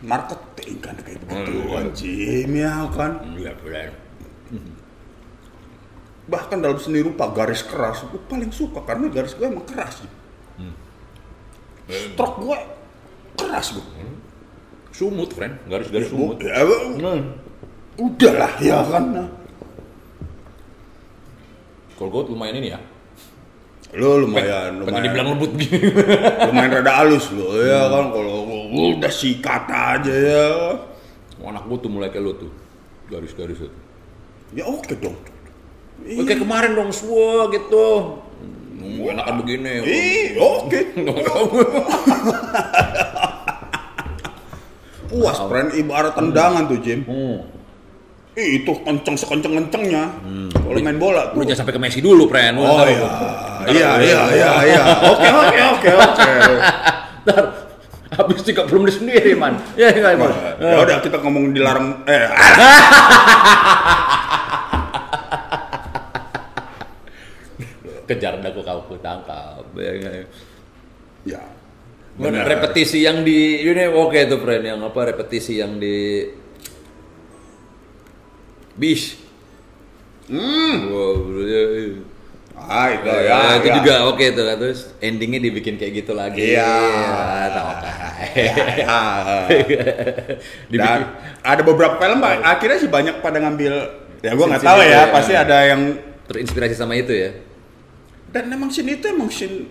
Marketing 0.00 0.78
kan 0.82 0.94
kayak 1.02 1.18
begitu, 1.26 1.54
anjing, 1.74 2.48
ya 2.54 2.86
kan? 2.94 3.22
Iya, 3.34 3.52
benar. 3.60 3.90
Bahkan 6.30 6.58
dalam 6.62 6.78
seni 6.78 7.02
rupa 7.02 7.30
garis 7.34 7.66
keras, 7.66 8.06
gue 8.06 8.22
paling 8.30 8.54
suka 8.54 8.86
karena 8.86 9.10
garis 9.10 9.34
gue 9.34 9.46
emang 9.46 9.66
keras. 9.66 10.06
Stroke 11.90 12.38
gue 12.46 12.58
keras 13.34 13.74
gue. 13.74 13.86
Sumut, 14.94 15.30
friend. 15.34 15.58
Garis-garis 15.66 16.10
sumut. 16.10 16.38
Ya, 16.42 16.60
Hmm. 16.62 17.34
udah 17.98 18.34
lah, 18.36 18.52
ya 18.62 18.78
kan? 18.84 19.04
Nah. 19.10 19.28
Kalau 22.00 22.08
gue 22.10 22.32
lumayan 22.32 22.56
ini 22.56 22.72
ya. 22.72 22.80
Lo 23.92 24.16
lumayan, 24.16 24.80
Pengen 24.80 24.86
lumayan. 24.86 25.02
dibilang 25.04 25.28
lembut 25.34 25.52
gini. 25.52 25.78
lumayan 26.48 26.70
rada 26.72 26.92
halus 26.96 27.26
lo 27.30 27.58
ya 27.58 27.90
kan 27.90 28.08
kalau 28.08 28.36
udah 28.70 29.10
sikat 29.10 29.66
aja 29.66 30.14
ya 30.14 30.46
Anak 31.40 31.66
gue 31.66 31.76
tuh 31.76 31.90
mulai 31.90 32.08
kayak 32.08 32.22
lo 32.22 32.32
tuh. 32.38 32.48
Garis-garis 33.06 33.58
itu. 33.58 33.68
ya 34.50 34.64
oke 34.64 34.94
dong 34.96 35.18
Oh, 36.00 36.24
kayak 36.24 36.40
kemarin 36.40 36.72
dong, 36.72 36.88
semua 36.90 37.52
gitu. 37.52 38.16
Hmm, 38.80 39.04
enakan 39.04 39.34
begini. 39.44 39.84
Ih, 39.84 40.32
oke 40.34 40.80
puas 45.10 45.38
friend 45.42 45.74
ibarat 45.74 46.14
tendangan 46.14 46.64
tuh 46.64 46.78
Jim 46.78 47.02
Hmm. 47.02 47.42
Ih, 48.38 48.62
itu 48.62 48.72
kenceng 48.86 49.18
sekenceng 49.18 49.58
kencengnya 49.58 50.04
kalau 50.54 50.78
main 50.86 51.02
bola 51.02 51.34
Lu 51.34 51.42
tuh 51.42 51.50
jangan 51.50 51.66
sampai 51.66 51.74
ke 51.74 51.80
Messi 51.82 51.98
dulu. 51.98 52.30
Lu 52.30 52.62
oh 52.62 52.86
iya 52.86 53.10
iya 53.66 53.90
iya 53.98 54.22
iya 54.30 54.50
iya 54.70 54.82
oke 55.02 55.26
oke 55.26 55.58
oke 55.74 55.90
oke 55.98 56.30
Ntar, 57.26 57.44
habis 58.16 58.40
belum 58.70 58.88
di 58.88 58.94
sendiri, 58.96 59.36
man. 59.36 59.60
Ya, 59.76 59.92
enggak, 59.92 60.16
man. 60.16 60.32
ya 60.56 60.80
udah 60.80 61.04
kita 61.04 61.20
ngomong 61.20 61.52
dilarang 61.52 62.00
eh 62.08 62.24
Kejar 68.08 68.42
dah 68.42 68.50
kau 68.50 68.96
tangkap. 68.98 69.62
Ya, 69.76 69.90
enggak. 69.94 70.26
ya 71.28 71.42
Bener. 72.20 72.42
Repetisi 72.44 73.06
yang 73.06 73.22
di 73.24 73.64
ini 73.64 73.84
oke 73.86 74.18
tuh 74.28 74.38
friend 74.42 74.64
yang 74.66 74.80
apa 74.82 75.00
repetisi 75.14 75.56
yang 75.62 75.78
di 75.80 76.26
bis. 78.80 79.20
hmm 80.32 80.88
Wow, 80.88 81.36
ya, 81.44 81.62
ya. 81.68 81.84
ah 82.60 82.86
itu 82.92 83.04
Ya, 83.04 83.18
ya, 83.28 83.38
itu 83.60 83.68
ya. 83.68 83.74
juga 83.82 83.94
oke 84.08 84.24
tuh 84.32 84.44
kan 84.46 84.56
terus 84.56 84.80
endingnya 85.04 85.40
dibikin 85.42 85.74
kayak 85.76 86.04
gitu 86.04 86.12
lagi. 86.16 86.54
Iya. 86.56 86.64
Ya, 86.64 87.48
tahu 87.52 87.72
kan. 87.76 87.84
Ya. 88.78 88.98
dibikin 90.70 90.80
Dan 90.80 91.00
ada 91.42 91.62
beberapa 91.64 91.94
film 91.98 92.18
Pak, 92.20 92.40
akhirnya 92.40 92.78
sih 92.78 92.88
banyak 92.88 93.20
pada 93.20 93.36
ngambil 93.42 93.72
ya 94.20 94.30
gua 94.36 94.46
nggak 94.52 94.62
tahu 94.64 94.80
ya, 94.84 94.88
ya. 94.92 95.02
pasti 95.08 95.32
ada 95.32 95.56
yang 95.64 95.96
terinspirasi 96.28 96.76
sama 96.76 96.92
itu 96.96 97.12
ya. 97.12 97.32
dan 98.30 98.46
emang 98.52 98.70
scene 98.70 98.94
itu 98.94 99.10
emang 99.10 99.26
scene 99.32 99.66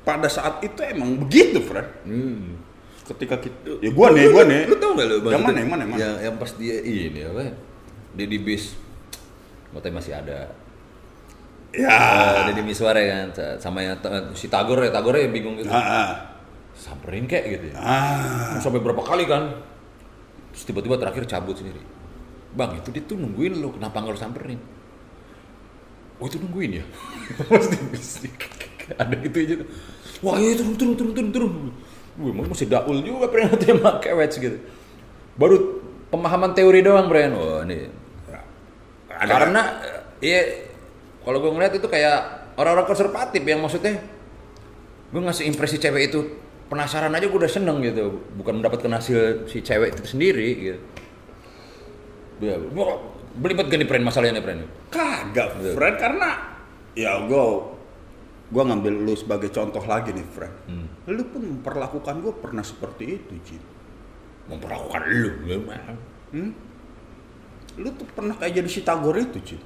pada 0.00 0.24
saat 0.30 0.64
itu 0.64 0.80
emang 0.80 1.20
begitu, 1.20 1.60
Fred. 1.60 1.84
Hmm. 2.08 2.56
Ketika 3.04 3.36
kita 3.36 3.82
ya 3.84 3.90
gua 3.92 4.08
nih, 4.14 4.32
gua 4.32 4.42
nih. 4.48 4.64
Lu 4.70 4.76
tau 4.80 4.96
gak 4.96 5.06
lu? 5.10 5.16
Yang 5.28 5.42
mana, 5.44 5.58
yang 5.60 5.70
mana, 5.70 5.82
yang 5.84 5.90
mana? 5.92 6.00
Yang, 6.00 6.14
yang 6.24 6.34
pas 6.40 6.50
dia 6.56 6.76
ini 6.80 7.20
apa 7.26 7.42
ya? 8.14 8.16
Dia 8.18 8.26
di 8.26 8.38
bis. 8.42 8.74
Motornya 9.70 10.02
masih 10.02 10.14
ada. 10.18 10.50
Ya. 11.70 12.50
Deddy 12.50 12.66
Miswar 12.66 12.98
ya 12.98 13.30
kan 13.30 13.30
sama 13.62 13.86
yang 13.86 13.94
si 14.34 14.50
Tagor 14.50 14.82
ya 14.82 14.90
Tagor 14.90 15.14
ya 15.14 15.30
bingung 15.30 15.54
gitu. 15.54 15.70
Ah. 15.70 16.34
Samperin 16.74 17.30
kayak 17.30 17.44
gitu 17.46 17.66
ya. 17.70 17.76
Ah. 17.78 18.58
Sampai 18.58 18.82
berapa 18.82 18.98
kali 19.06 19.30
kan? 19.30 19.54
Terus 20.50 20.64
tiba-tiba 20.66 20.98
terakhir 20.98 21.30
cabut 21.30 21.54
sendiri. 21.54 21.78
Bang, 22.50 22.74
itu 22.74 22.90
dia 22.90 23.06
tuh 23.06 23.14
nungguin 23.14 23.62
lu, 23.62 23.70
kenapa 23.78 24.02
nggak 24.02 24.10
lu 24.10 24.18
samperin? 24.18 24.58
Oh 26.18 26.26
itu 26.26 26.42
nungguin 26.42 26.82
ya? 26.82 26.84
Ada 29.00 29.14
gitu 29.22 29.36
aja. 29.38 29.54
Wah 30.20 30.36
iya 30.42 30.58
turun 30.58 30.74
turun 30.74 30.94
turun 30.98 31.12
turun 31.14 31.30
turun. 31.30 31.54
Wih, 32.18 32.34
masih 32.34 32.66
daul 32.66 32.98
juga 33.06 33.30
pernah 33.30 33.54
tema 33.54 34.02
kewet 34.02 34.34
gitu. 34.34 34.58
Baru 35.38 35.78
pemahaman 36.10 36.50
teori 36.52 36.82
doang, 36.82 37.06
Bren. 37.06 37.30
Wah 37.38 37.62
ini. 37.62 37.99
Ada 39.20 39.30
Karena 39.36 39.62
iya 40.24 40.40
kalau 41.20 41.38
gue 41.44 41.50
ngeliat 41.52 41.76
itu 41.76 41.86
kayak 41.86 42.18
orang-orang 42.56 42.88
konservatif 42.88 43.42
yang 43.44 43.60
maksudnya 43.60 44.00
gue 45.10 45.20
ngasih 45.20 45.44
impresi 45.44 45.76
cewek 45.76 46.08
itu 46.08 46.20
penasaran 46.72 47.12
aja 47.12 47.26
gue 47.28 47.38
udah 47.40 47.50
seneng 47.50 47.82
gitu 47.84 48.24
bukan 48.38 48.62
mendapatkan 48.62 48.88
hasil 48.94 49.44
si 49.50 49.60
cewek 49.60 49.92
itu 49.98 50.06
sendiri 50.06 50.48
gitu 50.56 50.80
ya, 52.40 52.56
belibet 53.36 53.66
gak 53.68 53.78
nih 53.78 53.88
friend 53.90 54.04
masalahnya 54.06 54.40
friend 54.40 54.64
kagak, 54.90 55.48
Fred, 55.76 55.94
karena 56.00 56.50
ya 56.98 57.22
gua 57.26 57.76
gua 58.50 58.62
ngambil 58.66 59.06
lu 59.06 59.14
sebagai 59.14 59.54
contoh 59.54 59.82
lagi 59.86 60.10
nih, 60.10 60.26
Fred. 60.26 60.50
Hmm. 60.66 60.86
Lu 61.06 61.22
pun 61.30 61.42
memperlakukan 61.46 62.18
gua 62.18 62.34
pernah 62.34 62.66
seperti 62.66 63.22
itu, 63.22 63.34
Jim. 63.46 63.62
memperlakukan 64.50 65.02
lu 65.06 65.30
memang 65.46 65.94
Hmm? 66.30 66.54
Lu 67.80 67.88
tuh 67.96 68.04
pernah 68.12 68.36
kayak 68.36 68.60
jadi 68.60 68.68
si 68.68 68.84
Tagor 68.84 69.16
itu, 69.16 69.40
Jim. 69.40 69.60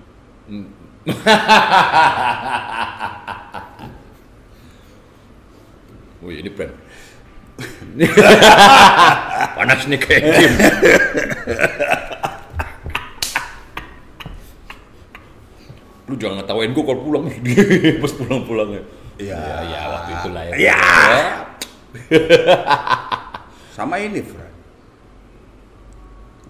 Wih 6.24 6.36
ini 6.40 6.50
friend 6.52 6.72
panas 9.56 9.86
nih 9.86 9.98
kayak 10.00 10.22
Jim 10.36 10.52
lu 16.04 16.20
jangan 16.20 16.44
ngetawain 16.44 16.68
gue 16.72 16.84
kalau 16.84 17.00
pulang 17.00 17.24
pas 18.00 18.12
pulang-pulangnya 18.12 18.82
Iya. 19.14 19.38
ya, 19.38 19.62
ya 19.62 19.80
waktu 19.94 20.10
itulah 20.10 20.42
ya 20.42 20.54
Iya. 20.58 20.74
Ya. 20.74 21.46
Sama 23.70 24.02
ini, 24.02 24.18
Fred. 24.18 24.50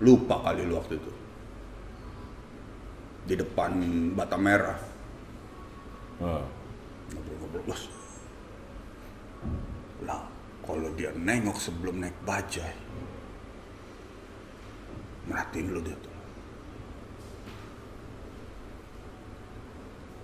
Lupa 0.00 0.40
kali 0.40 0.64
lu 0.64 0.80
waktu 0.80 0.96
itu. 0.96 1.12
Di 3.24 3.34
depan 3.34 3.72
bata 4.12 4.36
merah. 4.36 4.76
Ah. 6.20 6.44
Ngobrol-ngobrol, 7.12 7.62
bos. 7.64 7.82
Lah, 10.04 10.28
kalau 10.60 10.92
dia 10.92 11.10
nengok 11.16 11.56
sebelum 11.56 12.04
naik 12.04 12.16
bajai. 12.28 12.74
Merhatiin 15.24 15.72
lu 15.72 15.80
dia 15.80 15.96
tuh. 15.96 16.12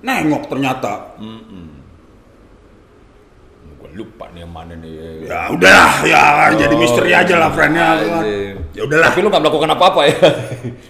Nengok 0.05 0.45
ternyata. 0.49 1.17
gue 3.81 3.97
lupa 3.97 4.29
nih 4.37 4.45
yang 4.45 4.53
mana 4.53 4.77
nih 4.77 5.25
Ya 5.25 5.49
udahlah, 5.49 6.05
ya 6.05 6.53
jadi 6.53 6.75
misteri 6.77 7.17
aja 7.17 7.41
lah, 7.41 7.49
friend 7.49 7.73
ya. 7.73 7.97
kan. 7.97 8.25
Ya 8.77 8.83
udahlah. 8.85 9.09
tapi 9.09 9.19
lu 9.25 9.33
gak 9.33 9.41
melakukan 9.41 9.71
apa-apa 9.73 10.01
ya 10.05 10.17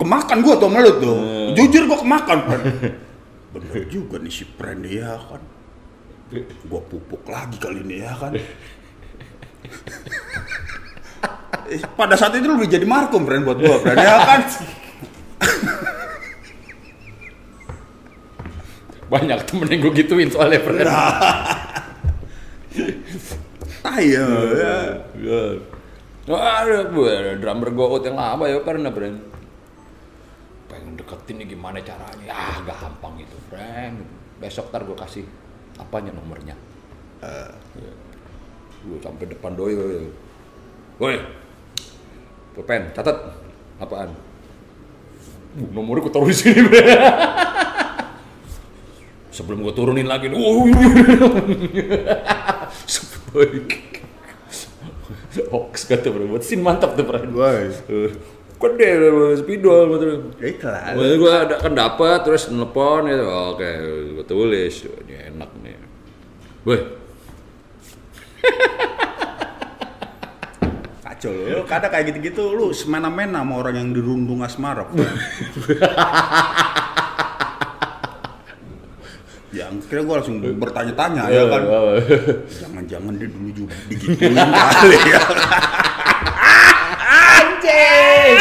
kemakan 0.00 0.40
gua 0.40 0.54
tuh 0.56 0.72
lu 0.72 0.92
tuh. 0.96 1.16
Jujur 1.52 1.84
gua 1.84 1.98
kemakan, 2.00 2.38
friend. 2.48 2.64
Bener 3.52 3.84
juga 3.92 4.16
nih 4.16 4.32
si 4.32 4.48
friend 4.48 4.88
ya 4.88 5.20
kan. 5.20 5.42
Gua 6.64 6.80
pupuk 6.80 7.28
lagi 7.28 7.60
kali 7.60 7.84
ini 7.84 8.00
ya 8.00 8.16
kan. 8.16 8.32
Eh, 11.70 11.78
Pada 11.94 12.18
saat 12.18 12.34
itu 12.34 12.50
lu 12.50 12.58
udah 12.58 12.66
jadi 12.66 12.82
markum, 12.82 13.22
friend 13.22 13.46
buat 13.46 13.62
gua, 13.62 13.78
friend 13.78 13.94
ya 14.02 14.16
kan. 14.26 14.40
banyak 19.10 19.38
temen 19.42 19.66
yang 19.66 19.80
gue 19.82 19.92
gituin 20.02 20.30
soalnya 20.30 20.62
friend 20.62 20.86
Tai 23.82 24.06
ya. 24.06 24.26
ya. 25.18 25.58
Aduh, 26.30 26.82
gue 26.94 27.12
drummer 27.42 27.68
gue 27.74 27.86
out 27.90 28.06
yang 28.06 28.14
lama 28.14 28.46
ya 28.46 28.62
pernah 28.62 28.94
pengen 28.94 29.29
deketin 31.10 31.42
nih 31.42 31.58
gimana 31.58 31.82
caranya? 31.82 32.30
Ah 32.30 32.62
gampang 32.62 33.18
itu 33.18 33.34
friend. 33.50 34.06
Besok 34.38 34.70
ntar 34.70 34.86
gue 34.86 34.94
kasih 34.94 35.26
apanya 35.74 36.14
nomornya? 36.14 36.54
Ya. 37.18 37.50
gue 38.80 38.96
sampai 38.96 39.28
depan 39.28 39.52
doi 39.58 39.74
woi 41.02 41.18
pulpen 42.54 42.94
catat. 42.94 43.34
Apaan? 43.82 44.14
Uh, 45.58 45.66
nomornya 45.74 46.06
gue 46.06 46.12
taruh 46.14 46.30
di 46.30 46.36
sini 46.36 46.62
sebelum 49.34 49.64
gue 49.64 49.74
turunin 49.74 50.06
lagi 50.06 50.30
oh, 50.30 50.68
Sebaik. 52.92 53.98
hoax 55.50 55.86
kata 55.86 56.10
bro 56.10 56.26
buat 56.26 56.46
sin 56.46 56.62
mantap 56.62 56.94
tuh 56.94 57.02
friend. 57.02 57.34
Woi. 57.34 57.66
Gede 58.60 58.90
spidol 59.40 59.88
betul 59.88 60.36
Ikhlas. 60.36 60.92
Maksudnya 60.92 61.16
gue 61.16 61.32
ada 61.32 61.56
kan 61.56 61.72
dapat 61.72 62.28
terus 62.28 62.52
nelpon 62.52 63.08
gitu 63.08 63.24
oke 63.24 63.70
gue 64.20 64.24
tulis 64.28 64.84
ini 64.84 65.16
enak 65.32 65.48
nih 65.64 65.80
Woi, 66.60 66.76
Kacau 71.20 71.32
lu, 71.32 71.64
kadang 71.64 71.88
kayak 71.92 72.12
gitu-gitu 72.12 72.52
lu 72.52 72.72
semena-mena 72.72 73.40
sama 73.40 73.60
orang 73.60 73.76
yang 73.76 73.92
dirundung 73.96 74.40
asmara. 74.40 74.84
yang 79.56 79.76
kira 79.84 80.00
gue 80.00 80.14
langsung 80.16 80.40
bertanya-tanya 80.40 81.28
ya 81.28 81.44
kan. 81.48 81.60
Jangan-jangan 82.48 83.12
dia 83.20 83.28
dulu 83.28 83.52
juga 83.52 83.76
digituin 83.92 84.32
kali 84.32 84.96
ya. 85.12 85.20
Anjing. 87.36 88.39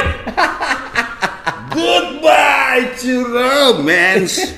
Goodbye 2.70 2.94
to 3.02 3.26
romance. 3.34 4.54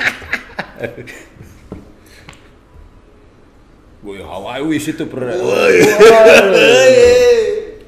Boy, 4.03 4.19
how 4.19 4.43
I 4.51 4.59
wish 4.67 4.91
itu 4.91 5.07
pernah. 5.07 5.39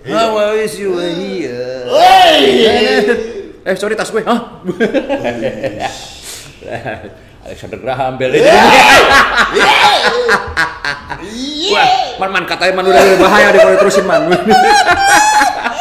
How 0.08 0.32
I 0.32 0.64
wish 0.64 0.80
you 0.80 0.96
were 0.96 1.12
here. 1.12 1.92
Eh, 3.68 3.76
sorry 3.76 4.00
tas 4.00 4.16
gue. 4.16 4.24
Hah? 4.24 4.64
Alexander 7.44 7.84
Graham 7.84 8.16
Bell 8.16 8.40
itu. 8.40 8.48
Wah, 11.68 11.88
man 12.24 12.32
man 12.32 12.48
katanya 12.48 12.80
man 12.80 12.88
udah 12.88 13.04
bahaya 13.20 13.52
deh 13.52 13.60
kalau 13.60 13.76
diterusin 13.76 14.08
man. 14.08 14.32